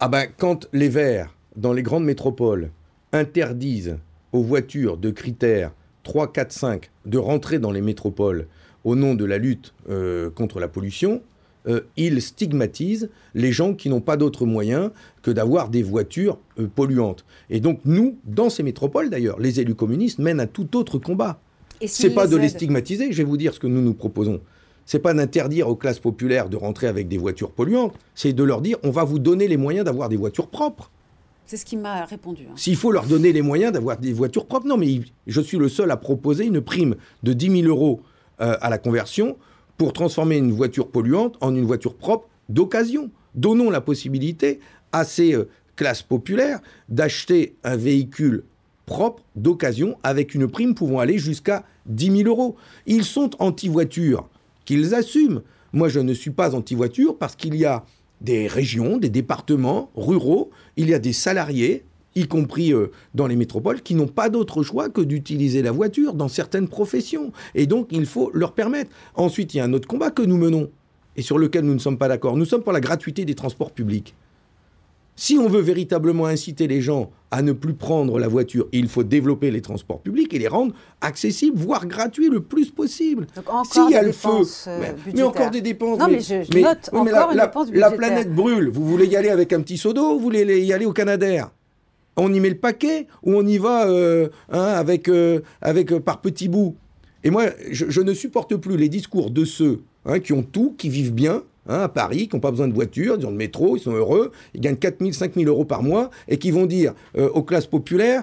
Ah 0.00 0.08
ben, 0.08 0.26
quand 0.36 0.68
les 0.72 0.88
Verts, 0.88 1.34
dans 1.54 1.72
les 1.72 1.82
grandes 1.82 2.04
métropoles, 2.04 2.70
interdisent 3.12 3.98
aux 4.32 4.42
voitures 4.42 4.96
de 4.96 5.10
critères 5.10 5.72
3, 6.02 6.32
4, 6.32 6.52
5 6.52 6.90
de 7.06 7.18
rentrer 7.18 7.58
dans 7.58 7.70
les 7.70 7.82
métropoles 7.82 8.46
au 8.84 8.96
nom 8.96 9.14
de 9.14 9.24
la 9.24 9.38
lutte 9.38 9.74
euh, 9.88 10.30
contre 10.30 10.60
la 10.60 10.68
pollution, 10.68 11.22
euh, 11.68 11.82
il 11.96 12.22
stigmatise 12.22 13.10
les 13.34 13.52
gens 13.52 13.74
qui 13.74 13.90
n'ont 13.90 14.00
pas 14.00 14.16
d'autre 14.16 14.46
moyen 14.46 14.92
que 15.22 15.30
d'avoir 15.30 15.68
des 15.68 15.82
voitures 15.82 16.38
euh, 16.58 16.66
polluantes. 16.66 17.24
Et 17.50 17.60
donc 17.60 17.80
nous, 17.84 18.16
dans 18.24 18.48
ces 18.48 18.62
métropoles 18.62 19.10
d'ailleurs, 19.10 19.38
les 19.38 19.60
élus 19.60 19.74
communistes 19.74 20.18
mènent 20.18 20.40
un 20.40 20.46
tout 20.46 20.76
autre 20.76 20.98
combat. 20.98 21.40
Ce 21.86 22.06
n'est 22.06 22.14
pas 22.14 22.26
de 22.26 22.36
les 22.36 22.48
stigmatiser, 22.48 23.12
je 23.12 23.16
vais 23.18 23.24
vous 23.24 23.36
dire 23.36 23.54
ce 23.54 23.60
que 23.60 23.66
nous 23.66 23.82
nous 23.82 23.94
proposons. 23.94 24.40
C'est 24.86 24.98
pas 24.98 25.14
d'interdire 25.14 25.68
aux 25.68 25.76
classes 25.76 25.98
populaires 25.98 26.48
de 26.48 26.56
rentrer 26.56 26.86
avec 26.86 27.08
des 27.08 27.18
voitures 27.18 27.52
polluantes, 27.52 27.94
c'est 28.14 28.32
de 28.32 28.42
leur 28.42 28.60
dire 28.62 28.78
on 28.82 28.90
va 28.90 29.04
vous 29.04 29.18
donner 29.18 29.46
les 29.46 29.56
moyens 29.56 29.84
d'avoir 29.84 30.08
des 30.08 30.16
voitures 30.16 30.48
propres. 30.48 30.90
C'est 31.46 31.56
ce 31.56 31.64
qui 31.64 31.76
m'a 31.76 32.04
répondu. 32.04 32.44
Hein. 32.48 32.54
S'il 32.56 32.76
faut 32.76 32.92
leur 32.92 33.06
donner 33.06 33.32
les 33.32 33.42
moyens 33.42 33.72
d'avoir 33.72 33.98
des 33.98 34.12
voitures 34.12 34.46
propres, 34.46 34.66
non, 34.66 34.76
mais 34.76 35.00
je 35.26 35.40
suis 35.40 35.58
le 35.58 35.68
seul 35.68 35.90
à 35.90 35.96
proposer 35.96 36.46
une 36.46 36.60
prime 36.60 36.94
de 37.22 37.32
10 37.32 37.62
000 37.62 37.68
euros 37.68 38.02
euh, 38.40 38.56
à 38.60 38.70
la 38.70 38.78
conversion 38.78 39.36
pour 39.76 39.92
transformer 39.92 40.36
une 40.36 40.52
voiture 40.52 40.88
polluante 40.88 41.36
en 41.40 41.54
une 41.54 41.64
voiture 41.64 41.94
propre 41.94 42.28
d'occasion. 42.48 43.10
Donnons 43.34 43.70
la 43.70 43.80
possibilité 43.80 44.60
à 44.92 45.04
ces 45.04 45.34
euh, 45.34 45.48
classes 45.76 46.02
populaires 46.02 46.60
d'acheter 46.88 47.56
un 47.64 47.76
véhicule 47.76 48.44
propre 48.86 49.22
d'occasion 49.36 49.96
avec 50.02 50.34
une 50.34 50.48
prime 50.48 50.74
pouvant 50.74 50.98
aller 50.98 51.18
jusqu'à 51.18 51.64
10 51.86 52.24
000 52.24 52.28
euros. 52.28 52.56
Ils 52.86 53.04
sont 53.04 53.30
anti-voiture, 53.38 54.28
qu'ils 54.64 54.94
assument. 54.94 55.42
Moi, 55.72 55.88
je 55.88 56.00
ne 56.00 56.12
suis 56.12 56.32
pas 56.32 56.54
anti-voiture 56.54 57.16
parce 57.16 57.36
qu'il 57.36 57.54
y 57.54 57.64
a 57.64 57.84
des 58.20 58.46
régions, 58.48 58.98
des 58.98 59.08
départements 59.08 59.90
ruraux, 59.94 60.50
il 60.76 60.90
y 60.90 60.94
a 60.94 60.98
des 60.98 61.12
salariés 61.12 61.84
y 62.16 62.26
compris 62.26 62.72
euh, 62.72 62.90
dans 63.14 63.26
les 63.26 63.36
métropoles, 63.36 63.82
qui 63.82 63.94
n'ont 63.94 64.08
pas 64.08 64.28
d'autre 64.28 64.62
choix 64.62 64.88
que 64.88 65.00
d'utiliser 65.00 65.62
la 65.62 65.70
voiture 65.70 66.14
dans 66.14 66.28
certaines 66.28 66.68
professions. 66.68 67.32
Et 67.54 67.66
donc, 67.66 67.88
il 67.92 68.06
faut 68.06 68.30
leur 68.34 68.52
permettre. 68.52 68.90
Ensuite, 69.14 69.54
il 69.54 69.58
y 69.58 69.60
a 69.60 69.64
un 69.64 69.72
autre 69.72 69.86
combat 69.88 70.10
que 70.10 70.22
nous 70.22 70.36
menons 70.36 70.70
et 71.16 71.22
sur 71.22 71.38
lequel 71.38 71.64
nous 71.64 71.74
ne 71.74 71.78
sommes 71.78 71.98
pas 71.98 72.08
d'accord. 72.08 72.36
Nous 72.36 72.44
sommes 72.44 72.62
pour 72.62 72.72
la 72.72 72.80
gratuité 72.80 73.24
des 73.24 73.34
transports 73.34 73.72
publics. 73.72 74.14
Si 75.16 75.36
on 75.36 75.48
veut 75.48 75.60
véritablement 75.60 76.24
inciter 76.26 76.66
les 76.66 76.80
gens 76.80 77.10
à 77.30 77.42
ne 77.42 77.52
plus 77.52 77.74
prendre 77.74 78.18
la 78.18 78.26
voiture, 78.26 78.68
il 78.72 78.88
faut 78.88 79.02
développer 79.02 79.50
les 79.50 79.60
transports 79.60 80.00
publics 80.00 80.32
et 80.32 80.38
les 80.38 80.48
rendre 80.48 80.72
accessibles, 81.02 81.58
voire 81.58 81.86
gratuits 81.86 82.30
le 82.30 82.40
plus 82.40 82.70
possible. 82.70 83.26
Donc 83.36 83.48
encore 83.50 83.66
S'il 83.66 83.90
y 83.90 83.96
a 83.96 84.02
le 84.02 84.12
feu, 84.12 84.28
euh, 84.68 84.92
mais, 85.14 85.22
encore 85.22 85.50
des 85.50 85.60
dépenses. 85.60 85.98
Non, 85.98 86.08
mais 86.08 86.20
je- 86.20 86.42
je 86.50 86.58
note 86.58 86.88
oui, 86.92 86.98
encore 87.00 87.04
la, 87.12 87.30
une 87.32 87.36
la- 87.36 87.46
dépense 87.46 87.66
la 87.66 87.72
budgétaire. 87.90 87.96
planète 87.96 88.34
brûle. 88.34 88.70
Vous 88.70 88.86
voulez 88.86 89.06
y 89.06 89.16
aller 89.16 89.28
avec 89.28 89.52
un 89.52 89.60
petit 89.60 89.76
seau 89.76 89.92
d'eau 89.92 90.12
ou 90.12 90.14
vous 90.14 90.20
voulez 90.20 90.64
y 90.64 90.72
aller 90.72 90.86
au 90.86 90.92
Canadair 90.94 91.50
On 92.22 92.34
y 92.34 92.40
met 92.40 92.50
le 92.50 92.56
paquet 92.56 93.06
ou 93.22 93.34
on 93.34 93.46
y 93.46 93.56
va 93.56 93.88
euh, 93.88 94.28
hein, 94.50 94.62
avec, 94.62 95.08
euh, 95.08 95.40
euh, 95.64 96.00
par 96.00 96.20
petits 96.20 96.48
bouts 96.48 96.76
Et 97.24 97.30
moi, 97.30 97.46
je, 97.70 98.00
ne 98.02 98.12
supporte 98.12 98.56
plus 98.56 98.76
les 98.76 98.90
discours 98.90 99.30
de 99.30 99.46
ceux 99.46 99.80
hein, 100.04 100.20
qui 100.20 100.34
ont 100.34 100.42
tout, 100.42 100.74
qui 100.76 100.90
vivent 100.90 101.14
bien. 101.14 101.42
hein, 101.66 101.80
à 101.80 101.88
Paris, 101.88 102.28
qui 102.28 102.36
n'ont 102.36 102.40
pas 102.40 102.50
besoin 102.50 102.68
de 102.68 102.74
voiture, 102.74 103.16
ils 103.18 103.26
ont 103.26 103.30
métro, 103.30 103.74
ils 103.74 103.80
sont 103.80 103.92
heureux, 103.92 104.32
ils 104.54 104.60
gagnent 104.60 104.76
4 104.76 104.98
000, 105.00 105.12
5 105.12 105.34
000 105.34 105.48
euros 105.48 105.64
par 105.64 105.82
mois, 105.82 106.10
et 106.28 106.36
qui 106.36 106.50
vont 106.50 106.66
dire 106.66 106.94
aux 107.16 107.42
classes 107.42 107.66
populaires, 107.66 108.22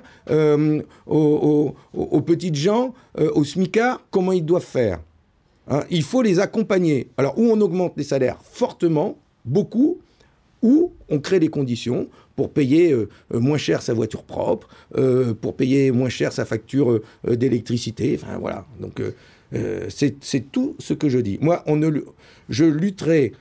aux, 1.07 2.21
petites 2.25 2.55
gens, 2.55 2.93
aux 3.17 3.43
smicards, 3.43 4.03
comment 4.11 4.31
ils 4.31 4.45
doivent 4.45 4.63
faire. 4.63 4.99
Il 5.89 6.03
faut 6.03 6.21
les 6.21 6.39
accompagner. 6.39 7.09
Alors, 7.17 7.37
ou 7.37 7.49
on 7.51 7.59
augmente 7.61 7.93
les 7.97 8.03
salaires 8.03 8.37
fortement, 8.43 9.17
beaucoup, 9.45 9.99
ou 10.61 10.91
on 11.09 11.19
crée 11.19 11.39
des 11.39 11.49
conditions 11.49 12.07
pour 12.37 12.51
payer 12.51 12.91
euh, 12.93 13.09
euh, 13.33 13.39
moins 13.39 13.57
cher 13.57 13.81
sa 13.81 13.93
voiture 13.93 14.23
propre, 14.23 14.69
euh, 14.95 15.33
pour 15.33 15.57
payer 15.57 15.91
moins 15.91 16.07
cher 16.07 16.31
sa 16.31 16.45
facture 16.45 17.01
d'électricité. 17.27 18.17
Enfin, 18.21 18.37
voilà. 18.37 18.65
Donc, 18.79 19.01
c'est 19.89 20.51
tout 20.51 20.75
ce 20.79 20.93
que 20.93 21.09
je 21.09 21.17
dis. 21.19 21.37
Moi, 21.41 21.63
on 21.65 21.75
ne, 21.75 21.89
je 22.47 22.65
lutterai 22.65 23.33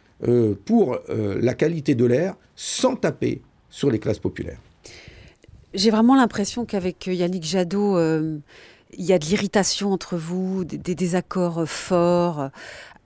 pour 0.65 0.99
la 1.09 1.55
qualité 1.55 1.95
de 1.95 2.05
l'air 2.05 2.37
sans 2.55 2.97
taper 2.97 3.43
sur 3.69 3.91
les 3.91 3.99
classes 3.99 4.19
populaires. 4.19 4.61
J'ai 5.75 5.91
vraiment 5.91 6.17
l'impression 6.17 6.65
qu'avec 6.65 7.07
Yannick 7.07 7.45
Jadot, 7.45 7.99
il 8.01 9.05
y 9.05 9.13
a 9.13 9.19
de 9.19 9.25
l'irritation 9.27 9.93
entre 9.93 10.17
vous, 10.17 10.65
des, 10.65 10.79
des 10.79 10.95
désaccords 10.95 11.69
forts. 11.69 12.51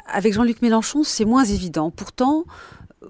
Avec 0.06 0.34
Jean-Luc 0.34 0.62
Mélenchon, 0.62 1.02
c'est 1.02 1.24
moins 1.24 1.44
évident. 1.44 1.90
Pourtant, 1.90 2.44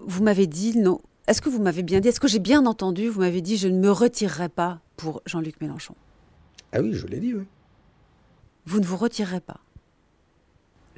vous 0.06 0.22
m'avez 0.22 0.46
dit, 0.46 0.78
non. 0.78 1.00
Est-ce 1.26 1.40
que 1.42 1.48
vous 1.48 1.60
m'avez 1.62 1.82
bien 1.82 2.00
dit, 2.00 2.08
est-ce 2.08 2.20
que 2.20 2.28
j'ai 2.28 2.38
bien 2.38 2.66
entendu, 2.66 3.08
vous 3.08 3.20
m'avez 3.20 3.40
dit, 3.40 3.56
je 3.56 3.68
ne 3.68 3.78
me 3.78 3.90
retirerai 3.90 4.48
pas 4.48 4.80
pour 4.96 5.22
Jean-Luc 5.26 5.60
Mélenchon? 5.60 5.94
Ah 6.72 6.80
oui, 6.80 6.92
je 6.92 7.06
l'ai 7.06 7.20
dit, 7.20 7.34
oui. 7.34 7.44
Vous 8.66 8.80
ne 8.80 8.84
vous 8.84 8.96
retirerez 8.96 9.40
pas. 9.40 9.58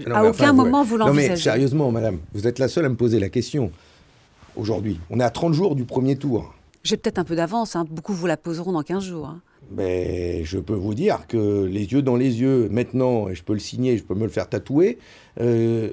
Non, 0.07 0.15
à 0.15 0.23
aucun 0.25 0.31
enfin, 0.31 0.53
moment 0.53 0.83
vous 0.85 0.97
Non 0.99 1.07
mais 1.07 1.13
l'envisagez. 1.29 1.43
sérieusement, 1.43 1.91
madame, 1.93 2.19
vous 2.33 2.47
êtes 2.47 2.59
la 2.59 2.69
seule 2.69 2.85
à 2.87 2.89
me 2.89 2.97
poser 2.97 3.21
la 3.21 3.29
question. 3.29 3.71
Aujourd'hui, 4.57 4.99
on 5.11 5.21
est 5.21 5.25
à 5.25 5.31
30 5.31 5.55
jours 5.55 5.77
du 5.77 5.85
premier 5.85 6.17
tour. 6.17 6.53
J'ai 6.83 6.97
peut-être 6.97 7.19
un 7.19 7.25
peu 7.25 7.37
d'avance, 7.37 7.77
hein. 7.77 7.85
beaucoup 7.89 8.13
vous 8.13 8.27
la 8.27 8.37
poseront 8.37 8.73
dans 8.73 8.83
15 8.83 9.05
jours. 9.05 9.27
hein. 9.27 9.41
Mais 9.71 10.45
je 10.45 10.59
peux 10.59 10.75
vous 10.75 10.95
dire 10.95 11.27
que 11.29 11.65
les 11.65 11.85
yeux 11.93 12.03
dans 12.03 12.17
les 12.17 12.41
yeux, 12.41 12.69
maintenant, 12.71 13.29
et 13.29 13.35
je 13.35 13.45
peux 13.45 13.53
le 13.53 13.59
signer, 13.61 13.97
je 13.97 14.03
peux 14.03 14.15
me 14.15 14.25
le 14.25 14.29
faire 14.29 14.49
tatouer, 14.49 14.99
euh, 15.41 15.91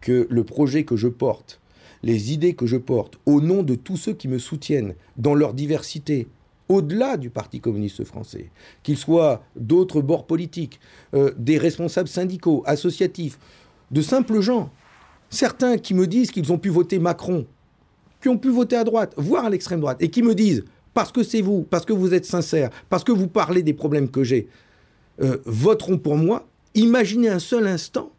que 0.00 0.26
le 0.28 0.44
projet 0.44 0.84
que 0.84 0.96
je 0.96 1.08
porte, 1.08 1.60
les 2.02 2.32
idées 2.32 2.54
que 2.54 2.66
je 2.66 2.76
porte, 2.76 3.18
au 3.26 3.40
nom 3.40 3.62
de 3.62 3.74
tous 3.74 3.96
ceux 3.96 4.12
qui 4.12 4.28
me 4.28 4.38
soutiennent 4.38 4.94
dans 5.16 5.34
leur 5.34 5.54
diversité, 5.54 6.28
au-delà 6.68 7.16
du 7.16 7.30
Parti 7.30 7.60
communiste 7.60 8.04
français, 8.04 8.50
qu'ils 8.82 8.96
soient 8.96 9.42
d'autres 9.54 10.00
bords 10.00 10.26
politiques, 10.26 10.80
euh, 11.14 11.32
des 11.36 11.58
responsables 11.58 12.08
syndicaux, 12.08 12.62
associatifs, 12.66 13.38
de 13.90 14.02
simples 14.02 14.40
gens, 14.40 14.70
certains 15.30 15.78
qui 15.78 15.94
me 15.94 16.06
disent 16.06 16.30
qu'ils 16.30 16.52
ont 16.52 16.58
pu 16.58 16.68
voter 16.68 16.98
Macron, 16.98 17.46
qui 18.20 18.28
ont 18.28 18.38
pu 18.38 18.50
voter 18.50 18.76
à 18.76 18.84
droite, 18.84 19.14
voire 19.16 19.44
à 19.44 19.50
l'extrême 19.50 19.80
droite, 19.80 19.98
et 20.00 20.10
qui 20.10 20.22
me 20.22 20.34
disent, 20.34 20.64
parce 20.94 21.12
que 21.12 21.22
c'est 21.22 21.42
vous, 21.42 21.62
parce 21.62 21.84
que 21.84 21.92
vous 21.92 22.14
êtes 22.14 22.24
sincère, 22.24 22.70
parce 22.88 23.04
que 23.04 23.12
vous 23.12 23.28
parlez 23.28 23.62
des 23.62 23.74
problèmes 23.74 24.10
que 24.10 24.24
j'ai, 24.24 24.48
euh, 25.22 25.38
voteront 25.44 25.98
pour 25.98 26.16
moi, 26.16 26.48
imaginez 26.74 27.28
un 27.28 27.38
seul 27.38 27.66
instant 27.66 28.10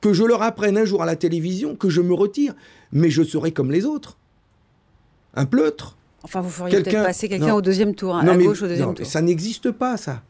que 0.00 0.12
je 0.12 0.24
leur 0.24 0.42
apprenne 0.42 0.76
un 0.78 0.84
jour 0.84 1.02
à 1.02 1.06
la 1.06 1.16
télévision 1.16 1.74
que 1.76 1.88
je 1.88 2.00
me 2.00 2.14
retire, 2.14 2.54
mais 2.92 3.10
je 3.10 3.22
serai 3.22 3.52
comme 3.52 3.70
les 3.70 3.84
autres. 3.84 4.16
Un 5.34 5.44
pleutre. 5.46 5.96
Enfin, 6.22 6.40
vous 6.40 6.50
feriez 6.50 6.72
Quelqu'un- 6.74 6.90
peut-être 6.90 7.04
passer 7.06 7.28
quelqu'un 7.28 7.48
non. 7.48 7.54
au 7.56 7.62
deuxième 7.62 7.94
tour, 7.94 8.16
hein, 8.16 8.22
Non, 8.24 8.32
à 8.32 8.36
mais- 8.36 8.44
gauche 8.44 8.62
au 8.62 8.66
deuxième 8.68 8.88
non, 8.88 8.94
tour. 8.94 9.06
Ça 9.06 9.20
n'existe 9.22 9.70
pas, 9.70 9.96
ça. 9.96 10.22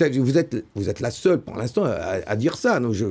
Vous 0.00 0.38
êtes, 0.38 0.64
vous 0.76 0.88
êtes 0.88 1.00
la 1.00 1.10
seule 1.10 1.40
pour 1.40 1.56
l'instant 1.56 1.82
à, 1.84 2.20
à 2.24 2.36
dire 2.36 2.56
ça. 2.56 2.78
Donc 2.78 2.92
je, 2.92 3.04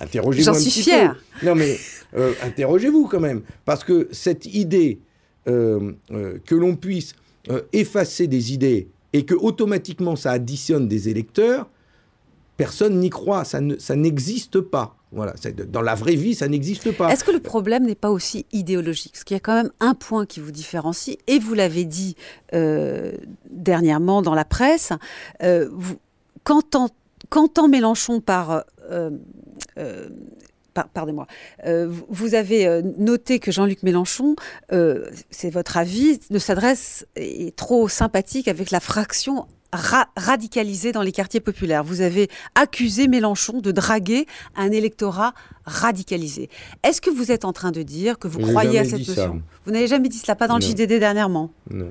interrogez-vous 0.00 0.44
J'en 0.46 0.52
un 0.54 0.58
suis 0.58 0.70
petit 0.70 0.82
fière. 0.84 1.16
peu. 1.40 1.46
Non 1.46 1.54
mais 1.54 1.76
euh, 2.16 2.32
interrogez-vous 2.42 3.08
quand 3.08 3.20
même, 3.20 3.42
parce 3.66 3.84
que 3.84 4.08
cette 4.10 4.46
idée 4.46 5.00
euh, 5.48 5.92
euh, 6.12 6.38
que 6.46 6.54
l'on 6.54 6.76
puisse 6.76 7.14
effacer 7.74 8.26
des 8.26 8.54
idées 8.54 8.88
et 9.12 9.24
que 9.26 9.34
automatiquement 9.34 10.16
ça 10.16 10.30
additionne 10.32 10.88
des 10.88 11.10
électeurs, 11.10 11.68
personne 12.56 13.00
n'y 13.00 13.10
croit. 13.10 13.44
Ça 13.44 13.60
ne- 13.60 13.76
ça 13.78 13.94
n'existe 13.96 14.60
pas. 14.60 14.96
Voilà, 15.12 15.34
dans 15.68 15.82
la 15.82 15.96
vraie 15.96 16.14
vie, 16.14 16.34
ça 16.36 16.46
n'existe 16.46 16.92
pas. 16.92 17.10
Est-ce 17.12 17.24
que 17.24 17.32
le 17.32 17.40
problème 17.40 17.84
n'est 17.84 17.96
pas 17.96 18.10
aussi 18.10 18.46
idéologique? 18.52 19.12
Parce 19.14 19.24
qu'il 19.24 19.34
y 19.34 19.38
a 19.38 19.40
quand 19.40 19.54
même 19.56 19.72
un 19.80 19.94
point 19.94 20.24
qui 20.24 20.38
vous 20.38 20.52
différencie, 20.52 21.16
et 21.26 21.38
vous 21.40 21.54
l'avez 21.54 21.84
dit 21.84 22.14
euh, 22.54 23.12
dernièrement 23.50 24.22
dans 24.22 24.34
la 24.36 24.44
presse, 24.44 24.92
euh, 25.42 25.68
qu'entend 26.44 27.68
Mélenchon 27.68 28.20
par... 28.20 28.64
euh, 28.90 29.10
euh, 29.78 30.08
par- 30.74 30.88
Pardonnez-moi. 30.88 31.26
Euh, 31.66 31.88
vous- 32.08 32.34
avez 32.34 32.80
noté 32.96 33.40
que 33.40 33.50
Jean-Luc 33.50 33.82
Mélenchon, 33.82 34.36
c'est 35.30 35.50
votre 35.50 35.76
avis, 35.76 36.20
ne 36.30 36.38
s'adresse 36.38 37.04
est 37.16 37.56
trop 37.56 37.88
sympathique 37.88 38.46
avec 38.46 38.70
la 38.70 38.78
fraction 38.78 39.46
ra- 39.72 40.08
radicalisée 40.16 40.92
dans 40.92 41.02
les 41.02 41.12
quartiers 41.12 41.40
populaires. 41.40 41.84
Vous 41.84 42.00
avez 42.00 42.28
accusé 42.54 43.08
Mélenchon 43.08 43.60
de 43.60 43.72
draguer 43.72 44.26
un 44.56 44.70
électorat 44.70 45.34
radicalisé. 45.64 46.48
Est-ce 46.82 47.00
que 47.00 47.10
vous 47.10 47.30
êtes 47.30 47.44
en 47.44 47.52
train 47.52 47.70
de 47.70 47.82
dire 47.82 48.18
que 48.18 48.28
vous 48.28 48.40
croyez 48.40 48.78
à 48.78 48.84
cette 48.84 49.04
ça. 49.04 49.14
notion? 49.26 49.42
Vous 49.64 49.72
n'avez 49.72 49.86
jamais 49.86 50.08
dit 50.08 50.18
cela, 50.18 50.34
pas 50.34 50.48
dans 50.48 50.56
le. 50.56 50.62
JDD 50.62 50.98
dernièrement? 50.98 51.50
Non. 51.70 51.90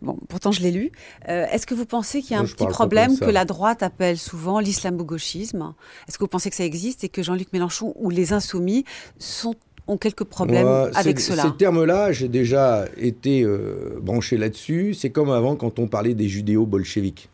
Bon, 0.00 0.16
pourtant 0.28 0.52
je 0.52 0.62
l'ai 0.62 0.70
lu. 0.70 0.92
Euh, 1.28 1.46
Est-ce 1.50 1.66
que 1.66 1.74
vous 1.74 1.84
pensez 1.84 2.22
qu'il 2.22 2.32
y 2.32 2.34
a 2.34 2.40
un 2.40 2.44
petit 2.44 2.66
problème 2.66 3.18
que 3.18 3.24
la 3.24 3.44
droite 3.44 3.82
appelle 3.82 4.16
souvent 4.16 4.60
l'islamo-gauchisme? 4.60 5.74
Est-ce 6.06 6.18
que 6.18 6.24
vous 6.24 6.28
pensez 6.28 6.50
que 6.50 6.56
ça 6.56 6.64
existe 6.64 7.02
et 7.04 7.08
que 7.08 7.22
Jean-Luc 7.22 7.52
Mélenchon 7.52 7.92
ou 7.96 8.08
les 8.10 8.32
insoumis 8.32 8.84
sont, 9.18 9.54
ont 9.88 9.96
quelques 9.96 10.24
problèmes 10.24 10.66
Moi, 10.66 10.90
avec 10.94 11.18
cela 11.18 11.42
Ces 11.42 11.56
termes-là, 11.56 12.12
j'ai 12.12 12.28
déjà 12.28 12.84
été 12.96 13.42
euh, 13.42 13.98
branché 14.00 14.36
là-dessus. 14.36 14.94
C'est 14.94 15.10
comme 15.10 15.30
avant 15.30 15.56
quand 15.56 15.78
on 15.78 15.88
parlait 15.88 16.14
des 16.14 16.28
judéo-bolcheviques. 16.28 17.28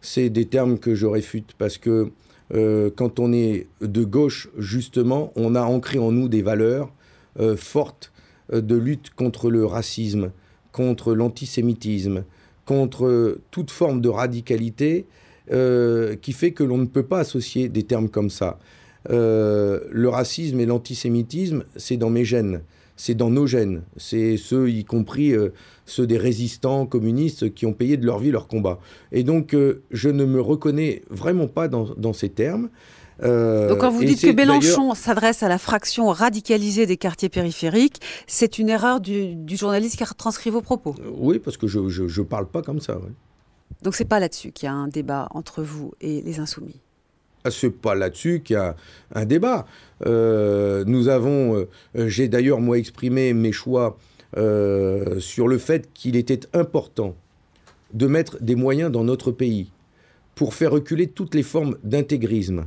C'est 0.00 0.28
des 0.28 0.46
termes 0.46 0.78
que 0.78 0.94
je 0.94 1.06
réfute 1.06 1.54
parce 1.56 1.78
que 1.78 2.10
euh, 2.52 2.90
quand 2.94 3.20
on 3.20 3.32
est 3.32 3.68
de 3.80 4.04
gauche, 4.04 4.50
justement, 4.58 5.32
on 5.36 5.54
a 5.54 5.62
ancré 5.62 5.98
en 5.98 6.10
nous 6.10 6.28
des 6.28 6.42
valeurs 6.42 6.92
euh, 7.38 7.56
fortes 7.56 8.12
de 8.52 8.74
lutte 8.74 9.10
contre 9.14 9.50
le 9.50 9.64
racisme, 9.64 10.32
contre 10.72 11.14
l'antisémitisme, 11.14 12.24
contre 12.64 13.38
toute 13.52 13.70
forme 13.70 14.00
de 14.00 14.08
radicalité 14.08 15.06
qui 15.48 16.32
fait 16.32 16.52
que 16.52 16.62
l'on 16.62 16.78
ne 16.78 16.86
peut 16.86 17.02
pas 17.02 17.20
associer 17.20 17.68
des 17.68 17.82
termes 17.82 18.08
comme 18.08 18.30
ça. 18.30 18.58
Euh, 19.08 19.80
le 19.90 20.08
racisme 20.08 20.60
et 20.60 20.66
l'antisémitisme, 20.66 21.64
c'est 21.76 21.96
dans 21.96 22.10
mes 22.10 22.24
gènes, 22.24 22.60
c'est 22.96 23.14
dans 23.14 23.30
nos 23.30 23.46
gènes, 23.46 23.82
c'est 23.96 24.36
ceux, 24.36 24.68
y 24.70 24.84
compris 24.84 25.32
euh, 25.32 25.54
ceux 25.86 26.06
des 26.06 26.18
résistants 26.18 26.84
communistes 26.84 27.54
qui 27.54 27.64
ont 27.64 27.72
payé 27.72 27.96
de 27.96 28.04
leur 28.04 28.18
vie 28.18 28.30
leur 28.30 28.46
combat. 28.46 28.78
Et 29.10 29.22
donc, 29.22 29.54
euh, 29.54 29.82
je 29.90 30.10
ne 30.10 30.24
me 30.26 30.40
reconnais 30.40 31.02
vraiment 31.08 31.46
pas 31.48 31.68
dans, 31.68 31.94
dans 31.96 32.12
ces 32.12 32.28
termes. 32.28 32.68
Donc 33.22 33.78
quand 33.80 33.90
vous 33.90 34.02
dites 34.02 34.22
que 34.22 34.32
Mélenchon 34.32 34.94
s'adresse 34.94 35.42
à 35.42 35.48
la 35.48 35.58
fraction 35.58 36.08
radicalisée 36.08 36.86
des 36.86 36.96
quartiers 36.96 37.28
périphériques, 37.28 38.00
c'est 38.26 38.58
une 38.58 38.70
erreur 38.70 38.98
du, 38.98 39.34
du 39.34 39.58
journaliste 39.58 39.98
qui 39.98 40.02
a 40.02 40.06
transcrit 40.06 40.48
vos 40.48 40.62
propos. 40.62 40.94
Oui, 41.18 41.38
parce 41.38 41.58
que 41.58 41.66
je 41.66 41.80
ne 41.80 42.24
parle 42.24 42.46
pas 42.46 42.62
comme 42.62 42.80
ça. 42.80 42.96
ouais. 42.96 43.12
Donc 43.82 43.94
c'est 43.94 44.06
pas 44.06 44.20
là-dessus 44.20 44.52
qu'il 44.52 44.66
y 44.66 44.68
a 44.70 44.72
un 44.74 44.88
débat 44.88 45.28
entre 45.32 45.62
vous 45.62 45.92
et 46.00 46.22
les 46.22 46.40
insoumis. 46.40 46.80
Ah, 47.44 47.50
C'est 47.50 47.70
pas 47.70 47.94
là-dessus 47.94 48.42
qu'il 48.44 48.54
y 48.54 48.58
a 48.58 48.76
un 49.14 49.24
débat. 49.24 49.66
Euh, 50.06 50.84
nous 50.86 51.08
avons, 51.08 51.56
euh, 51.56 52.08
j'ai 52.08 52.28
d'ailleurs 52.28 52.60
moi 52.60 52.78
exprimé 52.78 53.32
mes 53.32 53.52
choix 53.52 53.96
euh, 54.36 55.20
sur 55.20 55.48
le 55.48 55.58
fait 55.58 55.90
qu'il 55.94 56.16
était 56.16 56.40
important 56.52 57.16
de 57.94 58.06
mettre 58.06 58.42
des 58.42 58.54
moyens 58.54 58.92
dans 58.92 59.04
notre 59.04 59.32
pays 59.32 59.72
pour 60.34 60.54
faire 60.54 60.70
reculer 60.70 61.06
toutes 61.08 61.34
les 61.34 61.42
formes 61.42 61.76
d'intégrisme 61.82 62.66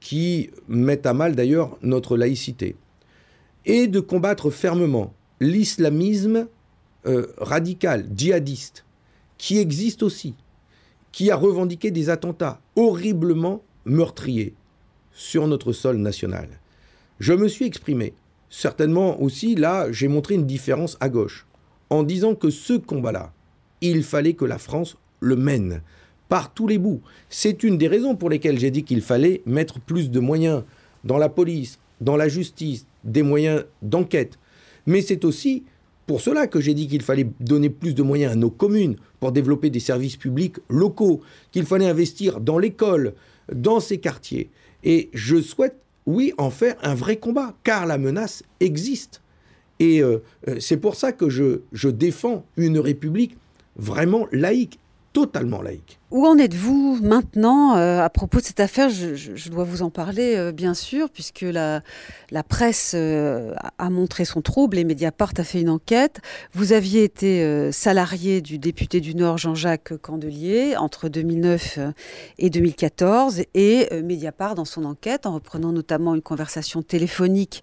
qui 0.00 0.50
mettent 0.68 1.06
à 1.06 1.14
mal 1.14 1.34
d'ailleurs 1.34 1.78
notre 1.80 2.18
laïcité 2.18 2.76
et 3.64 3.86
de 3.86 4.00
combattre 4.00 4.50
fermement 4.50 5.14
l'islamisme 5.40 6.46
radical, 7.38 8.06
djihadiste, 8.14 8.84
qui 9.38 9.56
existe 9.56 10.02
aussi 10.02 10.34
qui 11.16 11.30
a 11.30 11.36
revendiqué 11.36 11.90
des 11.90 12.10
attentats 12.10 12.60
horriblement 12.76 13.62
meurtriers 13.86 14.52
sur 15.12 15.46
notre 15.46 15.72
sol 15.72 15.96
national. 15.96 16.46
Je 17.20 17.32
me 17.32 17.48
suis 17.48 17.64
exprimé 17.64 18.12
certainement 18.50 19.18
aussi, 19.22 19.54
là, 19.54 19.90
j'ai 19.90 20.08
montré 20.08 20.34
une 20.34 20.44
différence 20.44 20.98
à 21.00 21.08
gauche, 21.08 21.46
en 21.88 22.02
disant 22.02 22.34
que 22.34 22.50
ce 22.50 22.74
combat-là, 22.74 23.32
il 23.80 24.02
fallait 24.02 24.34
que 24.34 24.44
la 24.44 24.58
France 24.58 24.98
le 25.20 25.36
mène 25.36 25.80
par 26.28 26.52
tous 26.52 26.68
les 26.68 26.76
bouts. 26.76 27.00
C'est 27.30 27.62
une 27.62 27.78
des 27.78 27.88
raisons 27.88 28.14
pour 28.14 28.28
lesquelles 28.28 28.58
j'ai 28.58 28.70
dit 28.70 28.84
qu'il 28.84 29.00
fallait 29.00 29.40
mettre 29.46 29.80
plus 29.80 30.10
de 30.10 30.20
moyens 30.20 30.64
dans 31.02 31.16
la 31.16 31.30
police, 31.30 31.78
dans 32.02 32.18
la 32.18 32.28
justice, 32.28 32.84
des 33.04 33.22
moyens 33.22 33.64
d'enquête. 33.80 34.38
Mais 34.84 35.00
c'est 35.00 35.24
aussi 35.24 35.64
pour 36.06 36.20
cela 36.20 36.46
que 36.46 36.60
j'ai 36.60 36.74
dit 36.74 36.86
qu'il 36.86 37.02
fallait 37.02 37.28
donner 37.40 37.68
plus 37.68 37.94
de 37.94 38.02
moyens 38.02 38.32
à 38.32 38.36
nos 38.36 38.50
communes 38.50 38.96
pour 39.18 39.32
développer 39.32 39.70
des 39.70 39.80
services 39.80 40.16
publics 40.16 40.56
locaux, 40.68 41.20
qu'il 41.50 41.66
fallait 41.66 41.88
investir 41.88 42.40
dans 42.40 42.58
l'école, 42.58 43.14
dans 43.52 43.80
ces 43.80 43.98
quartiers. 43.98 44.50
Et 44.84 45.10
je 45.12 45.40
souhaite, 45.40 45.76
oui, 46.06 46.32
en 46.38 46.50
faire 46.50 46.76
un 46.82 46.94
vrai 46.94 47.16
combat, 47.16 47.54
car 47.64 47.86
la 47.86 47.98
menace 47.98 48.44
existe. 48.60 49.20
Et 49.80 50.00
euh, 50.00 50.22
euh, 50.48 50.56
c'est 50.60 50.76
pour 50.76 50.94
ça 50.94 51.12
que 51.12 51.28
je, 51.28 51.60
je 51.72 51.88
défends 51.88 52.46
une 52.56 52.78
république 52.78 53.36
vraiment 53.76 54.26
laïque, 54.32 54.78
totalement 55.16 55.62
laïque. 55.62 55.98
Où 56.10 56.26
en 56.26 56.36
êtes-vous 56.36 56.98
maintenant 57.02 57.78
euh, 57.78 58.02
à 58.02 58.10
propos 58.10 58.38
de 58.38 58.44
cette 58.44 58.60
affaire? 58.60 58.90
Je, 58.90 59.48
dois 59.48 59.64
vous 59.64 59.80
en 59.80 59.88
parler, 59.88 60.36
euh, 60.36 60.52
bien 60.52 60.74
sûr, 60.74 61.08
puisque 61.08 61.40
la, 61.40 61.80
presse 62.46 62.92
euh, 62.94 63.54
a 63.78 63.88
montré 63.88 64.26
son 64.26 64.42
trouble 64.42 64.76
et 64.76 64.84
Mediapart 64.84 65.32
a 65.38 65.42
fait 65.42 65.62
une 65.62 65.70
enquête. 65.70 66.20
Vous 66.52 66.74
aviez 66.74 67.02
été 67.02 67.72
salarié 67.72 68.42
du 68.42 68.58
député 68.58 69.00
du 69.00 69.14
Nord 69.14 69.38
Jean-Jacques 69.38 69.96
Candelier 69.96 70.76
entre 70.76 71.08
2009 71.08 71.78
et 72.36 72.50
2014 72.50 73.44
et 73.54 73.88
Mediapart, 74.02 74.54
dans 74.54 74.66
son 74.66 74.84
enquête, 74.84 75.24
en 75.24 75.32
reprenant 75.32 75.72
notamment 75.72 76.14
une 76.14 76.20
conversation 76.20 76.82
téléphonique 76.82 77.62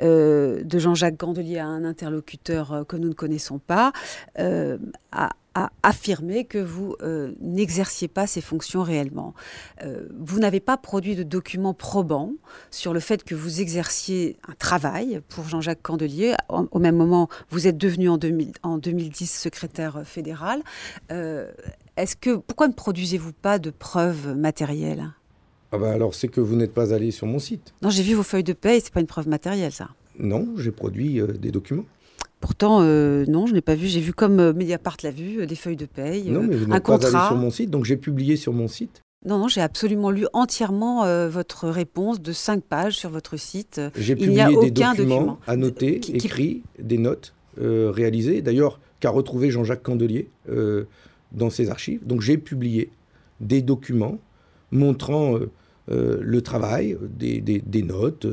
de 0.00 0.78
Jean-Jacques 0.78 1.18
Candelier 1.18 1.58
à 1.58 1.66
un 1.66 1.84
interlocuteur 1.84 2.86
que 2.88 2.96
nous 2.96 3.08
ne 3.08 3.14
connaissons 3.14 3.58
pas, 3.58 3.92
a 4.38 5.30
a 5.54 5.70
affirmé 5.82 6.44
que 6.44 6.58
vous 6.58 6.96
n'exerciez 7.40 8.08
pas 8.08 8.26
ces 8.26 8.40
fonctions 8.40 8.82
réellement. 8.82 9.34
Euh, 9.82 10.08
vous 10.18 10.38
n'avez 10.38 10.60
pas 10.60 10.76
produit 10.76 11.14
de 11.14 11.22
documents 11.22 11.74
probants 11.74 12.32
sur 12.70 12.92
le 12.92 13.00
fait 13.00 13.24
que 13.24 13.34
vous 13.34 13.60
exerciez 13.60 14.36
un 14.48 14.54
travail 14.54 15.20
pour 15.28 15.48
Jean-Jacques 15.48 15.82
Candelier. 15.82 16.34
Au, 16.48 16.78
même 16.78 16.96
moment, 16.96 17.28
vous 17.50 17.66
êtes 17.66 17.78
devenu 17.78 18.08
en, 18.08 18.18
2010 18.18 19.26
secrétaire 19.26 20.02
fédéral. 20.04 20.62
Euh, 21.10 21.50
est-ce 21.96 22.16
que 22.16 22.36
pourquoi 22.36 22.68
ne 22.68 22.72
produisez-vous 22.72 23.32
pas 23.32 23.58
de 23.58 23.70
preuves 23.70 24.36
matérielles? 24.36 25.10
Ah 25.72 25.78
bah 25.78 25.90
alors 25.90 26.14
c'est 26.14 26.28
que 26.28 26.40
vous 26.40 26.54
n'êtes 26.54 26.72
pas 26.72 26.94
allé 26.94 27.10
sur 27.10 27.26
mon 27.26 27.40
site. 27.40 27.74
Non, 27.82 27.90
j'ai 27.90 28.04
vu 28.04 28.14
vos 28.14 28.22
feuilles 28.22 28.44
de 28.44 28.52
paie, 28.52 28.78
c'est 28.80 28.92
pas 28.92 29.00
une 29.00 29.08
preuve 29.08 29.28
matérielle 29.28 29.72
ça. 29.72 29.88
Non, 30.18 30.46
j'ai 30.56 30.70
produit 30.70 31.20
euh, 31.20 31.26
des 31.26 31.50
documents. 31.50 31.84
Pourtant, 32.44 32.80
euh, 32.82 33.24
non, 33.26 33.46
je 33.46 33.54
n'ai 33.54 33.62
pas 33.62 33.74
vu. 33.74 33.86
J'ai 33.86 34.00
vu 34.00 34.12
comme 34.12 34.38
euh, 34.38 34.52
Mediapart 34.52 34.98
l'a 35.02 35.10
vu, 35.10 35.40
euh, 35.40 35.46
des 35.46 35.54
feuilles 35.54 35.78
de 35.78 35.86
paye, 35.86 36.28
non, 36.28 36.42
mais 36.42 36.54
vous 36.56 36.70
un 36.70 36.78
contrat. 36.78 37.10
Pas 37.10 37.26
sur 37.28 37.36
mon 37.36 37.50
site, 37.50 37.70
donc 37.70 37.86
j'ai 37.86 37.96
publié 37.96 38.36
sur 38.36 38.52
mon 38.52 38.68
site. 38.68 39.00
Non, 39.24 39.38
non, 39.38 39.48
j'ai 39.48 39.62
absolument 39.62 40.10
lu 40.10 40.26
entièrement 40.34 41.06
votre 41.28 41.70
réponse 41.70 42.20
de 42.20 42.32
cinq 42.32 42.62
pages 42.62 42.98
sur 42.98 43.08
votre 43.08 43.38
site. 43.38 43.80
J'ai 43.96 44.14
publié 44.14 44.42
a 44.42 44.48
des 44.50 44.56
aucun 44.56 44.92
documents 44.92 44.94
document. 44.94 45.38
annotés, 45.46 46.00
écrits, 46.12 46.62
des 46.78 46.98
notes 46.98 47.32
réalisées, 47.56 48.42
d'ailleurs, 48.42 48.78
qu'a 49.00 49.08
retrouvé 49.08 49.50
Jean-Jacques 49.50 49.82
Candelier 49.82 50.28
dans 51.32 51.48
ses 51.48 51.70
archives. 51.70 52.06
Donc 52.06 52.20
j'ai 52.20 52.36
publié 52.36 52.90
des 53.40 53.62
documents 53.62 54.18
montrant 54.70 55.38
le 55.88 56.40
travail, 56.42 56.98
des, 57.00 57.40
des, 57.40 57.62
des 57.64 57.82
notes 57.82 58.26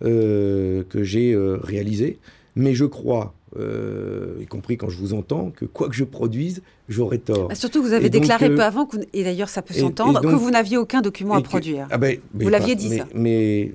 que 0.00 1.02
j'ai 1.02 1.36
réalisées. 1.36 2.18
Mais 2.56 2.74
je 2.74 2.84
crois 2.84 3.34
euh, 3.56 4.36
y 4.40 4.46
compris 4.46 4.76
quand 4.76 4.88
je 4.88 4.96
vous 4.96 5.12
entends, 5.12 5.50
que 5.50 5.64
quoi 5.64 5.88
que 5.88 5.94
je 5.94 6.04
produise, 6.04 6.62
j'aurai 6.88 7.18
tort. 7.18 7.48
Bah, 7.48 7.56
surtout 7.56 7.82
que 7.82 7.88
vous 7.88 7.92
avez 7.92 8.08
déclaré 8.08 8.46
euh, 8.46 8.54
peu 8.54 8.62
avant, 8.62 8.88
et 9.12 9.24
d'ailleurs 9.24 9.48
ça 9.48 9.60
peut 9.60 9.74
s'entendre, 9.74 10.20
que 10.20 10.28
vous 10.28 10.52
n'aviez 10.52 10.76
aucun 10.76 11.00
document 11.00 11.34
à 11.34 11.42
produire. 11.42 11.88
Ah 11.90 11.98
ben, 11.98 12.18
vous 12.32 12.48
l'aviez 12.48 12.76
dit 12.76 12.96
ça. 12.96 13.06
Mais, 13.12 13.72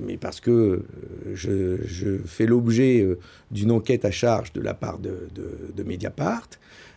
mais, 0.00 0.16
parce 0.16 0.40
que 0.40 0.84
euh, 1.26 1.78
je, 1.84 2.18
fais 2.24 2.46
l'objet 2.46 3.04
d'une 3.50 3.72
enquête 3.72 4.04
à 4.04 4.12
charge 4.12 4.52
de 4.52 4.60
la 4.60 4.74
part 4.74 4.98
de, 5.00 5.28
de, 5.74 5.82
Mediapart. 5.82 6.48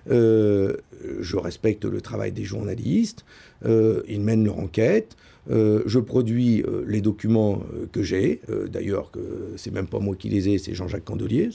je 0.08 1.38
respecte 1.38 1.86
le 1.86 2.02
travail 2.02 2.32
des 2.32 2.44
journalistes. 2.44 3.26
ils 3.66 4.22
mènent 4.22 4.46
leur 4.46 4.60
enquête. 4.60 5.16
Euh, 5.50 5.84
je 5.86 6.00
produis 6.00 6.62
euh, 6.62 6.84
les 6.88 7.02
documents 7.02 7.62
euh, 7.74 7.86
que 7.92 8.02
j'ai. 8.02 8.42
D'ailleurs, 8.72 9.12
que 9.12 9.54
c'est 9.58 9.72
même 9.72 9.88
pas 9.88 10.00
moi 10.00 10.16
qui 10.16 10.30
les 10.30 10.50
ai, 10.50 10.58
c'est 10.58 10.74
Jean-Jacques 10.74 11.06
Candelier. 11.06 11.50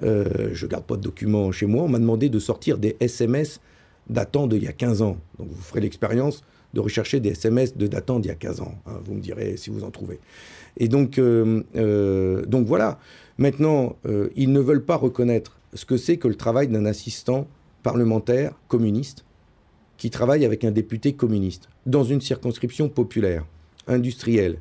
je 0.00 0.66
garde 0.66 0.84
pas 0.84 0.96
de 0.96 1.02
documents 1.02 1.52
chez 1.52 1.66
moi. 1.66 1.84
On 1.84 1.88
m'a 1.88 1.98
demandé 1.98 2.28
de 2.28 2.38
sortir 2.38 2.78
des 2.78 2.96
SMS 3.00 3.60
datant 4.08 4.46
d'il 4.46 4.62
y 4.62 4.68
a 4.68 4.72
15 4.72 5.02
ans. 5.02 5.16
Donc 5.38 5.48
vous 5.50 5.62
ferez 5.62 5.80
l'expérience 5.80 6.42
de 6.74 6.80
rechercher 6.80 7.20
des 7.20 7.30
SMS 7.30 7.76
de 7.76 7.86
datant 7.86 8.18
d'il 8.18 8.28
y 8.28 8.32
a 8.32 8.34
15 8.34 8.60
ans. 8.60 8.74
Hein. 8.86 8.98
vous 9.04 9.14
me 9.14 9.20
direz 9.20 9.56
si 9.56 9.70
vous 9.70 9.84
en 9.84 9.90
trouvez. 9.90 10.18
Et 10.76 10.88
donc, 10.88 11.20
donc 11.20 12.66
voilà. 12.66 12.98
Maintenant, 13.38 13.96
ils 14.34 14.52
ne 14.52 14.60
veulent 14.60 14.84
pas 14.84 14.96
reconnaître 14.96 15.58
ce 15.72 15.84
que 15.84 15.96
c'est 15.96 16.16
que 16.16 16.28
le 16.28 16.34
travail 16.34 16.68
d'un 16.68 16.84
assistant 16.84 17.46
parlementaire 17.82 18.54
communiste 18.68 19.24
qui 19.96 20.10
travaille 20.10 20.44
avec 20.44 20.64
un 20.64 20.70
député 20.70 21.12
communiste 21.12 21.68
dans 21.86 22.04
une 22.04 22.20
circonscription 22.20 22.88
populaire, 22.88 23.44
industrielle, 23.86 24.58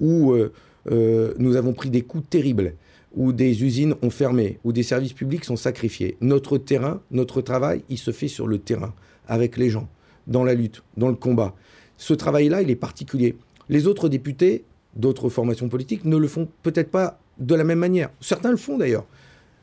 où 0.00 0.32
euh, 0.32 0.52
euh, 0.90 1.34
nous 1.38 1.56
avons 1.56 1.72
pris 1.72 1.90
des 1.90 2.02
coups 2.02 2.28
terribles, 2.28 2.74
où 3.16 3.32
des 3.32 3.62
usines 3.62 3.94
ont 4.02 4.10
fermé, 4.10 4.58
où 4.64 4.72
des 4.72 4.82
services 4.82 5.12
publics 5.12 5.44
sont 5.44 5.56
sacrifiés. 5.56 6.16
Notre 6.20 6.58
terrain, 6.58 7.00
notre 7.10 7.40
travail, 7.40 7.82
il 7.88 7.98
se 7.98 8.10
fait 8.10 8.28
sur 8.28 8.46
le 8.46 8.58
terrain, 8.58 8.92
avec 9.28 9.56
les 9.56 9.70
gens, 9.70 9.88
dans 10.26 10.44
la 10.44 10.54
lutte, 10.54 10.82
dans 10.96 11.08
le 11.08 11.14
combat. 11.14 11.54
Ce 11.96 12.12
travail-là, 12.12 12.62
il 12.62 12.70
est 12.70 12.76
particulier. 12.76 13.36
Les 13.68 13.86
autres 13.86 14.08
députés 14.08 14.64
d'autres 14.96 15.28
formations 15.28 15.68
politiques 15.68 16.04
ne 16.04 16.16
le 16.16 16.28
font 16.28 16.48
peut-être 16.62 16.90
pas 16.90 17.18
de 17.38 17.54
la 17.54 17.64
même 17.64 17.78
manière. 17.78 18.10
Certains 18.20 18.50
le 18.50 18.56
font 18.56 18.78
d'ailleurs. 18.78 19.06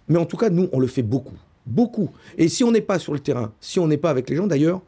Mais 0.07 0.17
en 0.17 0.25
tout 0.25 0.37
cas, 0.37 0.49
nous, 0.49 0.69
on 0.71 0.79
le 0.79 0.87
fait 0.87 1.03
beaucoup. 1.03 1.37
Beaucoup. 1.65 2.09
Et 2.37 2.47
si 2.47 2.63
on 2.63 2.71
n'est 2.71 2.81
pas 2.81 2.99
sur 2.99 3.13
le 3.13 3.19
terrain, 3.19 3.53
si 3.61 3.79
on 3.79 3.87
n'est 3.87 3.97
pas 3.97 4.09
avec 4.09 4.29
les 4.29 4.35
gens, 4.35 4.47
d'ailleurs, 4.47 4.81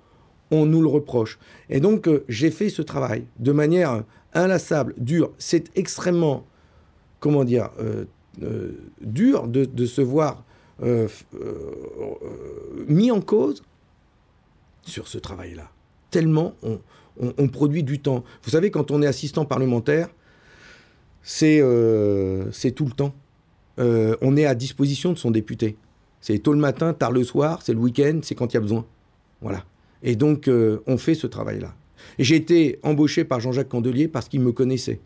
on 0.54 0.66
nous 0.66 0.82
le 0.82 0.88
reproche. 0.88 1.40
Et 1.70 1.80
donc, 1.80 2.08
euh, 2.08 2.24
j'ai 2.30 2.52
fait 2.52 2.70
ce 2.70 2.82
travail 2.82 3.26
de 3.40 3.52
manière 3.52 4.04
inlassable, 4.34 4.94
dure. 4.98 5.32
C'est 5.38 5.76
extrêmement, 5.76 6.46
comment 7.20 7.44
dire, 7.44 7.70
euh, 7.80 8.06
euh, 8.44 8.72
dur 9.02 9.48
de, 9.48 9.86
se 9.86 10.02
voir 10.02 10.44
mis 12.88 13.12
en 13.12 13.22
cause 13.22 13.64
sur 14.82 15.08
ce 15.08 15.18
travail-là. 15.18 15.70
Tellement 16.12 16.56
on, 16.62 17.48
produit 17.48 17.84
du 17.84 18.00
temps. 18.00 18.24
Vous 18.44 18.50
savez, 18.50 18.70
quand 18.70 18.92
on 18.92 19.02
est 19.02 19.08
assistant 19.08 19.46
parlementaire, 19.46 20.10
c'est 21.22 21.60
tout 22.76 22.86
le 22.86 22.92
temps. 22.92 23.14
on 23.78 24.36
est 24.36 24.46
à 24.46 24.56
disposition 24.56 25.14
de 25.14 25.18
son 25.18 25.32
député. 25.32 25.78
C'est 26.22 26.40
tôt 26.40 26.54
le 26.54 26.60
matin, 26.60 26.94
tard 26.94 27.12
le 27.12 27.24
soir, 27.24 27.62
c'est 27.62 27.74
le 27.74 27.80
week-end, 27.80 28.20
c'est 28.24 28.36
quand 28.36 28.52
il 28.52 28.56
y 28.56 28.58
a 28.58 28.62
besoin. 28.62 28.86
Voilà. 29.42 29.64
Et 30.04 30.16
donc, 30.16 30.48
euh, 30.48 30.80
on 30.86 30.98
fait 30.98 31.16
ce 31.16 31.28
travail-là. 31.28 31.74
J'ai 32.20 32.36
été 32.36 32.80
embauché 32.84 33.24
par 33.24 33.40
Jean-Jacques 33.40 33.70
Candelier 33.70 34.08
parce 34.08 34.28
qu'il 34.28 34.42
me 34.42 34.52
connaissait. 34.52 35.00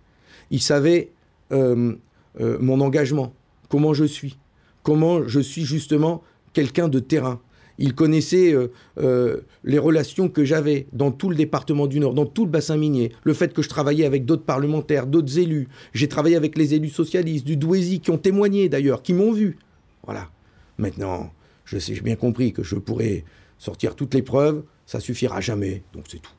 Il 0.50 0.60
savait 0.60 1.12
euh, 1.52 1.94
euh, 2.42 2.58
mon 2.60 2.82
engagement, 2.82 3.34
comment 3.70 3.94
je 3.94 4.04
suis, 4.04 4.38
comment 4.84 5.26
je 5.28 5.40
suis 5.40 5.64
justement 5.64 6.24
quelqu'un 6.54 6.88
de 6.90 7.00
terrain. 7.00 7.40
Il 7.80 7.94
connaissait 7.94 8.56
les 8.98 9.78
relations 9.78 10.30
que 10.30 10.44
j'avais 10.44 10.88
dans 10.94 11.12
tout 11.12 11.30
le 11.30 11.36
département 11.36 11.86
du 11.86 12.00
Nord, 12.00 12.16
dans 12.16 12.26
tout 12.26 12.44
le 12.44 12.50
bassin 12.50 12.76
minier, 12.76 13.12
le 13.24 13.36
fait 13.36 13.54
que 13.54 13.62
je 13.62 13.70
travaillais 13.70 14.06
avec 14.06 14.26
d'autres 14.26 14.46
parlementaires, 14.46 15.06
d'autres 15.06 15.38
élus. 15.38 15.68
J'ai 15.94 16.08
travaillé 16.08 16.36
avec 16.36 16.58
les 16.58 16.74
élus 16.74 16.90
socialistes 16.90 17.46
du 17.46 17.56
Douaisis 17.56 18.00
qui 18.00 18.10
ont 18.10 18.18
témoigné 18.18 18.68
d'ailleurs, 18.68 19.04
qui 19.04 19.14
m'ont 19.14 19.32
vu. 19.32 19.60
Voilà. 20.06 20.32
Maintenant, 20.80 21.32
je 21.66 21.78
sais, 21.78 21.94
j'ai 21.94 22.02
bien 22.02 22.16
compris 22.16 22.52
que 22.52 22.64
je 22.64 22.78
pourrais 22.78 23.24
sortir 23.60 23.96
toutes 23.96 24.16
les 24.16 24.24
preuves, 24.24 24.64
ça 24.88 25.00
suffira 25.00 25.40
jamais. 25.42 25.84
Donc 25.94 26.06
c'est 26.10 26.20
tout. 26.20 26.32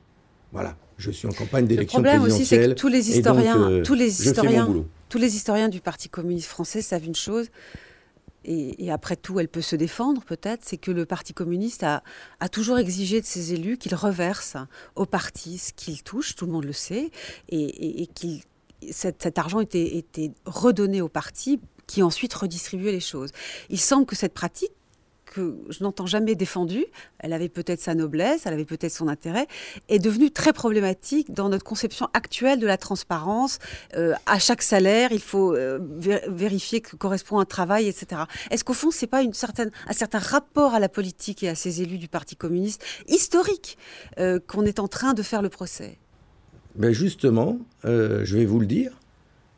Voilà. 0.51 0.76
Je 0.96 1.12
suis 1.12 1.28
en 1.28 1.32
campagne 1.32 1.66
d'élection 1.68 2.03
présidentielle. 2.03 2.22
Le 2.22 2.26
problème 2.26 2.40
aussi, 2.40 2.46
c'est 2.46 2.68
que 2.68 2.72
tous 2.72 2.88
les 2.88 3.11
historiens, 3.11 3.70
euh, 3.70 3.82
tous 3.84 3.94
les 3.94 4.26
historiens, 4.26 4.84
tous 5.09 5.18
les 5.18 5.36
historiens 5.36 5.68
du 5.68 5.80
Parti 5.80 6.09
communiste 6.09 6.49
français 6.49 6.82
savent 6.82 7.05
une 7.05 7.14
chose. 7.14 7.46
Et, 8.51 8.90
après 8.90 9.16
tout, 9.16 9.38
elle 9.40 9.49
peut 9.49 9.61
se 9.61 9.76
défendre 9.76 10.22
peut-être, 10.24 10.62
c'est 10.64 10.78
que 10.78 10.90
le 10.90 11.05
Parti 11.05 11.34
communiste 11.34 11.82
a, 11.82 12.03
a 12.40 12.49
toujours 12.49 12.78
exigé 12.78 13.20
de 13.20 13.26
ses 13.26 13.53
élus 13.53 13.76
qu'ils 13.76 13.94
reversent 13.94 14.57
au 14.96 15.05
parti 15.05 15.59
ce 15.59 15.74
qu'ils 15.74 16.03
touchent, 16.03 16.34
tout 16.34 16.46
le 16.46 16.53
monde 16.53 16.64
le 16.64 16.72
sait, 16.72 17.11
et, 17.51 18.03
et, 18.03 18.09
cet, 18.90 19.22
cet, 19.22 19.38
argent 19.38 19.61
était, 19.61 19.99
était 19.99 20.30
redonné 20.46 21.03
au 21.03 21.11
parti 21.11 21.61
qui 21.86 22.03
ensuite 22.03 22.32
redistribuait 22.32 22.92
les 22.92 23.01
choses. 23.01 23.32
Il 23.68 23.80
semble 23.80 24.07
que 24.07 24.16
cette 24.16 24.32
pratique 24.32 24.72
que 25.29 25.57
je 25.68 25.83
n'entends 25.83 26.07
jamais 26.07 26.35
défendue, 26.35 26.87
elle 27.18 27.33
avait 27.33 27.49
peut-être 27.49 27.81
sa 27.81 27.95
noblesse, 27.95 28.47
elle 28.47 28.55
avait 28.55 28.64
peut-être 28.64 28.93
son 28.93 29.09
intérêt, 29.09 29.47
est 29.89 29.99
devenue 29.99 30.31
très 30.31 30.53
problématique 30.53 31.33
dans 31.33 31.49
notre 31.49 31.64
conception 31.64 32.09
actuelle 32.14 32.59
de 32.59 32.66
la 32.66 32.76
transparence. 32.76 33.59
Euh, 33.97 34.14
à 34.26 34.39
chaque 34.39 34.62
salaire, 34.62 35.12
il 35.12 35.20
faut 35.20 35.55
euh, 35.55 35.79
vérifier 36.29 36.81
que 36.81 36.97
correspond 36.97 37.39
un 37.39 37.45
travail, 37.45 37.89
etc. 37.89 38.22
Est-ce 38.51 38.64
qu'au 38.64 38.74
fond, 38.74 38.91
c'est 38.91 39.07
pas 39.07 39.22
une 39.22 39.35
certaine, 39.35 39.70
un 39.87 39.93
certain 39.93 40.18
rapport 40.18 40.74
à 40.74 40.81
la 40.81 40.89
politique 40.89 41.43
et 41.43 41.49
à 41.49 41.55
ces 41.55 41.83
élus 41.83 41.99
du 41.99 42.09
Parti 42.09 42.37
communiste 42.37 42.85
historique 43.07 43.79
euh, 44.18 44.39
qu'on 44.47 44.64
est 44.64 44.79
en 44.79 44.89
train 44.89 45.14
de 45.14 45.22
faire 45.22 45.43
le 45.43 45.49
procès? 45.49 45.99
Ben 46.74 46.93
Justement, 46.93 47.59
je 47.85 48.37
vais 48.37 48.45
vous 48.45 48.61
le 48.61 48.66
dire, 48.66 49.01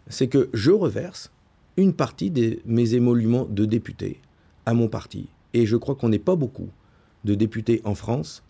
c'est 0.09 0.29
que 0.29 0.49
je 0.55 0.71
reverse 0.71 1.31
une 1.77 1.95
partie 1.95 2.31
de 2.31 2.59
mes 2.66 2.95
émoluments 2.95 3.45
de 3.45 3.64
député 3.64 4.21
à 4.66 4.75
mon 4.75 4.89
parti. 4.89 5.29
Et 5.55 5.66
je 5.66 5.76
crois 5.76 5.94
qu'on 5.94 6.09
n'est 6.09 6.18
pas 6.18 6.36
beaucoup 6.36 6.68
de 7.24 7.34
députés 7.34 7.80
en 7.84 7.94
France 7.94 8.42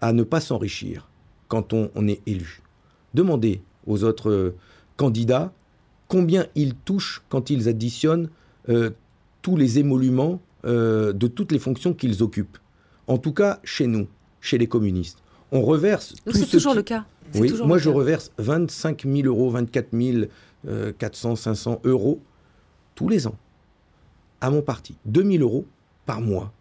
à 0.00 0.12
ne 0.12 0.22
pas 0.22 0.40
s'enrichir 0.40 1.08
quand 1.48 1.72
on, 1.72 2.08
est 2.08 2.20
élu. 2.26 2.62
Demandez 3.12 3.60
aux 3.86 4.04
autres 4.04 4.30
euh, 4.30 4.54
candidats 4.96 5.52
combien 6.06 6.46
ils 6.54 6.74
touchent 6.74 7.22
quand 7.28 7.50
ils 7.50 7.68
additionnent 7.68 8.30
euh, 8.68 8.90
tous 9.42 9.56
les 9.56 9.78
émoluments 9.78 10.40
euh, 10.64 11.12
de 11.12 11.26
toutes 11.26 11.50
les 11.50 11.58
fonctions 11.58 11.92
qu'ils 11.92 12.22
occupent. 12.22 12.58
En 13.08 13.18
tout 13.18 13.32
cas, 13.32 13.58
chez 13.64 13.86
nous, 13.86 14.06
chez 14.40 14.58
les 14.58 14.68
communistes. 14.68 15.18
On 15.50 15.62
reverse. 15.62 16.14
c'est 16.32 16.48
toujours 16.48 16.74
le 16.74 16.82
cas. 16.82 17.04
Oui, 17.34 17.52
moi 17.64 17.78
je 17.78 17.90
reverse 17.90 18.32
25 18.38 19.04
000 19.04 19.26
euros, 19.26 19.50
24 19.50 19.88
400, 20.98 21.36
500 21.36 21.80
euros 21.84 22.20
tous 22.94 23.08
les 23.08 23.26
ans 23.26 23.36
à 24.40 24.50
mon 24.50 24.62
parti. 24.62 24.96
2000 25.06 25.42
euros 25.42 25.66
par 26.10 26.20
mois. 26.20 26.52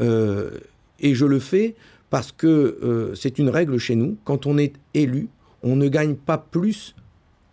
Euh, 0.00 0.60
et 1.00 1.16
je 1.16 1.26
le 1.26 1.40
fais 1.40 1.74
parce 2.08 2.30
que 2.30 2.46
euh, 2.46 3.16
c'est 3.16 3.40
une 3.40 3.48
règle 3.48 3.78
chez 3.78 3.96
nous. 3.96 4.16
Quand 4.22 4.46
on 4.46 4.58
est 4.58 4.74
élu, 4.94 5.28
on 5.64 5.74
ne 5.74 5.88
gagne 5.88 6.14
pas 6.14 6.38
plus 6.38 6.94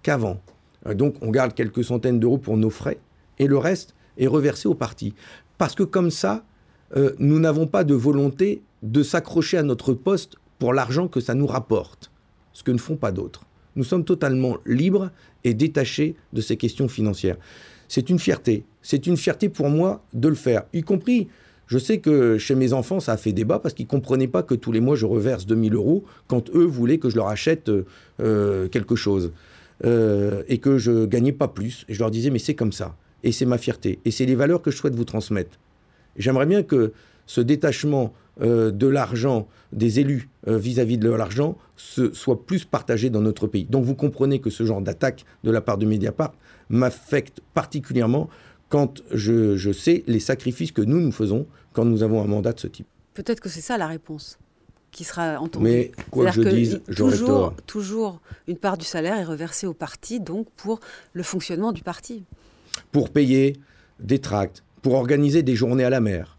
qu'avant. 0.04 0.40
Euh, 0.86 0.94
donc 0.94 1.16
on 1.22 1.32
garde 1.32 1.56
quelques 1.56 1.84
centaines 1.84 2.20
d'euros 2.20 2.38
pour 2.38 2.56
nos 2.56 2.70
frais 2.70 3.00
et 3.40 3.48
le 3.48 3.58
reste 3.58 3.96
est 4.20 4.28
reversé 4.28 4.68
au 4.68 4.76
parti. 4.76 5.16
Parce 5.58 5.74
que 5.74 5.82
comme 5.82 6.12
ça, 6.12 6.44
nous 7.18 7.40
n'avons 7.40 7.66
pas 7.66 7.84
de 7.84 7.96
volonté 7.96 8.62
de 8.84 9.02
s'accrocher 9.02 9.58
à 9.58 9.64
notre 9.64 9.96
poste 9.96 10.36
pour 10.60 10.72
l'argent 10.72 11.08
que 11.08 11.20
ça 11.20 11.34
nous 11.34 11.48
rapporte, 11.48 12.12
ce 12.52 12.62
que 12.62 12.70
ne 12.70 12.78
font 12.78 12.98
pas 12.98 13.12
d'autres. 13.12 13.46
Nous 13.76 13.84
sommes 13.84 14.06
totalement 14.06 14.58
libres 14.68 15.10
et 15.44 15.56
détachés 15.56 16.16
de 16.34 16.42
ces 16.42 16.58
questions 16.58 16.88
financières 16.88 17.38
c'est 17.94 18.10
une 18.10 18.18
fierté. 18.18 18.64
C'est 18.82 19.06
une 19.06 19.18
fierté 19.18 19.50
pour 19.50 19.70
moi 19.70 20.04
de 20.16 20.28
le 20.28 20.34
faire, 20.34 20.64
y 20.74 20.82
compris. 20.82 21.28
Je 21.68 21.78
sais 21.78 22.00
que 22.00 22.40
chez 22.40 22.56
mes 22.56 22.74
enfants, 22.74 23.00
ça 23.00 23.12
a 23.12 23.18
fait 23.18 23.34
débat 23.34 23.60
parce 23.60 23.76
qu'ils 23.76 23.86
ne 23.86 23.92
comprenaient 23.92 24.28
pas 24.28 24.42
que 24.42 24.56
tous 24.56 24.72
les 24.72 24.80
mois, 24.80 24.96
je 24.96 25.06
reverse 25.06 25.46
2000 25.46 25.76
euros 25.76 26.04
quand 26.26 26.50
eux 26.56 26.66
voulaient 26.66 26.98
que 26.98 27.12
je 27.12 27.18
leur 27.18 27.28
achète 27.28 27.70
euh, 28.20 28.68
quelque 28.70 28.96
chose. 28.96 29.32
Euh, 29.86 30.42
et 30.48 30.58
que 30.58 30.80
je 30.80 31.06
gagnais 31.06 31.34
pas 31.34 31.48
plus. 31.48 31.86
Et 31.88 31.94
je 31.94 32.00
leur 32.00 32.10
disais, 32.10 32.32
mais 32.32 32.40
c'est 32.40 32.56
comme 32.56 32.72
ça. 32.72 32.96
Et 33.22 33.32
c'est 33.32 33.46
ma 33.46 33.60
fierté. 33.60 34.00
Et 34.06 34.12
c'est 34.12 34.26
les 34.26 34.34
valeurs 34.34 34.64
que 34.64 34.72
je 34.72 34.78
souhaite 34.78 34.96
vous 34.96 35.06
transmettre. 35.06 35.60
J'aimerais 36.18 36.48
bien 36.48 36.64
que 36.64 36.94
ce 37.28 37.42
détachement 37.42 38.12
euh, 38.42 38.72
de 38.72 38.88
l'argent 38.88 39.48
des 39.72 40.00
élus 40.00 40.30
vis-à-vis 40.48 40.98
de 40.98 41.12
l'argent 41.12 41.58
soit 41.78 42.44
plus 42.44 42.66
partagé 42.66 43.12
dans 43.12 43.22
notre 43.22 43.46
pays. 43.46 43.66
Donc 43.66 43.86
vous 43.86 43.96
comprenez 43.96 44.40
que 44.40 44.50
ce 44.50 44.64
genre 44.64 44.82
d'attaque 44.82 45.26
de 45.44 45.52
la 45.52 45.62
part 45.62 45.78
de 45.78 45.86
Mediapart 45.86 46.34
m'affecte 46.74 47.42
particulièrement 47.54 48.30
quand 48.70 49.04
je, 49.12 49.72
sais 49.72 50.04
les 50.08 50.20
sacrifices 50.20 50.72
que 50.72 50.82
nous 50.82 51.00
nous 51.00 51.12
faisons 51.12 51.46
quand 51.74 51.86
nous 51.86 52.04
avons 52.04 52.22
un 52.22 52.28
mandat 52.28 52.54
de 52.54 52.60
ce 52.60 52.68
type. 52.68 52.88
Peut-être 53.14 53.40
que 53.40 53.50
c'est 53.50 53.62
ça 53.62 53.78
la 53.78 53.88
réponse 53.88 54.40
qui 54.92 55.04
sera 55.04 55.40
entendue. 55.40 55.64
Mais 55.64 55.92
quoi 56.12 56.26
que 56.32 56.44
je 56.44 56.50
dise, 56.50 56.82
toujours, 56.96 57.54
toujours 57.66 58.20
une 58.48 58.58
part 58.58 58.78
du 58.78 58.86
salaire 58.86 59.18
est 59.18 59.24
reversée 59.24 59.66
au 59.66 59.74
parti, 59.74 60.20
donc 60.20 60.48
pour 60.56 60.80
le 61.14 61.24
fonctionnement 61.24 61.72
du 61.72 61.82
parti. 61.82 62.24
Pour 62.92 63.10
payer 63.10 63.58
des 64.00 64.20
tracts, 64.20 64.64
pour 64.82 64.96
organiser 64.96 65.42
des 65.44 65.56
journées 65.56 65.84
à 65.84 65.90
la 65.90 66.00
mer, 66.00 66.38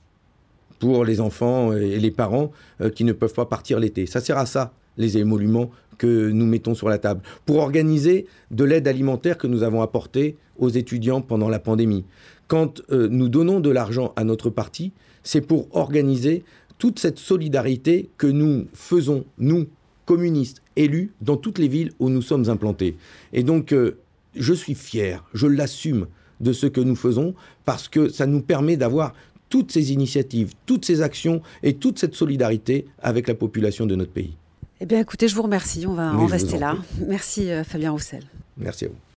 pour 0.79 1.05
les 1.05 1.21
enfants 1.21 1.73
et 1.73 1.99
les 1.99 2.11
parents 2.11 2.51
euh, 2.81 2.91
qui 2.91 3.05
ne 3.05 3.13
peuvent 3.13 3.33
pas 3.33 3.47
partir 3.47 3.79
l'été. 3.81 4.07
Ça 4.07 4.21
sert 4.21 4.39
à 4.39 4.47
ça, 4.47 4.73
les 4.97 5.19
émoluments 5.19 5.71
que 5.99 6.31
nous 6.31 6.47
mettons 6.47 6.75
sur 6.75 6.89
la 6.89 6.99
table, 6.99 7.23
pour 7.47 7.57
organiser 7.57 8.27
de 8.51 8.65
l'aide 8.65 8.89
alimentaire 8.89 9.39
que 9.39 9.47
nous 9.47 9.63
avons 9.63 9.83
apportée 9.83 10.37
aux 10.59 10.69
étudiants 10.69 11.21
pendant 11.21 11.49
la 11.49 11.59
pandémie. 11.59 12.05
Quand 12.47 12.83
euh, 12.91 13.09
nous 13.11 13.29
donnons 13.29 13.61
de 13.61 13.71
l'argent 13.71 14.13
à 14.17 14.25
notre 14.25 14.51
parti, 14.51 14.93
c'est 15.23 15.41
pour 15.41 15.75
organiser 15.75 16.45
toute 16.79 16.99
cette 16.99 17.19
solidarité 17.19 18.11
que 18.19 18.27
nous 18.27 18.67
faisons, 18.75 19.25
nous, 19.39 19.67
communistes, 20.05 20.63
élus, 20.77 21.13
dans 21.21 21.37
toutes 21.37 21.59
les 21.59 21.69
villes 21.69 21.93
où 21.99 22.11
nous 22.11 22.23
sommes 22.23 22.49
implantés. 22.51 22.97
Et 23.33 23.43
donc, 23.43 23.73
euh, 23.73 23.99
je 24.35 24.53
suis 24.53 24.75
fier, 24.75 25.25
je 25.33 25.47
l'assume 25.47 26.07
de 26.41 26.53
ce 26.53 26.67
que 26.67 26.81
nous 26.81 26.97
faisons, 26.97 27.35
parce 27.65 27.89
que 27.89 28.09
ça 28.09 28.27
nous 28.27 28.43
permet 28.43 28.77
d'avoir 28.77 29.15
toutes 29.49 29.71
ces 29.71 29.93
initiatives, 29.93 30.53
toutes 30.67 30.85
ces 30.85 31.01
actions 31.01 31.41
et 31.63 31.75
toute 31.75 31.99
cette 31.99 32.15
solidarité 32.15 32.87
avec 32.99 33.29
la 33.29 33.35
population 33.35 33.87
de 33.87 33.95
notre 33.95 34.13
pays. 34.13 34.37
Eh 34.85 34.87
bien, 34.87 35.01
écoutez, 35.01 35.29
je 35.29 35.35
vous 35.35 35.41
remercie. 35.41 35.87
On 35.87 35.95
va 35.95 36.13
en 36.13 36.27
rester 36.27 36.59
là. 36.59 36.77
Merci, 37.09 37.51
euh, 37.51 37.65
Fabien 37.65 37.91
Roussel. 37.93 38.23
Merci 38.59 38.85
à 38.85 38.89
vous. 38.89 38.97